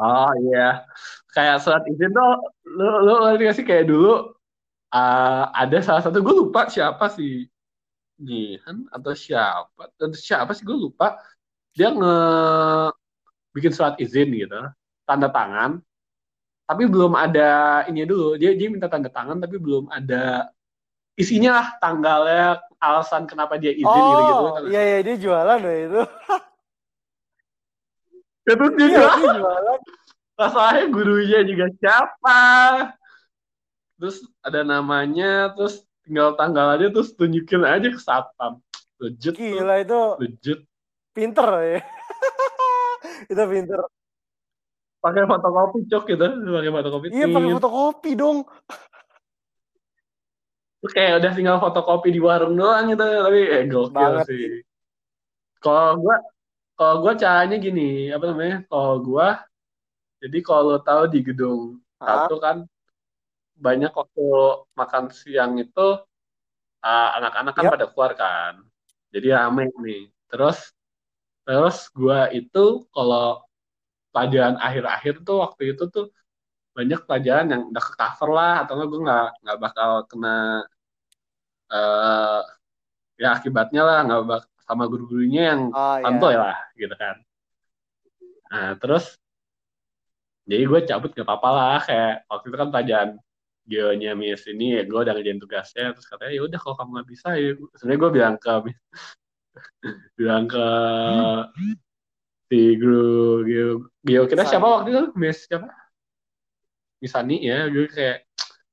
Oh 0.00 0.32
iya. 0.48 0.88
Kayak 1.36 1.60
surat 1.60 1.84
izin 1.84 2.16
tuh 2.16 2.32
lu 2.64 2.88
lu 3.04 3.12
ngerti 3.28 3.60
sih 3.60 3.66
kayak 3.68 3.92
dulu 3.92 4.32
uh, 4.88 5.44
ada 5.52 5.78
salah 5.84 6.00
satu 6.00 6.24
gue 6.24 6.34
lupa 6.48 6.68
siapa 6.72 7.12
sih 7.12 7.51
Jihan 8.22 8.86
atau 8.88 9.12
siapa? 9.12 9.90
Atau 9.92 10.14
siapa 10.14 10.54
sih? 10.54 10.62
Gue 10.62 10.78
lupa. 10.78 11.18
Dia 11.74 11.90
nge 11.92 12.16
bikin 13.52 13.72
surat 13.74 13.98
izin 13.98 14.32
gitu. 14.32 14.58
Tanda 15.04 15.28
tangan. 15.28 15.82
Tapi 16.64 16.82
belum 16.88 17.12
ada 17.18 17.82
ini 17.90 18.06
dulu. 18.06 18.38
Dia 18.38 18.54
dia 18.54 18.68
minta 18.70 18.86
tanda 18.86 19.10
tangan 19.10 19.42
tapi 19.42 19.58
belum 19.58 19.90
ada 19.90 20.48
isinya 21.12 21.60
lah 21.60 21.68
tanggalnya 21.76 22.64
alasan 22.80 23.28
kenapa 23.28 23.60
dia 23.60 23.76
izin 23.76 23.84
oh, 23.84 24.08
gitu 24.08 24.22
gitu 24.24 24.44
iya 24.72 24.80
iya 24.80 24.98
dia 25.04 25.16
jualan 25.20 25.58
loh 25.60 25.76
itu. 25.76 26.02
Itu 28.42 28.66
dia, 28.74 28.86
iya, 28.90 29.06
dia 29.22 29.30
jualan. 29.38 29.80
Masalahnya 30.34 30.84
gurunya 30.90 31.40
juga 31.46 31.66
siapa? 31.78 32.40
Terus 34.02 34.18
ada 34.42 34.66
namanya 34.66 35.54
terus 35.54 35.86
tinggal 36.02 36.34
tanggal 36.34 36.74
aja 36.74 36.86
terus 36.90 37.14
tunjukin 37.14 37.62
aja 37.62 37.88
ke 37.88 37.98
satpam. 37.98 38.58
Legit 39.02 39.34
gila 39.34 39.82
itu 39.82 40.00
legit. 40.22 40.60
pinter 41.12 41.48
ya. 41.60 41.80
Itu 43.32 43.42
pinter. 43.46 43.80
Pakai 45.02 45.26
fotokopi 45.26 45.78
cok 45.90 46.04
gitu. 46.06 46.26
Pakai 46.26 46.70
fotokopi. 46.70 47.06
Iya 47.10 47.26
pakai 47.30 47.50
fotokopi 47.58 48.10
dong. 48.14 48.38
Terus 50.82 50.92
kayak 50.94 51.12
udah 51.22 51.32
tinggal 51.34 51.56
fotokopi 51.58 52.08
di 52.14 52.20
warung 52.22 52.54
doang 52.54 52.90
gitu. 52.90 53.02
Tapi 53.02 53.40
eh 53.46 53.62
gokil 53.66 53.92
Banget. 53.92 54.26
sih. 54.30 54.62
Kalau 55.58 55.98
gua 55.98 56.16
kalau 56.78 56.94
gua 57.02 57.12
caranya 57.18 57.58
gini. 57.58 58.10
Apa 58.14 58.30
namanya? 58.30 58.62
Kalau 58.70 58.94
gua 59.02 59.42
jadi 60.22 60.38
kalau 60.46 60.78
tahu 60.78 61.10
di 61.10 61.20
gedung 61.26 61.82
satu 61.98 62.38
kan 62.38 62.62
banyak 63.62 63.92
waktu 63.94 64.26
makan 64.74 65.14
siang 65.14 65.54
itu 65.62 66.02
uh, 66.82 67.08
anak-anak 67.22 67.52
kan 67.54 67.64
yep. 67.70 67.72
pada 67.78 67.86
keluar 67.86 68.12
kan. 68.18 68.54
Jadi 69.14 69.30
rame 69.30 69.70
nih. 69.78 70.10
Terus 70.26 70.58
terus 71.46 71.86
gue 71.94 72.20
itu 72.34 72.86
kalau 72.90 73.46
pelajaran 74.10 74.58
akhir-akhir 74.58 75.22
tuh 75.22 75.46
waktu 75.46 75.78
itu 75.78 75.86
tuh 75.88 76.10
banyak 76.74 77.06
pelajaran 77.06 77.46
yang 77.54 77.62
udah 77.70 77.84
ke 77.86 77.94
cover 77.94 78.30
lah. 78.34 78.54
Atau 78.66 78.74
enggak 78.74 78.88
gue 78.90 79.00
nggak 79.06 79.28
nggak 79.46 79.58
bakal 79.62 79.90
kena 80.10 80.66
uh, 81.70 82.42
ya 83.14 83.28
akibatnya 83.38 83.82
lah 83.86 83.98
nggak 84.02 84.22
bak 84.26 84.42
sama 84.66 84.84
guru-gurunya 84.90 85.54
yang 85.54 85.60
oh, 85.70 85.96
santuy 86.02 86.34
yeah. 86.34 86.42
lah 86.42 86.58
gitu 86.74 86.94
kan. 86.98 87.16
Nah 88.50 88.74
terus 88.82 89.14
jadi 90.42 90.66
gue 90.66 90.80
cabut 90.90 91.14
gak 91.14 91.22
apa-apa 91.22 91.48
lah. 91.54 91.78
Kayak 91.86 92.14
waktu 92.26 92.46
itu 92.50 92.56
kan 92.58 92.68
pelajaran 92.74 93.10
geonya 93.62 94.12
Miss 94.18 94.44
ini 94.50 94.74
ya 94.78 94.82
gue 94.82 94.98
udah 94.98 95.14
ngerjain 95.14 95.38
tugasnya 95.38 95.94
terus 95.94 96.06
katanya 96.10 96.32
ya 96.34 96.42
udah 96.42 96.58
kalau 96.58 96.76
kamu 96.78 96.90
nggak 96.98 97.08
bisa 97.08 97.28
ya. 97.38 97.50
Sebenarnya 97.78 98.00
gue 98.00 98.10
bilang 98.10 98.34
ke 98.38 98.52
bilang 100.18 100.44
ke 100.48 100.66
si 102.48 102.60
guru 102.76 103.44
geo, 103.48 103.70
geo 104.04 104.22
kita 104.28 104.44
siapa 104.44 104.66
waktu 104.66 104.88
itu? 104.92 105.04
Miss 105.16 105.46
siapa? 105.46 105.70
Misani 107.02 107.42
ya 107.42 107.66
gue 107.70 107.86
kayak 107.88 108.28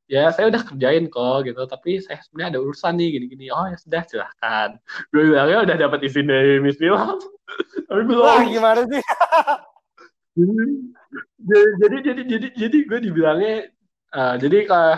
ya 0.09 0.33
saya 0.33 0.49
udah 0.49 0.61
kerjain 0.65 1.05
kok 1.07 1.45
gitu. 1.45 1.61
Tapi 1.69 2.01
saya 2.01 2.17
sebenarnya 2.25 2.57
ada 2.57 2.59
urusan 2.65 2.93
nih 2.97 3.09
gini-gini. 3.19 3.45
Oh 3.53 3.65
ya 3.69 3.77
sudah 3.77 4.01
silahkan. 4.09 4.75
Gue 5.13 5.29
bilangnya 5.29 5.65
udah 5.69 5.75
dapat 5.77 5.99
izin 6.05 6.27
dari 6.27 6.57
Miss 6.59 6.81
Bilang 6.81 7.21
tapi 7.89 8.01
belum. 8.05 8.25
Wah, 8.25 8.43
gimana 8.45 8.81
sih? 8.89 9.01
Jadi 10.39 11.75
jadi 11.81 11.97
jadi 11.99 12.21
jadi 12.23 12.47
jadi 12.53 12.77
gue 12.85 12.99
dibilangnya 13.09 13.55
uh, 14.13 14.35
jadi 14.37 14.57
kalau 14.69 14.93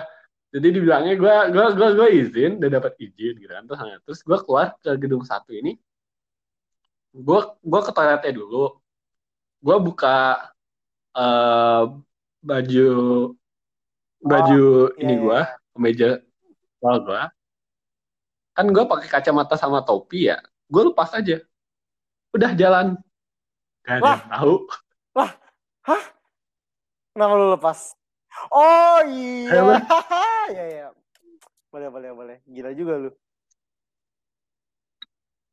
jadi 0.52 0.68
dibilangnya 0.68 1.16
gue 1.16 1.36
gue 1.56 1.66
gue 1.80 1.90
gue 1.96 2.08
izin 2.28 2.52
udah 2.60 2.72
dapat 2.76 2.94
izin 3.00 3.40
gitu 3.40 3.52
kan. 3.52 3.64
Terus 3.64 3.80
terus 4.04 4.20
gue 4.28 4.38
keluar 4.44 4.76
ke 4.84 4.92
gedung 5.00 5.24
satu 5.24 5.56
ini. 5.56 5.80
Gue 7.16 7.40
gue 7.64 7.82
ke 7.88 7.92
toiletnya 7.96 8.34
dulu. 8.36 8.76
Gue 9.64 9.78
buka 9.80 10.52
uh, 11.16 11.84
baju 12.44 12.92
baju 14.22 14.66
oh, 14.92 15.00
ini 15.02 15.14
yeah, 15.18 15.22
gue 15.24 15.40
kemeja 15.74 16.10
soal 16.78 17.02
gue 17.02 17.22
kan 18.52 18.66
gue 18.68 18.84
pakai 18.86 19.08
kacamata 19.08 19.56
sama 19.56 19.80
topi 19.88 20.28
ya. 20.28 20.38
Gue 20.68 20.92
lepas 20.92 21.16
aja. 21.16 21.40
Udah 22.36 22.52
jalan. 22.56 23.00
Gak 23.88 24.04
ada 24.04 24.20
yang 24.20 24.28
tahu. 24.28 24.56
Wah. 25.16 25.32
Hah? 25.88 26.04
Kenapa 27.16 27.34
lu 27.40 27.48
lepas 27.56 27.96
Oh 28.52 29.00
iya. 29.08 29.52
Iya 30.52 30.66
iya. 30.74 30.88
Boleh 31.72 31.90
boleh 31.92 32.12
boleh. 32.16 32.38
Gila 32.48 32.72
juga 32.76 32.94
lu. 32.98 33.12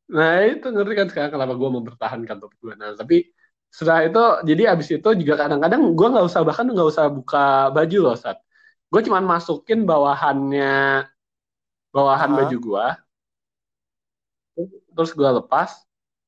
Nah 0.08 0.40
itu 0.46 0.66
ngerti 0.72 0.94
kan 0.96 1.06
sekarang 1.12 1.30
kenapa 1.36 1.52
gue 1.54 1.70
mempertahankan 1.70 2.36
topik 2.40 2.58
gue. 2.62 2.74
Nah 2.78 2.96
tapi 2.96 3.28
setelah 3.68 4.00
itu 4.08 4.22
jadi 4.48 4.62
abis 4.72 4.88
itu 4.96 5.08
juga 5.20 5.44
kadang-kadang 5.44 5.92
gue 5.92 6.08
nggak 6.08 6.24
usah 6.24 6.40
bahkan 6.40 6.64
nggak 6.64 6.88
usah 6.88 7.12
buka 7.12 7.68
baju 7.68 7.98
loh 8.00 8.16
saat 8.16 8.40
gue 8.88 9.00
cuman 9.04 9.24
masukin 9.28 9.84
bawahannya 9.84 11.04
bawahan 11.92 12.30
uh 12.32 12.34
-huh. 12.34 12.38
baju 12.48 12.56
gue 12.56 12.86
terus 14.96 15.12
gue 15.12 15.30
lepas 15.44 15.70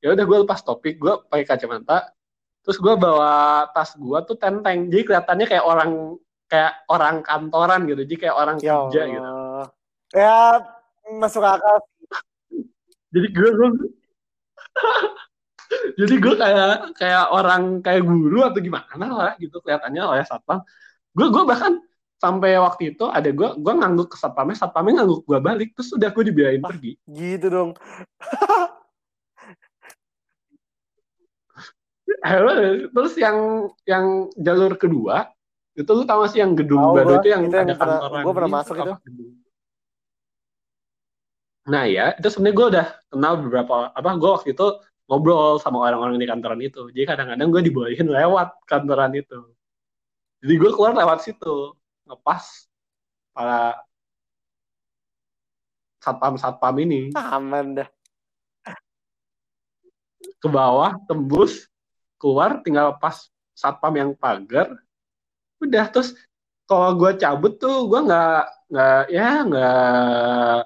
ya 0.04 0.12
udah 0.12 0.24
gue 0.28 0.38
lepas 0.44 0.60
topik 0.60 1.00
gue 1.00 1.12
pakai 1.32 1.48
kacamata 1.48 2.12
terus 2.60 2.76
gue 2.76 2.94
bawa 2.94 3.64
tas 3.72 3.96
gue 3.96 4.18
tuh 4.28 4.36
tenteng 4.36 4.92
jadi 4.92 5.02
kelihatannya 5.08 5.46
kayak 5.48 5.64
orang 5.64 6.20
kayak 6.50 6.72
orang 6.90 7.22
kantoran 7.22 7.86
gitu 7.86 8.02
jadi 8.02 8.16
kayak 8.26 8.36
orang 8.36 8.56
ya 8.58 8.74
kerja 8.90 9.02
gitu. 9.06 9.30
Ya 10.10 10.38
masuk 11.22 11.46
akal 11.46 11.78
jadi 13.10 13.26
gue, 13.34 13.50
gue 13.58 13.68
jadi 15.98 16.14
gue 16.18 16.34
kayak 16.38 16.94
kayak 16.94 17.24
orang 17.34 17.82
kayak 17.82 18.02
guru 18.06 18.46
atau 18.46 18.60
gimana 18.62 19.06
lah 19.10 19.32
gitu 19.38 19.58
kelihatannya 19.62 20.02
oleh 20.02 20.24
satpam. 20.26 20.62
Gue 21.10 21.26
gue 21.34 21.42
bahkan 21.42 21.82
sampai 22.22 22.54
waktu 22.62 22.94
itu 22.94 23.08
ada 23.10 23.32
gue 23.32 23.48
gue 23.58 23.72
ngangguk 23.74 24.14
ke 24.14 24.16
satpamnya 24.18 24.54
satpamnya 24.54 25.02
ngangguk 25.02 25.26
gue 25.26 25.38
balik 25.42 25.68
terus 25.74 25.90
udah 25.96 26.10
gue 26.12 26.24
dibiayain 26.30 26.62
ah, 26.62 26.70
pergi. 26.70 26.92
gitu 27.10 27.46
dong. 27.50 27.70
Terus 32.90 33.14
yang 33.16 33.70
yang 33.88 34.28
jalur 34.36 34.76
kedua 34.76 35.32
itu 35.78 35.90
lu 35.90 36.02
tau 36.02 36.24
gak 36.24 36.30
sih 36.34 36.40
yang 36.42 36.52
gedung 36.58 36.82
oh, 36.82 36.94
baru 36.96 37.22
itu 37.22 37.28
yang 37.30 37.46
itu 37.46 37.56
ada 37.56 37.74
kantoran 37.78 38.22
gue 38.26 38.34
pernah 38.34 38.52
masuk 38.58 38.74
itu 38.78 38.92
nah 41.70 41.84
ya 41.86 42.16
itu 42.18 42.28
sebenarnya 42.32 42.56
gue 42.56 42.66
udah 42.74 42.86
kenal 43.12 43.32
beberapa 43.38 43.74
apa 43.94 44.08
gue 44.18 44.30
waktu 44.32 44.48
itu 44.56 44.66
ngobrol 45.10 45.58
sama 45.58 45.90
orang-orang 45.90 46.22
di 46.22 46.26
kantoran 46.30 46.62
itu. 46.62 46.86
Jadi 46.94 47.02
kadang-kadang 47.02 47.50
gue 47.50 47.62
dibolehin 47.66 48.06
lewat 48.06 48.62
kantoran 48.62 49.10
itu. 49.18 49.42
Jadi 50.38 50.54
gue 50.54 50.70
keluar 50.70 50.94
lewat 50.94 51.26
situ, 51.26 51.74
ngepas 52.06 52.70
para 53.34 53.82
satpam-satpam 55.98 56.74
ini. 56.86 57.10
Aman 57.18 57.82
dah. 57.82 57.88
Ke 60.38 60.48
bawah, 60.48 60.94
tembus, 61.10 61.66
keluar, 62.16 62.62
tinggal 62.62 62.94
pas 63.02 63.26
satpam 63.58 63.92
yang 63.98 64.10
pagar. 64.14 64.70
Udah, 65.60 65.84
terus 65.92 66.16
kalau 66.64 66.96
gue 66.96 67.18
cabut 67.20 67.58
tuh 67.60 67.86
gue 67.90 68.00
nggak 68.06 68.42
nggak 68.70 69.02
ya 69.10 69.28
nggak 69.44 70.58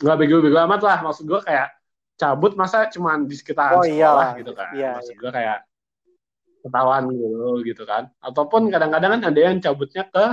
nggak 0.00 0.16
bego-bego 0.16 0.58
amat 0.64 0.80
lah. 0.80 0.98
Maksud 1.04 1.24
gue 1.28 1.40
kayak 1.44 1.68
cabut 2.20 2.52
masa 2.56 2.88
cuman 2.92 3.24
di 3.24 3.36
sekitar 3.36 3.76
Oh, 3.76 3.84
sekolah 3.84 4.36
iya. 4.36 4.38
gitu 4.40 4.52
kan. 4.52 4.70
Iya, 4.76 4.90
maksud 5.00 5.16
gue 5.16 5.30
kayak 5.32 5.58
ketahuan 6.60 7.04
gitu 7.12 7.50
gitu 7.64 7.82
kan. 7.88 8.02
Ataupun 8.20 8.68
kadang-kadang 8.68 9.10
kan 9.18 9.22
ada 9.32 9.40
yang 9.40 9.56
cabutnya 9.60 10.04
ke 10.08 10.24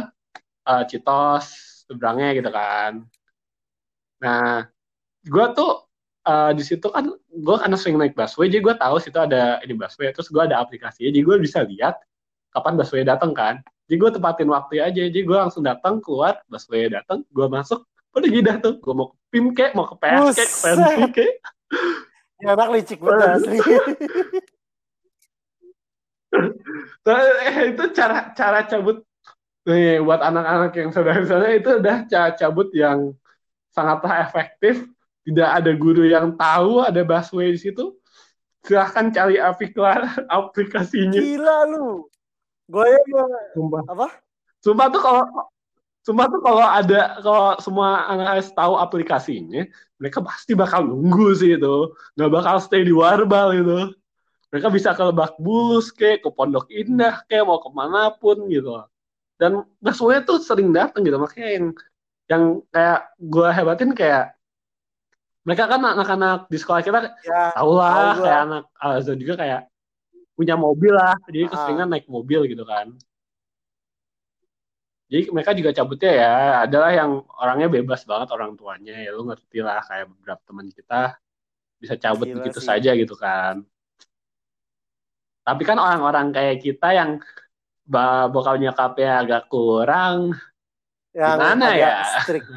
eh, 0.68 0.84
Citos 0.88 1.46
seberangnya 1.88 2.30
gitu 2.36 2.52
kan. 2.52 2.92
Nah 4.24 4.68
gue 5.28 5.46
tuh 5.56 5.72
eh, 6.28 6.52
di 6.56 6.64
situ 6.64 6.88
kan 6.92 7.06
gue 7.16 7.56
karena 7.60 7.78
sering 7.80 7.98
naik 8.00 8.16
busway 8.16 8.48
jadi 8.52 8.62
gue 8.64 8.76
tahu 8.76 8.96
situ 9.00 9.18
ada 9.20 9.60
ini 9.64 9.74
busway 9.76 10.12
terus 10.12 10.28
gue 10.32 10.44
ada 10.44 10.60
aplikasinya 10.64 11.10
jadi 11.12 11.22
gue 11.24 11.36
bisa 11.40 11.64
lihat 11.68 12.00
kapan 12.52 12.74
busway 12.80 13.04
datang 13.08 13.32
kan 13.36 13.60
jadi 13.88 13.98
gue 14.04 14.12
tepatin 14.20 14.50
waktu 14.52 14.84
aja. 14.84 15.02
Jadi 15.08 15.24
gue 15.24 15.38
langsung 15.38 15.64
datang 15.64 16.04
keluar 16.04 16.44
busway 16.52 16.92
datang 16.92 17.24
gue 17.24 17.48
masuk 17.48 17.88
udah 18.12 18.30
gitu 18.30 18.52
tuh. 18.60 18.76
Gue 18.84 18.94
mau 18.94 19.08
ke 19.16 19.18
PIM 19.32 19.46
kek 19.56 19.72
mau 19.72 19.88
ke 19.88 19.96
PS 19.96 20.36
kek 20.36 20.50
ke 20.52 20.60
pensi 20.60 20.96
kek 21.16 21.34
Ya 22.38 22.54
anak 22.54 22.70
licik 22.70 23.00
banget 23.02 23.42
asli. 23.42 23.60
Nah, 27.08 27.24
eh, 27.40 27.72
itu 27.72 27.84
cara 27.96 28.36
cara 28.36 28.68
cabut 28.68 29.00
nih 29.64 30.04
buat 30.04 30.20
anak-anak 30.20 30.76
yang 30.76 30.92
saudara-saudara 30.92 31.56
itu 31.56 31.80
udah 31.80 32.04
cara 32.04 32.36
cabut 32.36 32.68
yang 32.76 33.16
sangatlah 33.72 34.28
efektif. 34.28 34.84
Tidak 35.24 35.50
ada 35.50 35.72
guru 35.72 36.04
yang 36.04 36.36
tahu 36.36 36.84
ada 36.84 37.00
busway 37.08 37.56
di 37.56 37.60
situ. 37.64 37.96
Silahkan 38.68 39.08
cari 39.10 39.40
aplikasi 39.40 40.20
aplikasinya. 40.30 41.20
Gila 41.20 41.58
lu. 41.72 42.12
Gue 42.68 42.86
emang 42.86 43.32
sumpah. 43.56 43.84
Apa? 43.88 44.08
sumpah 44.58 44.90
tuh 44.92 45.02
kalau 45.02 45.24
sumpah 46.04 46.26
tuh 46.28 46.42
kalau 46.44 46.66
ada 46.66 47.02
kalau 47.24 47.48
semua 47.62 48.10
anak 48.10 48.42
AS 48.42 48.52
tahu 48.52 48.74
aplikasinya 48.76 49.64
mereka 49.98 50.20
pasti 50.22 50.54
bakal 50.54 50.86
nunggu 50.86 51.34
sih 51.34 51.58
itu. 51.58 51.76
Nggak 52.16 52.32
bakal 52.32 52.56
stay 52.62 52.86
di 52.86 52.94
warbal 52.94 53.58
itu. 53.58 53.80
Mereka 54.48 54.72
bisa 54.72 54.96
ke 54.96 55.04
Lebak 55.04 55.36
Bulus 55.44 55.92
kayak 55.92 56.24
ke 56.24 56.30
Pondok 56.32 56.72
Indah 56.72 57.20
kayak 57.28 57.44
mau 57.44 57.60
ke 57.60 57.70
mana 57.74 58.14
pun 58.16 58.48
gitu. 58.48 58.86
Dan 59.38 59.68
busway 59.84 60.24
tuh 60.24 60.40
sering 60.40 60.72
datang 60.72 61.04
gitu. 61.04 61.18
Makanya 61.20 61.50
yang 61.50 61.66
yang 62.28 62.44
kayak 62.72 63.00
gue 63.20 63.50
hebatin 63.52 63.92
kayak 63.96 64.38
mereka 65.48 65.64
kan 65.72 65.80
anak-anak 65.80 66.52
di 66.52 66.58
sekolah 66.60 66.82
kita 66.84 67.00
Ya, 67.24 67.56
tau 67.56 67.72
lah 67.72 68.20
kayak 68.20 68.42
anak 68.52 68.64
Alza 68.80 69.14
juga 69.16 69.34
kayak 69.40 69.62
punya 70.38 70.54
mobil 70.54 70.94
lah 70.94 71.18
jadi 71.26 71.46
Ah. 71.46 71.52
keseringan 71.52 71.90
naik 71.90 72.06
mobil 72.06 72.46
gitu 72.46 72.62
kan 72.62 72.94
jadi 75.08 75.32
mereka 75.32 75.56
juga 75.56 75.72
cabutnya 75.74 76.12
ya 76.14 76.34
adalah 76.64 76.92
yang 76.94 77.12
orangnya 77.40 77.68
bebas 77.72 78.04
banget 78.04 78.30
orang 78.30 78.54
tuanya 78.54 78.94
ya 78.94 79.10
lu 79.10 79.26
ngerti 79.26 79.60
lah 79.60 79.82
kayak 79.82 80.06
beberapa 80.14 80.42
teman 80.46 80.68
kita 80.70 81.18
bisa 81.78 81.96
cabut 81.96 82.28
Gila 82.28 82.38
begitu 82.44 82.60
sih. 82.60 82.68
saja 82.70 82.92
gitu 82.94 83.16
kan 83.16 83.66
tapi 85.42 85.64
kan 85.64 85.80
orang-orang 85.80 86.30
kayak 86.30 86.60
kita 86.60 86.92
yang 86.92 87.12
bokap 88.30 88.60
nyokapnya 88.60 89.24
agak 89.24 89.48
kurang 89.48 90.36
yang 91.16 91.40
Gimana 91.40 91.68
ya? 91.74 92.04
strict. 92.22 92.52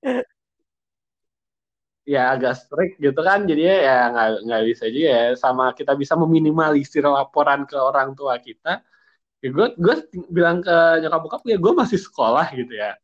ya 2.04 2.36
agak 2.36 2.54
strict 2.60 3.00
gitu 3.00 3.20
kan. 3.24 3.48
Jadinya 3.48 3.76
ya 3.80 3.96
nggak 4.12 4.28
nggak 4.46 4.62
bisa 4.68 4.84
juga 4.92 5.08
ya. 5.08 5.24
Sama 5.34 5.72
kita 5.72 5.92
bisa 5.96 6.14
meminimalisir 6.14 7.04
laporan 7.04 7.64
ke 7.64 7.76
orang 7.76 8.12
tua 8.12 8.38
kita. 8.38 8.84
Ya 9.44 9.48
gue 9.52 9.66
gue 9.76 9.94
bilang 10.32 10.64
ke 10.64 10.76
nyokap 11.04 11.20
bokap 11.20 11.42
ya 11.48 11.56
gue 11.60 11.72
masih 11.72 12.00
sekolah 12.00 12.48
gitu 12.54 12.72
ya. 12.72 12.96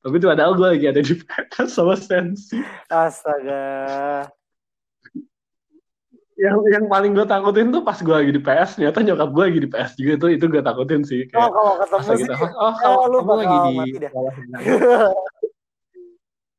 Tapi 0.00 0.22
itu 0.22 0.26
padahal 0.30 0.52
gue 0.54 0.68
lagi 0.78 0.86
ada 0.86 1.02
di 1.02 1.14
PS 1.18 1.68
sama 1.72 1.96
sensi. 1.98 2.60
Astaga. 2.86 4.30
yang 6.36 6.60
yang 6.68 6.84
paling 6.84 7.16
gue 7.16 7.24
takutin 7.24 7.72
tuh 7.72 7.80
pas 7.80 7.96
gue 7.96 8.12
lagi 8.12 8.28
di 8.28 8.36
PS 8.44 8.76
ternyata 8.76 9.00
nyokap 9.00 9.28
gue 9.32 9.44
lagi 9.48 9.60
di 9.64 9.68
PS 9.72 9.90
juga. 9.96 10.12
Tuh 10.20 10.30
itu 10.36 10.44
gue 10.52 10.60
takutin 10.60 11.00
sih 11.00 11.24
Oh, 11.32 11.32
kayak 11.32 11.48
kalau 11.48 11.72
pas 11.80 11.88
ketemu 11.88 12.16
sih, 12.20 12.26
telepon, 12.28 12.50
oh 12.52 12.72
ya, 12.72 12.76
kamu, 12.76 13.00
lu 13.08 13.16
kamu 13.16 13.34
lagi 13.40 13.56
di 13.56 13.98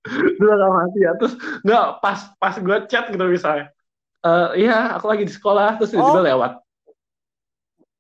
gak 0.40 0.72
mati 0.72 1.00
ya. 1.02 1.12
Terus 1.16 1.34
nggak 1.62 1.86
pas 2.00 2.20
pas 2.38 2.56
gue 2.56 2.78
chat 2.88 3.06
gitu 3.08 3.26
misalnya. 3.26 3.70
Eh 4.22 4.66
iya 4.66 4.98
aku 4.98 5.06
lagi 5.08 5.24
di 5.24 5.34
sekolah 5.34 5.78
terus 5.78 5.92
tiba-tiba 5.92 6.22
Oh. 6.22 6.26
lewat. 6.26 6.52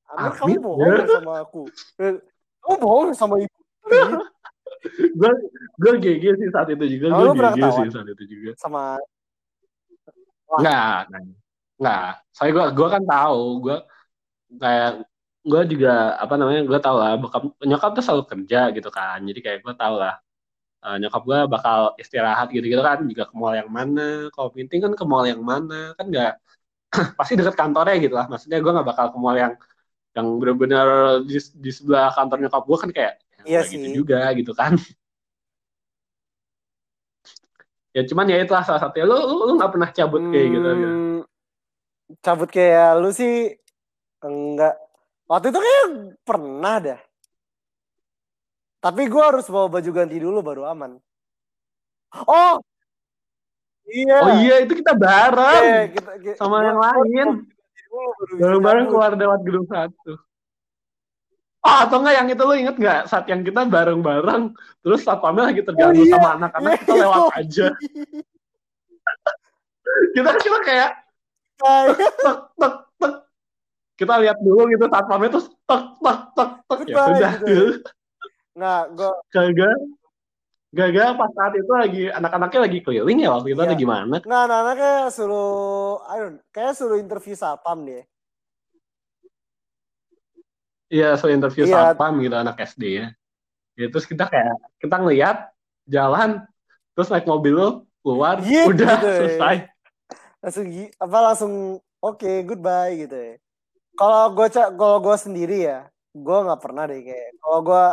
Amir, 0.07 0.31
kamu 0.33 0.47
Amir, 0.47 0.61
bohong 0.63 1.07
sama 1.11 1.33
aku. 1.43 1.61
Eh, 1.99 2.15
Kamu 2.63 2.75
bohong 2.79 3.09
sama 3.13 3.35
ibu. 3.37 3.57
gue 5.17 5.31
gue 5.83 5.93
GG 5.99 6.23
sih 6.37 6.49
saat 6.49 6.67
itu 6.71 6.85
juga. 6.87 7.05
Oh, 7.11 7.31
gue 7.31 7.43
GG 7.53 7.61
sih 7.75 7.87
saat 7.91 8.07
itu 8.07 8.23
juga. 8.25 8.51
Sama 8.55 8.97
nggak 10.47 11.11
nggak. 11.77 12.09
Saya 12.31 12.49
gue 12.55 12.65
gue 12.71 12.87
kan 12.87 13.03
tahu 13.03 13.41
gue 13.67 13.77
kayak 14.57 14.91
gue 15.47 15.61
juga 15.75 16.15
apa 16.17 16.33
namanya 16.35 16.61
gue 16.67 16.79
tahu 16.79 16.97
lah 16.97 17.15
bokap 17.15 17.43
nyokap 17.63 17.91
tuh 17.95 18.03
selalu 18.03 18.23
kerja 18.27 18.59
gitu 18.73 18.89
kan. 18.89 19.19
Jadi 19.21 19.39
kayak 19.39 19.59
gue 19.61 19.75
tahu 19.75 19.95
lah 19.99 20.15
eh, 20.85 20.95
nyokap 21.01 21.21
gue 21.29 21.39
bakal 21.53 21.79
istirahat 22.01 22.47
gitu 22.55 22.65
gitu 22.71 22.81
kan 22.89 22.99
juga 23.11 23.23
ke 23.29 23.33
mall 23.39 23.53
yang 23.59 23.69
mana 23.77 24.01
kalau 24.33 24.49
meeting 24.57 24.79
kan 24.85 24.93
ke 24.99 25.05
mall 25.11 25.25
yang 25.31 25.41
mana 25.51 25.75
kan 25.97 26.05
nggak 26.11 26.31
pasti 27.19 27.33
deket 27.39 27.55
kantornya 27.61 27.95
gitu 28.03 28.13
lah 28.19 28.25
maksudnya 28.31 28.57
gue 28.63 28.71
nggak 28.75 28.87
bakal 28.91 29.07
ke 29.13 29.17
mall 29.23 29.37
yang 29.43 29.53
yang 30.17 30.27
benar-benar 30.41 30.87
di, 31.29 31.37
di 31.65 31.71
sebelah 31.77 32.07
kantor 32.17 32.37
nyokap 32.43 32.63
gue 32.69 32.77
kan 32.83 32.91
kayak 32.97 33.13
ya 33.43 33.43
Iya 33.47 33.61
gitu 33.73 33.87
sih. 33.87 34.03
juga 34.03 34.17
gitu 34.39 34.51
kan 34.61 34.73
ya 37.95 38.01
cuman 38.09 38.25
ya 38.31 38.37
itulah 38.43 38.63
salah 38.67 38.81
satunya 38.83 39.05
lu 39.09 39.15
lu 39.17 39.35
lu 39.47 39.51
nggak 39.57 39.71
pernah 39.73 39.89
cabut 39.97 40.23
kayak 40.31 40.47
gitu. 40.55 40.67
Hmm, 40.69 41.23
Cabut 42.23 42.49
kayak 42.55 42.87
lu 43.01 43.09
sih 43.19 43.33
enggak. 44.25 44.73
Waktu 45.31 45.47
itu 45.51 45.59
kayak 45.65 45.85
pernah 46.27 46.75
dah. 46.85 46.99
Tapi 48.77 49.01
gue 49.05 49.23
harus 49.23 49.45
bawa 49.47 49.67
baju 49.67 49.89
ganti 49.89 50.17
dulu 50.17 50.39
baru 50.39 50.69
aman. 50.69 51.01
Oh, 52.23 52.61
iya. 53.83 54.17
oh 54.23 54.31
iya 54.39 54.55
itu 54.63 54.79
kita 54.79 54.95
bareng 54.95 55.63
Iya, 55.65 55.81
kita, 55.91 56.11
kita- 56.23 56.37
sama 56.39 56.63
yang 56.63 56.79
lain. 56.79 57.27
bareng-bareng 58.37 58.85
keluar 58.87 59.11
lewat 59.15 59.39
gedung 59.41 59.63
satu 59.65 60.19
oh 61.57 61.77
atau 61.83 61.97
enggak 61.99 62.15
yang 62.15 62.27
itu 62.29 62.43
lu 62.43 62.53
inget 62.53 62.75
nggak 62.75 63.01
saat 63.07 63.25
yang 63.27 63.41
kita 63.41 63.63
bareng-bareng 63.63 64.51
terus 64.79 65.01
satpamnya 65.01 65.49
lagi 65.49 65.63
terganggu 65.63 65.99
Oh, 65.99 66.05
iya. 66.05 66.13
sama 66.13 66.29
anak-anak 66.35 66.71
kita 66.77 66.93
Iya. 66.95 67.01
lewat 67.03 67.23
aja 67.33 67.67
kita 70.15 70.29
kita 70.37 70.59
kayak 70.63 70.91
Kayak- 71.57 71.97
tek 71.97 72.39
tek 72.53 72.73
tek 73.01 73.13
kita 73.97 74.13
lihat 74.21 74.37
dulu 74.39 74.61
gitu 74.69 74.85
satpamnya 74.87 75.29
terus 75.33 75.47
tek 75.49 75.83
tek 75.97 76.19
tek 76.35 76.49
tek 76.67 76.79
ya 76.85 76.95
sudah 77.07 77.33
gitu. 77.41 77.65
Nggak, 78.57 78.83
gue 78.97 79.11
gagal 79.29 79.77
gagal 80.67 81.09
pas 81.15 81.31
saat 81.31 81.53
itu 81.55 81.71
lagi 81.71 82.03
anak-anaknya 82.11 82.59
lagi 82.59 82.79
keliling 82.83 83.17
ya 83.23 83.29
waktu 83.31 83.53
itu 83.53 83.61
Iya. 83.61 83.67
atau 83.69 83.77
gimana 83.79 84.15
nggak 84.19 84.41
anak-anaknya 84.49 84.93
suruh, 85.09 86.01
don't, 86.03 86.37
kayak 86.51 86.73
suruh 86.75 86.97
interview 86.97 87.33
satpam 87.33 87.85
deh. 87.85 88.03
Iya, 90.87 91.19
so 91.19 91.27
interview 91.27 91.67
Iya. 91.67 91.93
satpam 91.93 92.19
gitu 92.19 92.35
anak 92.35 92.57
SD 92.57 92.83
ya. 92.97 93.07
Ya, 93.77 93.85
terus 93.91 94.07
kita 94.07 94.25
kayak 94.25 94.55
kita 94.79 94.95
ngeliat 94.97 95.37
jalan, 95.85 96.41
terus 96.95 97.11
naik 97.11 97.27
mobil 97.27 97.53
lu 97.53 97.69
keluar, 98.01 98.39
Iya, 98.41 98.61
udah 98.71 98.89
gitu 98.97 99.07
ya. 99.07 99.17
selesai. 99.21 99.55
langsung 100.37 100.65
gi- 100.69 100.93
apa 100.95 101.17
langsung 101.19 101.53
oke 101.97 102.31
goodbye 102.45 102.93
gitu 103.03 103.17
ya 103.17 103.33
kalau 103.97 104.31
gue 104.31 104.47
kalau 104.53 104.97
gue 105.01 105.17
sendiri 105.17 105.65
ya 105.65 105.79
gue 106.13 106.37
nggak 106.45 106.61
pernah 106.61 106.85
deh 106.85 107.01
kayak 107.01 107.29
kalau 107.41 107.59
gue 107.65 107.83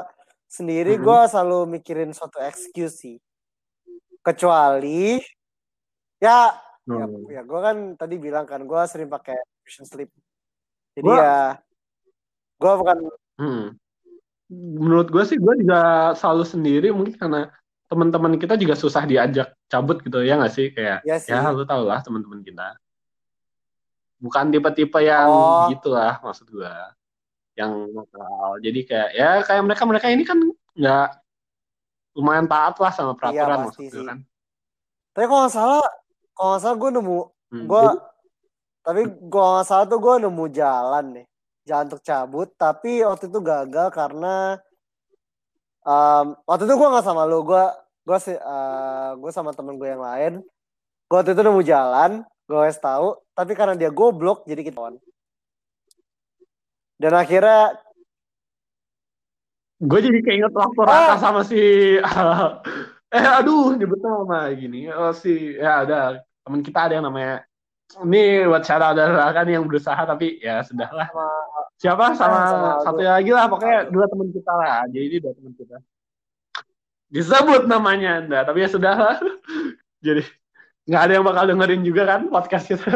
sendiri 0.55 0.95
gue 0.97 1.19
selalu 1.27 1.67
mikirin 1.69 2.11
suatu 2.11 2.39
excuse 2.39 2.95
sih 2.97 3.17
kecuali 4.21 5.19
ya 6.19 6.55
ya, 6.85 7.05
Hmm. 7.05 7.25
ya 7.27 7.41
gue 7.41 7.61
kan 7.61 7.77
tadi 7.95 8.15
bilang 8.17 8.45
kan 8.45 8.61
gue 8.61 8.81
sering 8.87 9.09
pakai 9.09 9.35
vision 9.61 9.83
sleep 9.83 10.13
jadi 10.95 11.03
Gua- 11.03 11.19
ya 11.19 11.39
gue 12.55 12.73
bukan 12.77 12.99
Hmm. 13.35 13.75
Menurut 14.47 15.09
gue 15.09 15.25
sih 15.25 15.35
gue 15.35 15.55
juga 15.59 15.81
selalu 16.15 16.45
sendiri 16.45 16.89
mungkin 16.89 17.17
karena 17.17 17.51
teman-teman 17.85 18.37
kita 18.37 18.55
juga 18.55 18.77
susah 18.77 19.03
diajak 19.03 19.51
cabut 19.67 19.99
gitu 19.99 20.21
ya 20.21 20.39
nggak 20.39 20.53
sih 20.53 20.71
kayak 20.71 21.03
ya 21.03 21.17
sih 21.19 21.33
ya 21.33 21.51
lu 21.51 21.65
tau 21.65 21.83
lah 21.83 21.99
teman-teman 21.99 22.41
kita. 22.41 22.79
bukan 24.17 24.49
tipe-tipe 24.49 25.01
yang 25.01 25.27
Oh. 25.27 25.67
gitulah 25.69 26.17
maksud 26.21 26.47
gue 26.47 26.71
yang 27.55 27.73
nakal 27.95 28.59
jadi 28.59 28.81
kayak 28.83 29.11
ya 29.15 29.29
kayak 29.47 29.63
mereka 29.63 29.83
mereka 29.87 30.07
ini 30.11 30.27
kan 30.27 30.39
nggak 30.75 31.09
lumayan 32.15 32.47
taat 32.47 32.79
lah 32.79 32.93
sama 32.95 33.13
peraturan 33.19 33.59
Iya, 33.59 33.67
pasti 33.67 33.67
maksud 33.67 33.83
gue 33.83 34.03
sih. 34.03 34.07
kan 34.07 34.19
Tapi 35.15 35.25
kalau 35.31 35.41
nggak 35.47 35.55
salah, 35.55 35.85
kalau 36.35 36.49
nggak 36.51 36.63
salah 36.63 36.77
gue 36.79 36.91
nemu, 36.91 37.21
Hmm, 37.55 37.67
gue, 37.71 37.85
tapi 38.83 39.01
gue 39.07 39.45
nggak 39.47 39.67
salah 39.71 39.87
tuh 39.87 39.99
gue 40.03 40.15
nemu 40.27 40.45
jalan 40.51 41.05
nih, 41.15 41.27
jalan 41.63 41.85
untuk 41.87 42.03
cabut. 42.03 42.49
Tapi 42.59 43.07
waktu 43.07 43.31
itu 43.31 43.39
gagal 43.39 43.89
karena 43.95 44.59
um, 45.87 46.35
waktu 46.43 46.67
itu 46.67 46.75
gue 46.75 46.89
nggak 46.91 47.07
sama 47.07 47.23
lu, 47.31 47.47
gue 47.47 47.65
gue 48.05 48.19
sih 48.19 48.35
gue 49.23 49.31
sama 49.31 49.55
temen 49.55 49.79
gue 49.79 49.87
yang 49.87 50.03
lain. 50.03 50.33
Gue 51.07 51.17
waktu 51.23 51.31
itu 51.31 51.47
nemu 51.47 51.63
jalan, 51.63 52.11
gue 52.51 52.59
harus 52.59 52.81
tahu. 52.83 53.23
Tapi 53.39 53.53
karena 53.55 53.79
dia 53.79 53.95
goblok, 53.95 54.43
jadi 54.51 54.67
kita. 54.67 54.99
Dan 56.99 57.13
akhirnya 57.15 57.75
gue 59.83 60.01
jadi 60.01 60.19
keinget 60.23 60.53
waktu 60.55 60.81
Ah. 60.87 60.89
Raka 60.89 61.17
sama 61.21 61.41
si 61.43 61.61
eh 63.17 63.27
aduh 63.39 63.75
nyebut 63.75 64.01
nama 64.01 64.51
gini. 64.55 64.89
Oh 64.91 65.13
si 65.13 65.59
ya 65.59 65.83
ada 65.85 66.23
teman 66.47 66.63
kita 66.63 66.89
ada 66.89 66.95
yang 66.99 67.07
namanya 67.07 67.45
ini 68.03 68.49
buat 68.49 68.65
cara 68.65 68.97
ada 68.97 69.45
nih 69.45 69.61
yang 69.61 69.67
berusaha 69.69 69.99
tapi 70.09 70.41
ya 70.41 70.65
sudahlah 70.65 71.07
sama 71.13 71.27
siapa? 71.79 72.05
sama, 72.17 72.39
sama 72.49 72.71
satu 72.81 73.03
lagi 73.05 73.31
lah 73.31 73.47
pokoknya 73.51 73.91
dua 73.93 74.07
teman 74.09 74.29
kita 74.33 74.53
lah. 74.55 74.87
Jadi 74.89 75.17
dua 75.21 75.33
teman 75.37 75.53
kita. 75.55 75.77
Disebut 77.13 77.63
namanya 77.71 78.25
anda 78.25 78.41
tapi 78.43 78.65
ya 78.65 78.69
sudahlah 78.73 79.21
jadi 80.07 80.25
nggak 80.85 81.01
ada 81.01 81.13
yang 81.17 81.25
bakal 81.25 81.45
dengerin 81.49 81.83
juga 81.85 82.03
kan 82.05 82.29
podcast 82.29 82.69
kita. 82.69 82.89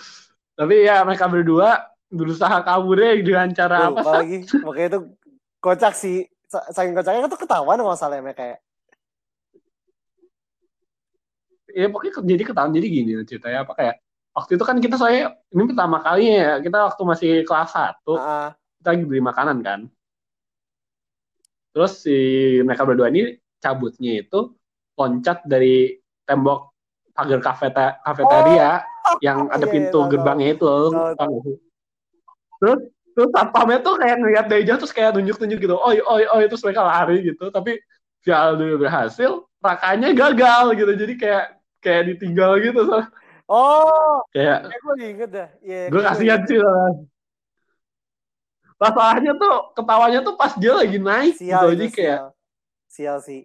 Tapi 0.58 0.88
ya 0.88 1.04
mereka 1.04 1.28
berdua 1.28 1.84
berusaha 2.10 2.62
kabur 2.62 2.96
deh 2.98 3.22
dengan 3.22 3.50
cara 3.50 3.90
gue 3.90 3.98
apa 3.98 4.10
lagi. 4.22 4.38
Makanya 4.62 4.88
itu 4.94 5.00
kocak 5.58 5.94
sih. 5.98 6.26
Sa- 6.46 6.70
Saking 6.70 6.94
kocaknya 6.94 7.26
itu 7.26 7.38
ketahuan 7.38 7.82
masalahnya 7.82 8.22
mereka 8.22 8.42
kayak. 8.42 8.60
ya 11.76 11.92
pokoknya 11.92 12.24
jadi 12.24 12.42
ketahuan 12.48 12.72
jadi 12.72 12.88
gini 12.88 13.12
ceritanya 13.28 13.68
apa 13.68 13.76
kayak 13.76 13.96
waktu 14.32 14.56
itu 14.56 14.64
kan 14.64 14.76
kita 14.80 14.96
soalnya 14.96 15.36
ini 15.52 15.62
pertama 15.68 16.00
kali 16.00 16.24
ya 16.32 16.56
kita 16.64 16.78
waktu 16.88 17.02
masih 17.04 17.32
kelas 17.44 17.70
1 17.76 18.16
Ah, 18.16 18.56
kita 18.80 18.88
lagi 18.96 19.04
beli 19.04 19.20
makanan 19.20 19.58
kan 19.60 19.80
terus 21.76 22.00
si 22.00 22.16
mereka 22.64 22.88
berdua 22.88 23.12
ini 23.12 23.36
cabutnya 23.60 24.24
itu 24.24 24.56
loncat 24.96 25.44
dari 25.44 26.00
tembok 26.24 26.72
pagar 27.12 27.40
kafeta 27.44 28.00
kafeteria 28.00 28.80
yang 29.20 29.52
ada 29.52 29.64
iya, 29.68 29.72
pintu 29.72 29.98
iya, 30.00 30.04
tahu, 30.04 30.12
gerbangnya 30.16 30.48
itu 30.56 30.64
sih? 30.64 31.56
Terus 32.60 32.80
terus 33.16 33.30
satpamnya 33.32 33.80
tuh 33.80 33.96
kayak 33.96 34.16
ngeliat 34.20 34.46
jauh 34.64 34.78
terus 34.80 34.92
kayak 34.92 35.16
nunjuk-nunjuk 35.16 35.58
gitu 35.62 35.76
oi 35.76 35.98
oi 36.04 36.24
oi 36.28 36.44
terus 36.48 36.60
mereka 36.60 36.84
lari 36.84 37.24
gitu 37.24 37.48
tapi 37.48 37.80
si 38.20 38.28
Aldo 38.28 38.76
berhasil 38.76 39.46
rakanya 39.62 40.12
gagal 40.12 40.76
gitu 40.76 40.92
jadi 40.92 41.14
kayak 41.16 41.44
kayak 41.80 42.02
ditinggal 42.12 42.58
gitu 42.60 42.82
so. 42.84 43.00
Oh, 43.46 44.26
kayak 44.34 44.74
eh, 44.74 44.80
gue 44.82 44.94
inget 45.06 45.30
dah. 45.30 45.48
Iya, 45.62 45.86
gue 45.86 46.02
kasihan 46.02 46.42
sih 46.50 46.58
lah. 46.58 46.98
Masalahnya 48.76 49.32
tuh 49.38 49.54
ketawanya 49.72 50.20
tuh 50.26 50.34
pas 50.34 50.52
dia 50.58 50.74
lagi 50.74 50.98
naik 50.98 51.38
Sial 51.38 51.46
gitu 51.46 51.66
itu, 51.70 51.70
jadi 51.78 51.86
kayak 51.94 52.18
sial. 52.18 52.28
Sial 52.90 53.18
sih. 53.22 53.40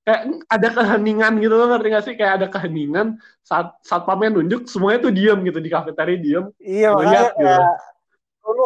Kayak 0.00 0.20
ada 0.48 0.68
keheningan 0.72 1.32
gitu 1.38 1.54
loh 1.54 1.66
ngerti 1.68 1.86
gak 1.88 2.04
sih? 2.04 2.14
Kayak 2.14 2.32
ada 2.40 2.46
keheningan 2.48 3.06
saat 3.40 3.76
saat 3.80 4.02
pamen 4.04 4.32
nunjuk 4.32 4.64
semuanya 4.66 5.04
tuh 5.04 5.12
diam 5.12 5.38
gitu 5.40 5.58
di 5.58 5.68
kafeteria 5.68 6.16
diam 6.16 6.44
Iya, 6.56 6.90
Ngeliat 6.92 7.30
gitu. 7.30 7.40
kayak 7.40 7.68
lu 8.40 8.64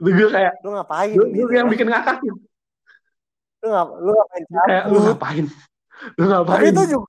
lu, 0.00 0.08
gue 0.10 0.28
kayak 0.28 0.52
lu 0.64 0.68
ngapain 0.74 1.14
gue, 1.14 1.26
gitu. 1.30 1.52
yang 1.52 1.68
bikin 1.68 1.86
ngakak 1.86 2.18
gitu 2.20 2.40
Lu, 3.60 3.68
ngap, 3.68 3.88
lu 3.94 4.10
ngapain 4.10 4.44
kayak 4.48 4.84
lu 4.86 4.98
ngapain? 5.00 5.44
Lu 6.16 6.24
Tapi 6.24 6.30
ngapain? 6.32 6.64
itu 6.66 6.82
juga 6.88 7.08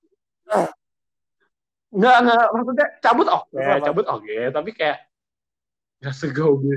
nggak 1.91 2.15
nggak 2.23 2.43
maksudnya 2.53 2.87
cabut 2.99 3.27
oke 3.27 3.51
Terus 3.51 3.67
apa? 3.67 3.83
cabut 3.83 4.05
oke 4.07 4.35
tapi 4.51 4.69
kayak 4.71 4.97
nggak 5.99 6.15
segobe 6.15 6.73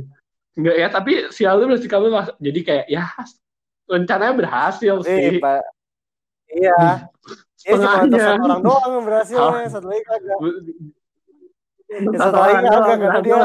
nggak 0.55 0.77
ya 0.79 0.89
tapi 0.89 1.13
si 1.31 1.43
Aldo 1.43 1.67
berarti 1.67 1.87
kamu 1.87 2.07
jadi 2.39 2.61
kayak 2.63 2.87
ya 2.87 3.05
rencananya 3.87 4.35
berhasil 4.35 4.95
Eh, 5.03 5.07
sih. 5.07 5.39
Iya. 6.55 7.09
Iya 7.65 7.75
cuma 7.81 8.45
orang 8.45 8.61
doang 8.61 8.91
yang 9.01 9.05
berhasil 9.09 9.41
ya, 9.41 9.69
satu 9.73 9.87
lagi 9.89 10.03
kagak. 10.05 10.39
Ya, 11.89 12.19
satu 12.21 12.37
lagi 12.37 12.55
kagak 12.61 12.97
karena 13.01 13.21
dia 13.25 13.37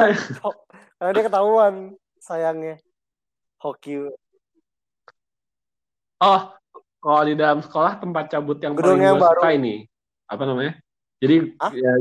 karena 0.99 1.11
dia 1.15 1.23
ketahuan 1.23 1.73
sayangnya. 2.19 2.75
Hoki. 3.59 4.11
Oh, 6.19 6.41
kalau 6.99 7.23
di 7.23 7.35
dalam 7.39 7.63
sekolah 7.63 7.99
tempat 8.03 8.27
cabut 8.27 8.59
yang 8.59 8.75
Gedung 8.75 8.99
paling 8.99 9.03
yang 9.07 9.15
gue 9.15 9.23
baru. 9.23 9.39
suka 9.39 9.49
ini 9.55 9.75
apa 10.27 10.43
namanya? 10.43 10.73
Jadi 11.23 11.35
Hah? 11.59 11.71
ya, 11.71 11.93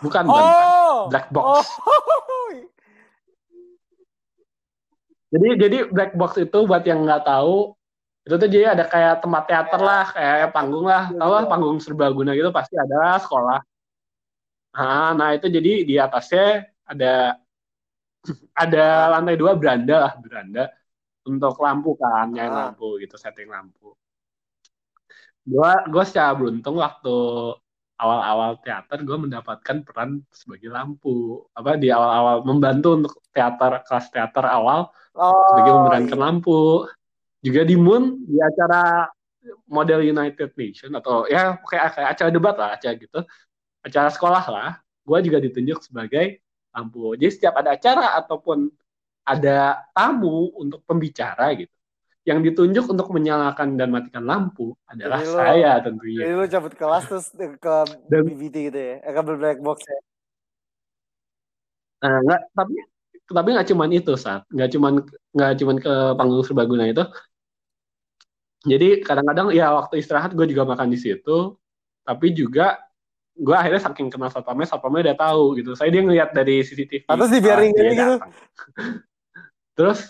bukan. 0.00 0.24
Oh. 0.28 1.08
black 1.12 1.28
box. 1.28 1.44
Oh. 1.44 1.64
Jadi 5.36 5.48
jadi 5.60 5.78
black 5.92 6.16
box 6.16 6.40
itu 6.40 6.58
buat 6.64 6.80
yang 6.88 7.04
nggak 7.04 7.28
tahu 7.28 7.75
itu 8.26 8.34
tuh 8.42 8.48
jadi 8.50 8.74
ada 8.74 8.84
kayak 8.90 9.22
tempat 9.22 9.42
teater 9.46 9.80
lah, 9.80 10.04
kayak 10.10 10.50
panggung 10.50 10.82
lah, 10.90 11.06
Iya, 11.14 11.18
tahu 11.22 11.30
lah 11.30 11.42
iya. 11.46 11.50
panggung 11.50 11.78
serbaguna 11.78 12.30
gitu 12.34 12.50
pasti 12.50 12.74
ada 12.74 13.22
sekolah. 13.22 13.58
Nah, 14.76 15.08
nah 15.14 15.28
itu 15.32 15.46
jadi 15.46 15.72
di 15.86 15.94
atasnya 15.96 16.66
ada 16.84 17.38
ada 18.66 18.84
lantai 19.14 19.38
dua 19.38 19.54
beranda 19.54 19.96
lah 20.10 20.12
beranda 20.18 20.62
untuk 21.22 21.54
lampu 21.62 21.94
kan, 21.94 22.34
nyalain 22.34 22.50
Ah. 22.50 22.58
lampu 22.74 22.98
gitu, 22.98 23.14
setting 23.14 23.46
lampu. 23.46 23.94
Gua 25.46 25.86
gua 25.86 26.02
secara 26.02 26.34
beruntung 26.34 26.82
waktu 26.82 27.14
awal-awal 27.96 28.60
teater 28.60 29.00
gue 29.08 29.16
mendapatkan 29.16 29.76
peran 29.80 30.20
sebagai 30.28 30.68
lampu 30.68 31.40
apa 31.56 31.80
di 31.80 31.88
awal-awal 31.88 32.44
membantu 32.44 32.88
untuk 32.92 33.12
teater 33.32 33.80
kelas 33.88 34.12
teater 34.12 34.44
awal 34.44 34.92
Oh. 35.16 35.32
sebagai 35.48 35.72
memerankan 35.80 36.12
iya. 36.20 36.24
lampu 36.28 36.84
juga 37.46 37.62
di 37.62 37.78
Moon 37.78 38.18
di 38.26 38.42
acara 38.42 39.06
model 39.70 40.02
United 40.02 40.50
Nation 40.58 40.90
atau 40.98 41.22
ya 41.30 41.54
kayak 41.62 41.94
kayak 41.94 42.08
acara 42.18 42.30
debat 42.34 42.54
lah 42.58 42.70
acara 42.74 42.94
gitu 42.98 43.20
acara 43.86 44.08
sekolah 44.10 44.44
lah 44.50 44.70
gue 45.06 45.18
juga 45.22 45.38
ditunjuk 45.38 45.78
sebagai 45.86 46.42
lampu 46.74 47.14
jadi 47.14 47.30
setiap 47.30 47.54
ada 47.62 47.78
acara 47.78 48.18
ataupun 48.18 48.66
ada 49.22 49.86
tamu 49.94 50.50
untuk 50.58 50.82
pembicara 50.82 51.54
gitu 51.54 51.70
yang 52.26 52.42
ditunjuk 52.42 52.90
untuk 52.90 53.06
menyalakan 53.14 53.78
dan 53.78 53.94
matikan 53.94 54.26
lampu 54.26 54.74
adalah 54.90 55.22
Jadi 55.22 55.30
lo- 55.30 55.38
saya 55.38 55.72
tentunya 55.78 56.18
Jadi 56.26 56.32
lu 56.34 56.44
cabut 56.50 56.72
kelas 56.74 57.04
terus 57.06 57.26
ke 57.38 57.74
Dan- 58.10 58.26
BBT 58.26 58.56
gitu 58.66 58.78
ya? 58.82 58.94
Eh, 58.98 59.12
ke 59.14 59.20
black 59.22 59.58
box 59.62 59.86
ya? 59.86 59.98
Nah, 62.02 62.18
nggak, 62.26 62.40
tapi 62.50 62.74
tapi 63.26 63.48
nggak 63.54 63.68
cuman 63.70 63.90
itu 63.94 64.12
saat 64.18 64.42
nggak 64.50 64.70
cuman 64.74 64.92
nggak 65.34 65.52
cuman 65.62 65.76
ke 65.78 65.92
panggung 66.18 66.42
serbaguna 66.42 66.84
itu. 66.90 67.02
Jadi 68.66 68.88
kadang-kadang 69.06 69.54
ya 69.54 69.70
waktu 69.70 70.02
istirahat 70.02 70.34
gue 70.34 70.46
juga 70.50 70.66
makan 70.66 70.90
di 70.90 70.98
situ, 70.98 71.54
tapi 72.02 72.34
juga 72.34 72.82
gue 73.36 73.54
akhirnya 73.54 73.78
saking 73.86 74.10
kenal 74.10 74.32
satpamnya, 74.32 74.66
satpamnya 74.66 75.12
udah 75.12 75.16
tahu 75.16 75.42
gitu. 75.62 75.70
Saya 75.78 75.94
dia 75.94 76.02
ngeliat 76.02 76.34
dari 76.34 76.66
CCTV. 76.66 77.06
Dibiarin 77.06 77.70
ah, 77.70 77.74
dia 77.76 77.82
gini 77.84 77.94
gitu? 77.94 78.14
Terus 79.76 80.00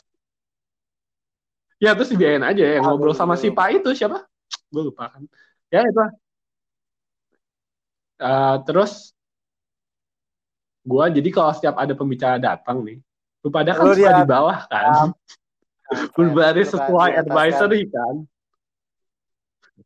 ya 1.77 1.93
terus 1.93 2.09
dibiarin 2.09 2.47
aja 2.47 2.65
ya 2.65 2.81
ngobrol 2.81 3.13
sama 3.13 3.37
si. 3.37 3.53
Pak 3.53 3.85
itu 3.85 3.93
siapa? 3.93 4.25
Gue 4.73 4.89
lupa 4.89 5.13
kan. 5.13 5.23
Ya 5.69 5.85
itu. 5.85 6.01
Eh, 8.17 8.57
terus 8.65 9.13
gue 10.87 11.05
jadi 11.19 11.29
kalau 11.35 11.51
setiap 11.53 11.77
ada 11.77 11.93
pembicara 11.93 12.39
datang 12.39 12.81
nih, 12.87 13.03
lu 13.43 13.51
pada 13.51 13.75
kan 13.75 13.91
suka 13.91 13.99
dia- 13.99 14.19
di 14.23 14.25
bawah 14.25 14.59
kan, 14.71 15.11
berbaris 16.17 16.71
sesuai 16.73 17.11
atas 17.13 17.27
kan. 17.27 17.27
advisory 17.27 17.83
kan. 17.91 18.15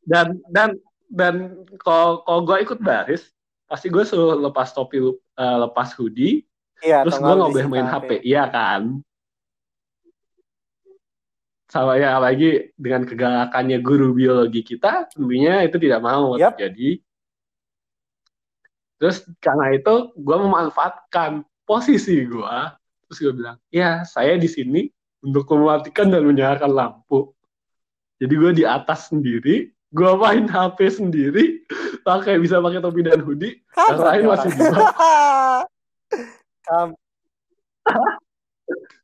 Dan 0.07 0.39
dan 0.51 0.79
dan 1.11 1.67
kalau 1.83 2.23
kalau 2.23 2.41
gue 2.47 2.57
ikut 2.63 2.79
baris, 2.79 3.27
pasti 3.67 3.91
gue 3.91 4.07
suruh 4.07 4.39
lepas 4.39 4.71
topi, 4.71 5.03
eh, 5.03 5.59
lepas 5.59 5.95
hoodie, 5.99 6.47
Iya, 6.81 7.05
terus 7.05 7.21
gue 7.21 7.29
nggak 7.29 7.53
boleh 7.53 7.69
main 7.69 7.89
HP, 7.89 8.11
iya 8.25 8.49
kan? 8.49 9.05
Sama 11.71 12.01
ya 12.01 12.19
lagi 12.19 12.75
dengan 12.75 13.07
kegalakannya 13.07 13.79
guru 13.85 14.17
biologi 14.17 14.65
kita, 14.65 15.07
tentunya 15.13 15.63
itu 15.63 15.77
tidak 15.77 16.01
mau 16.03 16.35
Yap. 16.35 16.57
terjadi. 16.57 16.99
Terus 19.01 19.25
karena 19.39 19.77
itu 19.77 20.13
gue 20.17 20.37
memanfaatkan 20.41 21.45
posisi 21.63 22.27
gue, 22.27 22.57
terus 23.07 23.19
gue 23.23 23.33
bilang, 23.33 23.57
ya 23.71 24.03
saya 24.03 24.35
di 24.35 24.49
sini 24.49 24.91
untuk 25.21 25.47
mematikan 25.53 26.09
dan 26.09 26.25
menyalakan 26.25 26.73
lampu. 26.73 27.33
Jadi 28.21 28.35
gue 28.37 28.53
di 28.57 28.65
atas 28.65 29.13
sendiri, 29.13 29.73
gue 29.91 30.13
main 30.19 30.47
HP 30.47 30.79
sendiri, 31.03 31.67
pakai 32.07 32.39
bisa 32.39 32.63
pakai 32.63 32.79
topi 32.79 33.03
dan 33.03 33.21
hoodie, 33.27 33.59
yang 33.75 33.99
lain 33.99 34.25
masih 34.31 34.51
jilbab. 34.55 34.87
Kam 36.67 36.95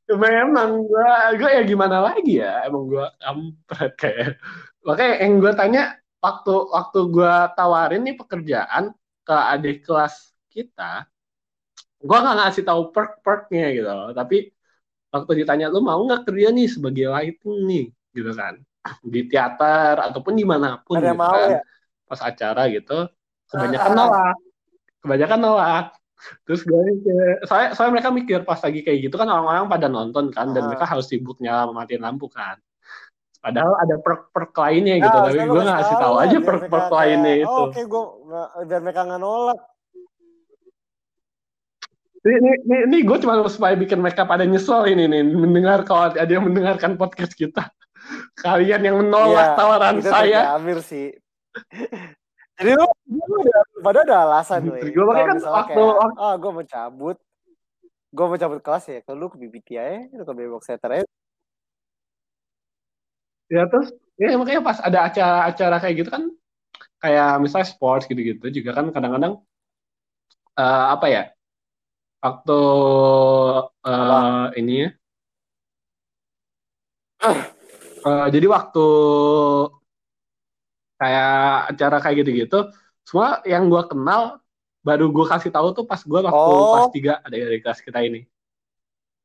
Memang 0.07 0.87
gue, 0.87 1.11
gue 1.43 1.51
ya 1.51 1.62
gimana 1.66 1.99
lagi 1.99 2.39
ya, 2.39 2.62
emang 2.70 2.87
gue 2.87 3.07
kampret 3.18 3.93
kayak. 3.99 4.39
Makanya 4.87 5.14
yang 5.26 5.32
gue 5.43 5.53
tanya 5.59 5.82
waktu 6.22 6.55
waktu 6.70 7.01
gue 7.11 7.34
tawarin 7.59 8.07
nih 8.07 8.14
pekerjaan 8.14 8.95
ke 9.26 9.34
adik 9.34 9.82
kelas 9.82 10.30
kita, 10.47 11.11
gue 11.99 12.14
nggak 12.14 12.37
ngasih 12.39 12.62
tahu 12.62 12.95
perk 12.95 13.18
perknya 13.26 13.74
gitu, 13.74 13.91
tapi 14.14 14.55
waktu 15.11 15.43
ditanya 15.43 15.66
lu 15.74 15.82
mau 15.82 15.99
nggak 16.07 16.22
kerja 16.22 16.55
nih 16.55 16.68
sebagai 16.70 17.11
lighting 17.11 17.59
nih, 17.66 17.87
gitu 18.14 18.30
kan, 18.39 18.62
di 19.03 19.20
teater 19.30 19.99
ataupun 20.01 20.34
di 20.34 20.45
mana 20.45 20.80
pun, 20.82 20.99
ada 20.99 21.12
gitu 21.12 21.20
mau 21.20 21.32
kan, 21.32 21.59
ya? 21.59 21.61
pas 22.07 22.20
acara 22.22 22.62
gitu, 22.70 22.99
kebanyakan 23.51 23.91
Ah. 23.91 23.97
nolak, 23.97 24.37
kebanyakan 25.03 25.41
nolak. 25.43 25.87
Terus 26.49 26.61
gue 26.64 26.82
soalnya, 27.45 27.68
soalnya 27.76 27.93
mereka 28.01 28.09
mikir 28.11 28.41
pas 28.43 28.57
lagi 28.59 28.80
kayak 28.80 28.99
gitu 29.11 29.14
kan 29.20 29.28
orang-orang 29.28 29.68
pada 29.68 29.87
nonton 29.87 30.32
kan, 30.32 30.51
dan 30.57 30.64
Ah. 30.64 30.68
mereka 30.72 30.89
harus 30.89 31.07
sibuk 31.07 31.37
nyala 31.39 31.68
matiin 31.70 32.01
lampu 32.03 32.26
kan. 32.32 32.57
Padahal 33.37 33.78
ada 33.78 33.95
perk-perk 34.03 34.51
lainnya 34.59 34.99
gitu, 34.99 35.12
Nah, 35.12 35.24
tapi 35.30 35.39
gue 35.39 35.62
nggak 35.62 35.78
kasih 35.87 35.97
tahu 36.03 36.14
aja 36.18 36.37
biar 36.41 36.47
perk-perk 36.51 36.87
mereka 36.89 36.99
lainnya 36.99 37.30
kayak, 37.30 37.45
itu. 37.47 37.53
Oh, 37.55 37.66
Oke, 37.70 37.82
gue 37.87 38.03
biar 38.66 38.80
mereka 38.82 39.01
nggak 39.07 39.20
nolak. 39.22 39.61
Ini, 42.26 42.34
ini, 42.43 42.51
ini, 42.66 42.76
ini 42.91 42.97
gue 43.07 43.16
cuma 43.22 43.39
supaya 43.47 43.78
bikin 43.78 44.03
mereka 44.03 44.26
pada 44.26 44.43
nyesel 44.43 44.82
ini 44.91 45.07
nih, 45.07 45.22
mendengar 45.22 45.87
kalau 45.87 46.11
ada 46.11 46.26
yang 46.26 46.43
mendengarkan 46.43 46.99
podcast 46.99 47.39
kita. 47.39 47.70
Kalian 48.39 48.81
yang 48.87 48.97
menolak 49.03 49.55
Iya, 49.55 49.59
tawaran 49.59 49.95
itu 49.99 50.11
saya. 50.11 50.41
Amir 50.55 50.79
sih. 50.85 51.15
Jadi 52.57 52.73
lu, 52.73 52.87
pada 53.85 54.01
ada 54.09 54.17
alasan 54.25 54.65
gue. 54.65 54.81
Gue 54.89 55.05
makanya 55.05 55.37
kan 55.37 55.39
waktu, 55.61 55.83
kayak, 55.83 56.17
ah 56.17 56.35
gue 56.41 56.51
mau 56.57 56.65
cabut, 56.65 57.17
gue 58.17 58.25
mau 58.25 58.39
cabut 58.41 58.61
kelas 58.65 58.85
ya, 58.89 58.99
kalau 59.05 59.17
lu 59.21 59.27
ke 59.29 59.37
BBT 59.37 59.69
aja, 59.77 60.09
lu 60.17 60.25
ke 60.25 60.33
Bebox 60.33 60.65
Center 60.65 60.89
aja. 60.97 61.07
ya 63.47 63.63
terus 63.71 63.95
ya 64.19 64.35
makanya 64.35 64.63
pas 64.63 64.79
ada 64.83 65.07
acara-acara 65.07 65.77
kayak 65.79 65.95
gitu 66.03 66.11
kan 66.11 66.23
kayak 66.99 67.39
misalnya 67.39 67.69
sports 67.69 68.11
gitu-gitu 68.11 68.43
juga 68.51 68.75
kan 68.75 68.91
kadang-kadang 68.91 69.39
eh, 70.59 70.87
apa 70.91 71.07
ya 71.07 71.23
waktu 72.19 72.61
eh, 73.87 74.47
ini 74.59 74.75
ya 74.83 74.91
Eh, 77.97 78.27
jadi 78.31 78.47
waktu 78.47 78.85
kayak 80.97 81.31
acara 81.77 81.97
kayak 82.01 82.17
gitu-gitu 82.25 82.59
semua 83.05 83.41
yang 83.45 83.69
gue 83.69 83.83
kenal 83.85 84.41
baru 84.81 85.11
gue 85.11 85.27
kasih 85.29 85.53
tahu 85.53 85.77
tuh 85.77 85.85
pas 85.85 86.01
gue 86.01 86.21
waktu 86.23 86.33
Oh. 86.33 86.73
kelas 86.73 86.89
3 86.95 87.13
ada 87.21 87.37
dari 87.37 87.61
kelas 87.61 87.81
kita 87.81 88.01
ini 88.01 88.25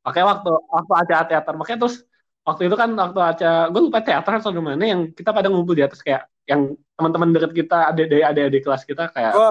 makanya 0.02 0.26
waktu 0.36 0.52
waktu 0.68 0.92
acara 0.98 1.24
teater 1.24 1.54
makanya 1.56 1.80
terus 1.86 2.04
waktu 2.42 2.62
itu 2.68 2.76
kan 2.76 2.90
waktu 2.92 3.20
acara 3.22 3.70
gue 3.70 3.82
lupa 3.82 4.00
teater 4.02 4.34
atau 4.42 4.52
di 4.52 4.60
mana 4.60 4.84
yang 4.84 5.02
kita 5.14 5.30
pada 5.32 5.48
ngumpul 5.48 5.78
di 5.78 5.86
atas 5.86 6.02
kayak 6.02 6.28
yang 6.44 6.74
teman-teman 6.98 7.30
deket 7.32 7.52
kita 7.56 7.94
ada 7.94 8.02
dari 8.04 8.24
ada 8.26 8.42
di 8.50 8.60
kelas 8.60 8.84
kita 8.84 9.14
kayak 9.14 9.32
Gue 9.32 9.50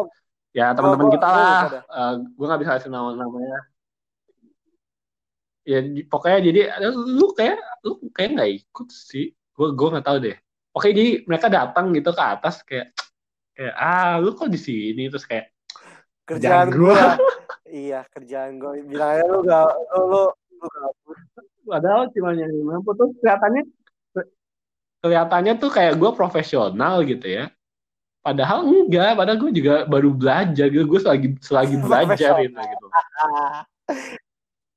ya 0.51 0.75
teman-teman 0.75 1.07
gua- 1.07 1.15
kita 1.15 1.29
gua 1.31 1.39
lah 1.39 1.63
dah. 1.71 1.83
Eh, 1.87 2.15
gue 2.37 2.47
nggak 2.51 2.61
bisa 2.61 2.71
kasih 2.77 2.91
nama 2.91 3.11
namanya 3.15 3.59
ya 5.65 5.79
pokoknya 6.09 6.39
jadi 6.41 6.61
lu 6.93 7.37
kayak 7.37 7.59
lu 7.85 8.01
kayak 8.17 8.31
nggak 8.37 8.51
ikut 8.65 8.89
sih 8.89 9.33
gue 9.33 9.69
gue 9.77 9.89
nggak 9.93 10.07
tahu 10.07 10.19
deh 10.25 10.37
oke 10.73 10.89
jadi 10.89 11.25
mereka 11.29 11.47
datang 11.53 11.93
gitu 11.93 12.11
ke 12.17 12.23
atas 12.23 12.65
kayak 12.65 12.97
kayak 13.53 13.75
ah 13.77 14.17
lu 14.17 14.33
kok 14.33 14.49
di 14.49 14.57
sini 14.57 15.13
terus 15.13 15.29
kayak 15.29 15.53
kerjaan 16.31 16.71
gue. 16.71 16.95
gua. 16.95 17.19
iya, 17.67 18.07
kerjaan 18.07 18.63
gue. 18.63 18.87
Bilang 18.87 19.19
aja 19.19 19.25
lu 19.27 19.39
gak, 19.43 19.67
lu, 19.99 20.03
lu, 20.07 20.23
lu 20.31 20.67
gabut. 20.71 21.19
padahal 21.67 22.03
cuma 22.15 22.31
nyanyi 22.35 22.63
mampu 22.63 22.91
tuh 22.95 23.11
kelihatannya 23.19 23.63
kelihatannya 25.01 25.53
tuh 25.59 25.71
kayak 25.71 25.95
gue 25.97 26.11
profesional 26.13 27.03
gitu 27.07 27.25
ya 27.25 27.49
padahal 28.21 28.69
enggak 28.69 29.17
padahal 29.17 29.39
gue 29.41 29.53
juga 29.55 29.75
baru 29.89 30.13
belajar 30.13 30.67
gitu 30.69 30.85
gue 30.85 31.01
selagi 31.01 31.29
selagi 31.41 31.77
belajar 31.81 32.33
gitu, 32.45 32.59
gitu. 32.59 32.87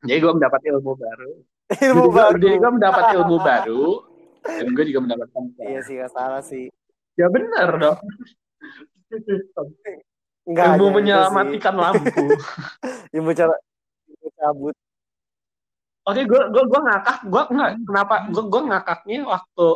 Jadi 0.03 0.19
gue 0.19 0.33
mendapat 0.35 0.61
ilmu 0.67 0.91
baru. 0.99 1.31
Ilmu 1.73 2.03
jadi, 2.05 2.11
gua, 2.11 2.23
baru. 2.27 2.37
jadi 2.37 2.55
gue 2.59 2.71
mendapat 2.75 3.03
ilmu 3.15 3.37
baru 3.39 3.85
dan 4.43 4.67
gue 4.75 4.83
juga 4.91 4.99
mendapatkan 4.99 5.41
Iya 5.71 5.79
sih, 5.87 5.95
gak 5.95 6.11
salah 6.11 6.43
sih. 6.43 6.67
ya 7.13 7.29
benar 7.29 7.69
dong. 7.79 7.97
Enggak 10.43 10.65
ilmu 10.75 10.87
menyelamatkan 10.99 11.75
lampu. 11.77 12.25
Ilmu 13.15 13.29
cara 13.37 13.53
ilmu 14.09 14.29
cabut. 14.33 14.75
oke 16.03 16.21
gue 16.25 16.41
gue 16.51 16.63
gue 16.67 16.79
ngakak. 16.83 17.17
Gue 17.29 17.41
nggak 17.53 17.71
kenapa? 17.85 18.15
Gue 18.33 18.43
gue 18.49 18.61
ngakaknya 18.67 19.17
waktu 19.23 19.67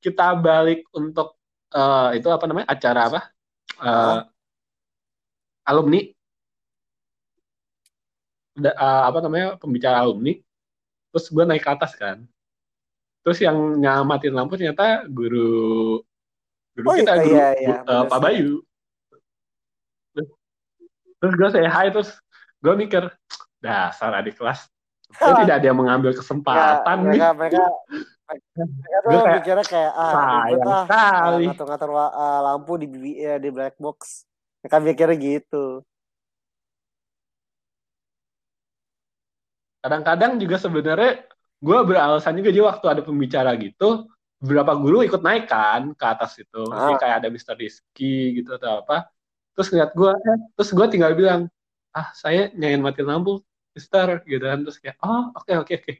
kita 0.00 0.26
balik 0.38 0.80
untuk 0.96 1.36
eh, 1.74 2.08
itu 2.16 2.28
apa 2.30 2.44
namanya? 2.46 2.66
Acara 2.70 3.00
apa? 3.10 3.20
Eh, 3.82 4.18
alumni 5.66 6.13
Eh, 8.54 8.70
apa 8.78 9.18
namanya 9.18 9.58
pembicara 9.58 9.98
alumni 9.98 10.38
terus 11.10 11.26
gue 11.26 11.42
naik 11.42 11.66
ke 11.66 11.70
atas 11.74 11.98
kan 11.98 12.22
terus 13.26 13.42
yang 13.42 13.58
nyamatin 13.82 14.30
lampu 14.30 14.54
ternyata 14.54 15.02
guru 15.10 15.98
guru 16.78 16.86
Oh, 16.86 16.94
kita 16.94 17.18
iya, 17.18 17.22
guru 17.26 17.34
iya, 17.34 17.48
iya, 17.58 17.76
bener 17.82 18.06
Pak. 18.06 18.20
Bayu 18.22 18.62
terus, 20.14 20.28
terus 21.18 21.32
gue 21.34 21.48
say 21.50 21.66
hi 21.66 21.90
terus 21.90 22.14
gue 22.62 22.74
mikir 22.78 23.02
dasar 23.58 24.22
adik 24.22 24.38
kelas 24.38 24.70
gue 25.10 25.34
tidak 25.42 25.58
ada 25.58 25.66
yang 25.66 25.78
mengambil 25.82 26.14
kesempatan 26.14 27.10
nih 27.10 27.18
mereka, 27.18 27.28
mereka, 27.34 27.62
mereka 28.30 28.96
tuh 29.02 29.10
kayak, 29.18 29.34
mikirnya 29.42 29.66
kayak 29.66 29.92
ah 29.98 30.12
ribet 30.46 30.66
ah 30.70 30.84
sekali. 30.86 31.44
ngatur-ngatur 31.50 31.90
wa- 31.90 32.14
ah, 32.14 32.38
lampu 32.54 32.72
di 32.80 32.86
ya, 33.18 33.36
di 33.36 33.48
black 33.52 33.76
box. 33.76 34.24
Mereka 34.64 34.76
mikirnya 34.80 35.16
gitu. 35.20 35.84
Kadang-kadang 39.84 40.40
juga 40.40 40.56
sebenarnya 40.56 41.28
gue 41.60 41.78
beralasan 41.84 42.40
juga 42.40 42.48
dia 42.48 42.64
waktu 42.64 42.86
ada 42.88 43.02
pembicara 43.04 43.52
gitu 43.60 44.08
beberapa 44.40 44.72
guru 44.80 45.04
ikut 45.04 45.20
naik 45.20 45.44
kan 45.44 45.92
ke 45.92 46.04
atas 46.08 46.40
itu. 46.40 46.64
Ah. 46.72 46.88
Jadi 46.88 46.94
kayak 47.04 47.16
ada 47.20 47.28
Mr. 47.28 47.56
Rizky 47.60 48.40
gitu 48.40 48.56
atau 48.56 48.80
apa. 48.80 49.12
Terus 49.52 49.68
ngeliat 49.68 49.92
gue 49.92 50.12
eh, 50.16 50.38
terus 50.56 50.70
gue 50.72 50.86
tinggal 50.88 51.12
bilang 51.12 51.52
ah 51.92 52.08
saya 52.16 52.48
nyanyiin 52.56 52.80
mati 52.80 53.04
lampu 53.04 53.44
Mister 53.76 54.24
gitu 54.24 54.44
kan. 54.44 54.64
Terus 54.64 54.76
kayak 54.80 54.96
oh 55.04 55.36
oke 55.36 55.52
oke 55.52 55.72
oke. 55.84 55.92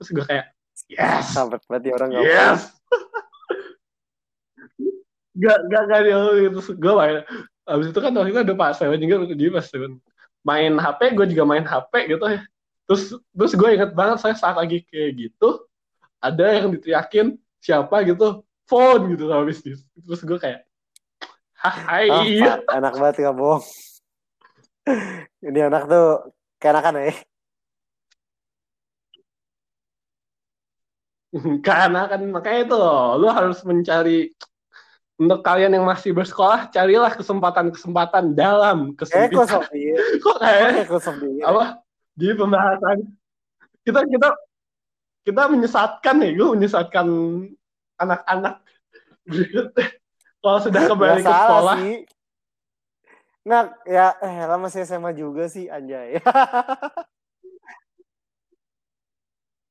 Terus 0.00 0.08
gue 0.16 0.24
kayak 0.24 0.46
yes! 0.88 1.24
Sampai 1.36 1.60
berarti 1.68 1.88
orang 1.92 2.08
nggak 2.16 2.24
yes! 2.24 2.60
Gak 5.36 5.58
gak 5.68 5.82
gak 5.92 6.00
dia 6.00 6.48
terus 6.48 6.68
gue 6.72 6.92
main 6.96 7.20
abis 7.68 7.92
itu 7.92 8.00
kan 8.00 8.08
waktu 8.16 8.32
itu 8.32 8.40
ada 8.40 8.54
Pak 8.56 8.72
Seven 8.80 8.96
juga 8.96 9.14
jadi 9.36 9.52
Pak 9.52 9.64
Seven. 9.68 9.92
Main 10.48 10.72
HP 10.80 11.00
gue 11.12 11.26
juga 11.36 11.44
main 11.44 11.64
HP 11.64 11.92
gitu 12.08 12.24
ya 12.24 12.40
terus 12.86 13.18
terus 13.34 13.52
gue 13.52 13.68
inget 13.74 13.92
banget 13.92 14.18
saya 14.22 14.34
saat 14.38 14.56
lagi 14.56 14.86
kayak 14.86 15.28
gitu 15.28 15.66
ada 16.22 16.46
yang 16.54 16.70
diteriakin 16.70 17.36
siapa 17.58 18.06
gitu 18.06 18.46
phone 18.66 19.14
gitu 19.14 19.26
habis 19.30 19.58
itu 19.62 19.82
terus 20.06 20.22
gue 20.22 20.38
kayak 20.38 20.66
hai 21.66 22.06
Pak, 22.06 22.68
enak 22.78 22.94
banget 22.94 23.14
nggak 23.26 23.36
bohong. 23.36 23.64
Ini 25.42 25.66
anak 25.66 25.82
tuh 25.90 26.30
keenakan 26.62 27.02
ya. 27.02 27.14
karena 31.66 32.08
kan 32.08 32.20
makanya 32.32 32.60
itu 32.64 32.76
loh 32.78 33.18
lu 33.20 33.28
harus 33.28 33.60
mencari 33.66 34.32
untuk 35.16 35.40
kalian 35.40 35.72
yang 35.74 35.84
masih 35.84 36.12
bersekolah 36.12 36.68
carilah 36.68 37.12
kesempatan-kesempatan 37.16 38.36
dalam 38.36 38.92
kesempitan 38.92 39.64
dia. 39.72 39.96
kok 40.24 40.36
kayak 40.40 40.86
apa 41.44 41.80
di 42.16 42.32
pembahasan 42.32 43.04
kita 43.84 44.00
kita 44.08 44.28
kita 45.22 45.42
menyesatkan 45.52 46.16
nih 46.16 46.32
gue 46.32 46.48
menyesatkan 46.56 47.06
anak-anak 48.00 48.64
kalau 50.42 50.58
sudah 50.62 50.80
kembali 50.86 51.20
Nggak 51.20 51.26
ke 51.26 51.34
sekolah 51.34 51.76
sih. 51.76 51.96
Nggak, 53.46 53.64
ya, 53.86 54.10
eh, 54.26 54.42
lah 54.42 54.58
masih 54.58 54.82
SMA 54.82 55.14
juga 55.14 55.46
sih, 55.46 55.70
anjay. 55.70 56.18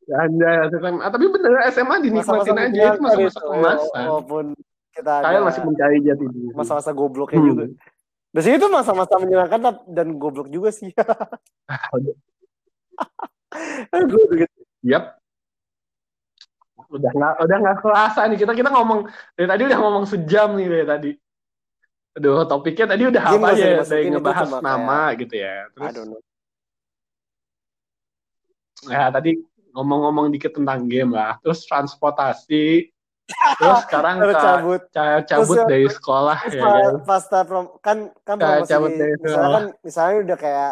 ya 0.07 0.15
anjay, 0.23 0.71
SMA. 0.71 1.03
Ah, 1.03 1.11
tapi 1.11 1.27
bener 1.27 1.51
SMA 1.75 1.99
dinikmatin 2.03 2.55
aja 2.55 2.95
itu 2.95 3.03
masa-masa 3.03 3.03
menyenangkan 3.03 3.35
itu, 3.35 3.51
kemasan 3.51 4.03
Walaupun 4.07 4.45
kita 4.95 5.13
kalian 5.27 5.43
masih 5.43 5.61
mencari 5.67 5.97
jati 6.03 6.25
diri 6.31 6.49
masa-masa 6.55 6.91
gobloknya 6.95 7.39
Hmm. 7.43 7.49
juga. 7.51 7.65
Biasanya 8.31 8.57
itu 8.59 8.67
masa-masa 8.71 9.15
menyenangkan 9.19 9.59
dan 9.91 10.07
goblok 10.19 10.47
juga 10.51 10.71
sih. 10.71 10.91
Gitu. 13.95 14.45
Yap. 14.83 15.15
Udah 16.91 17.11
nggak 17.11 17.33
udah 17.43 17.57
nggak 17.59 17.77
kerasa 17.81 18.19
nih 18.29 18.37
kita 18.39 18.53
kita 18.53 18.69
ngomong 18.69 19.09
dari 19.33 19.47
tadi 19.49 19.61
udah 19.65 19.79
ngomong 19.79 20.03
sejam 20.05 20.53
nih 20.55 20.67
dari 20.67 20.85
tadi. 20.85 21.11
Aduh, 22.15 22.47
topiknya 22.47 22.95
tadi 22.95 23.03
udah 23.11 23.23
Game 23.27 23.43
apa 23.43 23.49
ya? 23.59 23.83
Dari 23.83 24.05
ngebahas 24.07 24.49
nama 24.63 25.11
gitu 25.19 25.35
ya. 25.35 25.67
Terus 25.75 25.91
ya 28.85 29.09
tadi 29.11 29.41
ngomong-ngomong 29.75 30.31
dikit 30.31 30.55
tentang 30.55 30.87
game 30.87 31.11
lah. 31.11 31.35
Terus 31.43 31.67
transportasi. 31.67 32.87
Terus 33.59 33.79
sekarang 33.89 34.15
Terus 34.23 34.35
cabut. 34.37 34.81
ca- 34.93 35.25
cabut 35.25 35.55
Terus, 35.59 35.67
dari 35.67 35.87
sekolah 35.89 36.37
Terus 36.45 36.55
ya 36.55 36.61
pas, 36.61 36.71
kan. 36.71 36.93
pas 37.03 37.23
prom, 37.43 37.65
kan 37.81 37.97
kan 38.21 38.35
Kayak 38.37 38.51
promosi 38.63 38.71
cabut 38.71 38.91
dari 38.93 39.13
misalnya 39.17 39.33
sekolah. 39.33 39.51
kan 39.51 39.63
misalnya 39.83 40.15
udah 40.23 40.37
kayak 40.37 40.71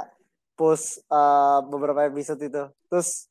post 0.54 1.02
uh, 1.10 1.62
beberapa 1.66 2.06
episode 2.06 2.42
itu 2.42 2.64
terus 2.90 3.28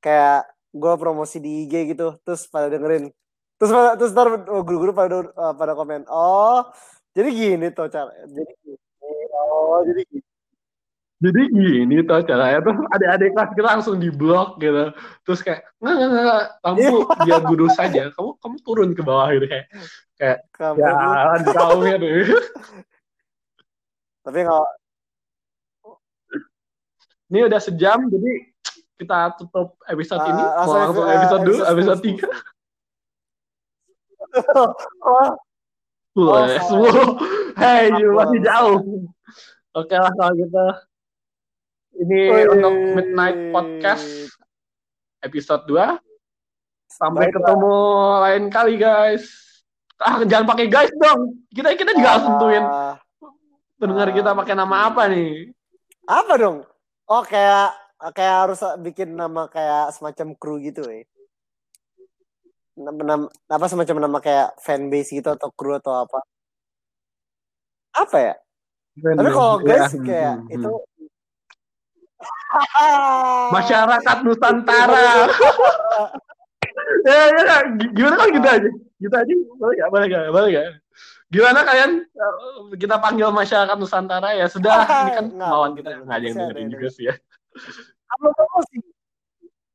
kayak 0.00 0.48
gue 0.74 0.94
promosi 0.98 1.38
di 1.38 1.64
IG 1.64 1.96
gitu 1.96 2.18
terus 2.24 2.48
pada 2.50 2.66
dengerin 2.72 3.12
terus 3.56 3.70
pada 3.70 3.94
terus 3.94 4.10
ntar 4.12 4.28
oh, 4.50 4.62
guru-guru 4.66 4.92
pada 4.96 5.28
uh, 5.32 5.54
pada 5.54 5.72
komen 5.76 6.08
oh 6.10 6.66
jadi 7.14 7.30
gini 7.30 7.66
tuh 7.70 7.88
cara 7.88 8.10
jadi 8.26 8.52
gini. 8.64 8.76
oh 9.34 9.80
jadi 9.86 10.02
gini 10.08 10.26
Jadi 11.24 11.40
gini 11.56 12.04
tuh 12.04 12.20
caranya 12.28 12.60
tuh 12.60 12.76
adik-adik 12.92 13.32
kelas 13.32 13.50
kita 13.56 13.68
langsung 13.78 13.96
di 13.96 14.12
blok 14.12 14.60
gitu. 14.60 14.92
Terus 15.24 15.40
kayak 15.40 15.72
nggak 15.80 15.94
nggak 15.96 16.10
nggak 16.20 16.42
lampu 16.60 16.96
biar 17.24 17.40
guru 17.48 17.66
saja. 17.72 18.02
Kamu 18.12 18.36
kamu 18.44 18.56
turun 18.60 18.90
ke 18.92 19.00
bawah 19.00 19.32
gitu 19.32 19.46
kayak 19.48 19.66
kayak 20.20 20.38
Kampret 20.54 20.94
ya 20.94 21.52
kau 21.54 21.78
gitu. 21.82 22.10
tapi 24.24 24.38
nggak 24.40 24.68
Ini 27.34 27.50
udah 27.50 27.58
sejam 27.58 27.98
jadi 28.06 28.32
kita 28.94 29.34
tutup 29.34 29.74
episode 29.90 30.22
ini. 30.22 30.38
uh, 30.38 30.62
Mau 30.62 30.74
langsung 30.78 31.06
episode 31.10 31.42
dulu, 31.42 31.60
episode 31.66 31.98
tiga. 31.98 32.28
sepuluh. 34.30 34.70
oh, 35.10 35.30
Oh, 36.14 36.46
Aku 36.46 38.14
masih 38.14 38.38
jauh. 38.38 38.78
Oke 39.74 39.98
lah 39.98 40.14
kalau 40.14 40.30
gitu. 40.38 40.66
Ini 41.98 42.20
Wih. 42.30 42.46
untuk 42.54 42.74
Midnight 42.94 43.50
Podcast 43.50 44.30
episode 45.18 45.66
2. 45.66 45.98
Sampai 46.86 47.26
Bye-bye. 47.26 47.34
ketemu 47.34 47.74
lain 48.22 48.44
kali 48.46 48.74
guys. 48.78 49.26
Ah, 49.98 50.22
jangan 50.22 50.46
pakai 50.46 50.70
guys 50.70 50.94
dong. 50.94 51.34
Kita 51.50 51.74
kita 51.74 51.90
juga 51.90 52.08
harus 52.14 52.24
tentuin 52.30 52.62
Ah, 52.62 52.94
pendengar 53.74 54.14
kita 54.14 54.30
pakai 54.30 54.54
nama 54.54 54.86
apa 54.86 55.10
nih. 55.10 55.50
apa 56.04 56.34
dong 56.36 56.62
oh 57.08 57.22
kayak 57.24 57.74
kayak 58.12 58.36
harus 58.46 58.60
bikin 58.84 59.16
nama 59.16 59.48
kayak 59.48 59.92
semacam 59.96 60.36
kru 60.36 60.60
gitu 60.60 60.84
ya 60.84 61.04
nama, 62.74 63.00
nama- 63.06 63.32
apa 63.48 63.66
semacam 63.70 63.96
nama 64.02 64.18
kayak 64.18 64.58
fanbase 64.60 65.14
gitu 65.14 65.30
atau 65.30 65.48
kru 65.54 65.78
atau 65.78 66.04
apa 66.04 66.18
apa 67.94 68.16
ya 68.18 68.34
tapi 68.94 69.30
kalau 69.30 69.58
Ya, 69.62 69.66
guys 69.66 69.90
hmm, 69.94 70.06
kayak 70.06 70.34
hmm, 70.38 70.54
itu 70.54 70.70
hmm. 70.70 70.82
masyarakat 73.54 74.16
Nusantara. 74.24 75.28
ya, 77.06 77.12
ya, 77.12 77.42
ya. 77.44 77.56
Gimana 77.92 78.14
kalau 78.16 78.30
gitu 78.32 78.48
aja? 78.48 78.70
Gitu 78.98 79.14
aja 79.14 79.32
boleh 79.60 79.74
gak? 79.76 79.88
Boleh 79.90 80.06
gak? 80.08 80.22
Boleh 80.32 80.48
gak? 80.54 80.68
Gimana 81.34 81.66
kalian 81.66 81.92
eh, 82.06 82.78
kita 82.78 83.02
panggil 83.02 83.34
masyarakat 83.34 83.74
Nusantara 83.74 84.38
ya 84.38 84.46
sudah 84.46 84.86
ini 85.02 85.10
kan 85.18 85.26
Nggak, 85.34 85.50
mauan 85.50 85.72
kita 85.74 85.88
nggak, 85.98 86.14
ada 86.14 86.24
yang 86.24 86.36
dengerin 86.38 86.68
juga 86.70 86.88
sih 86.94 87.04
ya. 87.10 87.14
apa 88.06 88.26
promosi 88.30 88.78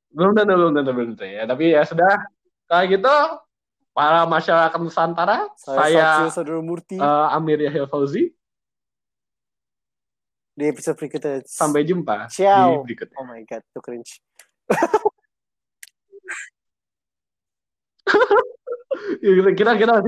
Belum 0.10 0.32
tentu, 0.34 0.54
belum 0.56 0.74
tentu, 0.74 0.92
belum 0.96 1.08
tentu 1.14 1.26
ya. 1.28 1.44
Tapi 1.46 1.76
ya 1.76 1.84
sudah. 1.84 2.14
Kalau 2.66 2.84
gitu 2.88 3.16
para 3.92 4.24
masyarakat 4.26 4.80
Nusantara, 4.80 5.52
saya, 5.60 6.32
saya 6.32 6.60
Murti 6.64 6.96
eh, 6.96 7.36
Amir 7.36 7.60
Yahya 7.68 7.92
Fauzi. 7.92 8.32
di 10.60 10.68
episode 10.68 11.00
berikutnya 11.00 11.40
Sampai 11.48 11.88
jumpa 11.88 12.28
Ciao. 12.28 12.84
di 12.84 12.92
berikutnya. 12.92 13.16
oh 13.16 13.24
my 13.24 13.40
god 13.48 13.64
itu 13.64 13.80
cringe 13.80 14.20
kita 19.56 19.72
kita 19.80 19.92
masih 19.96 20.04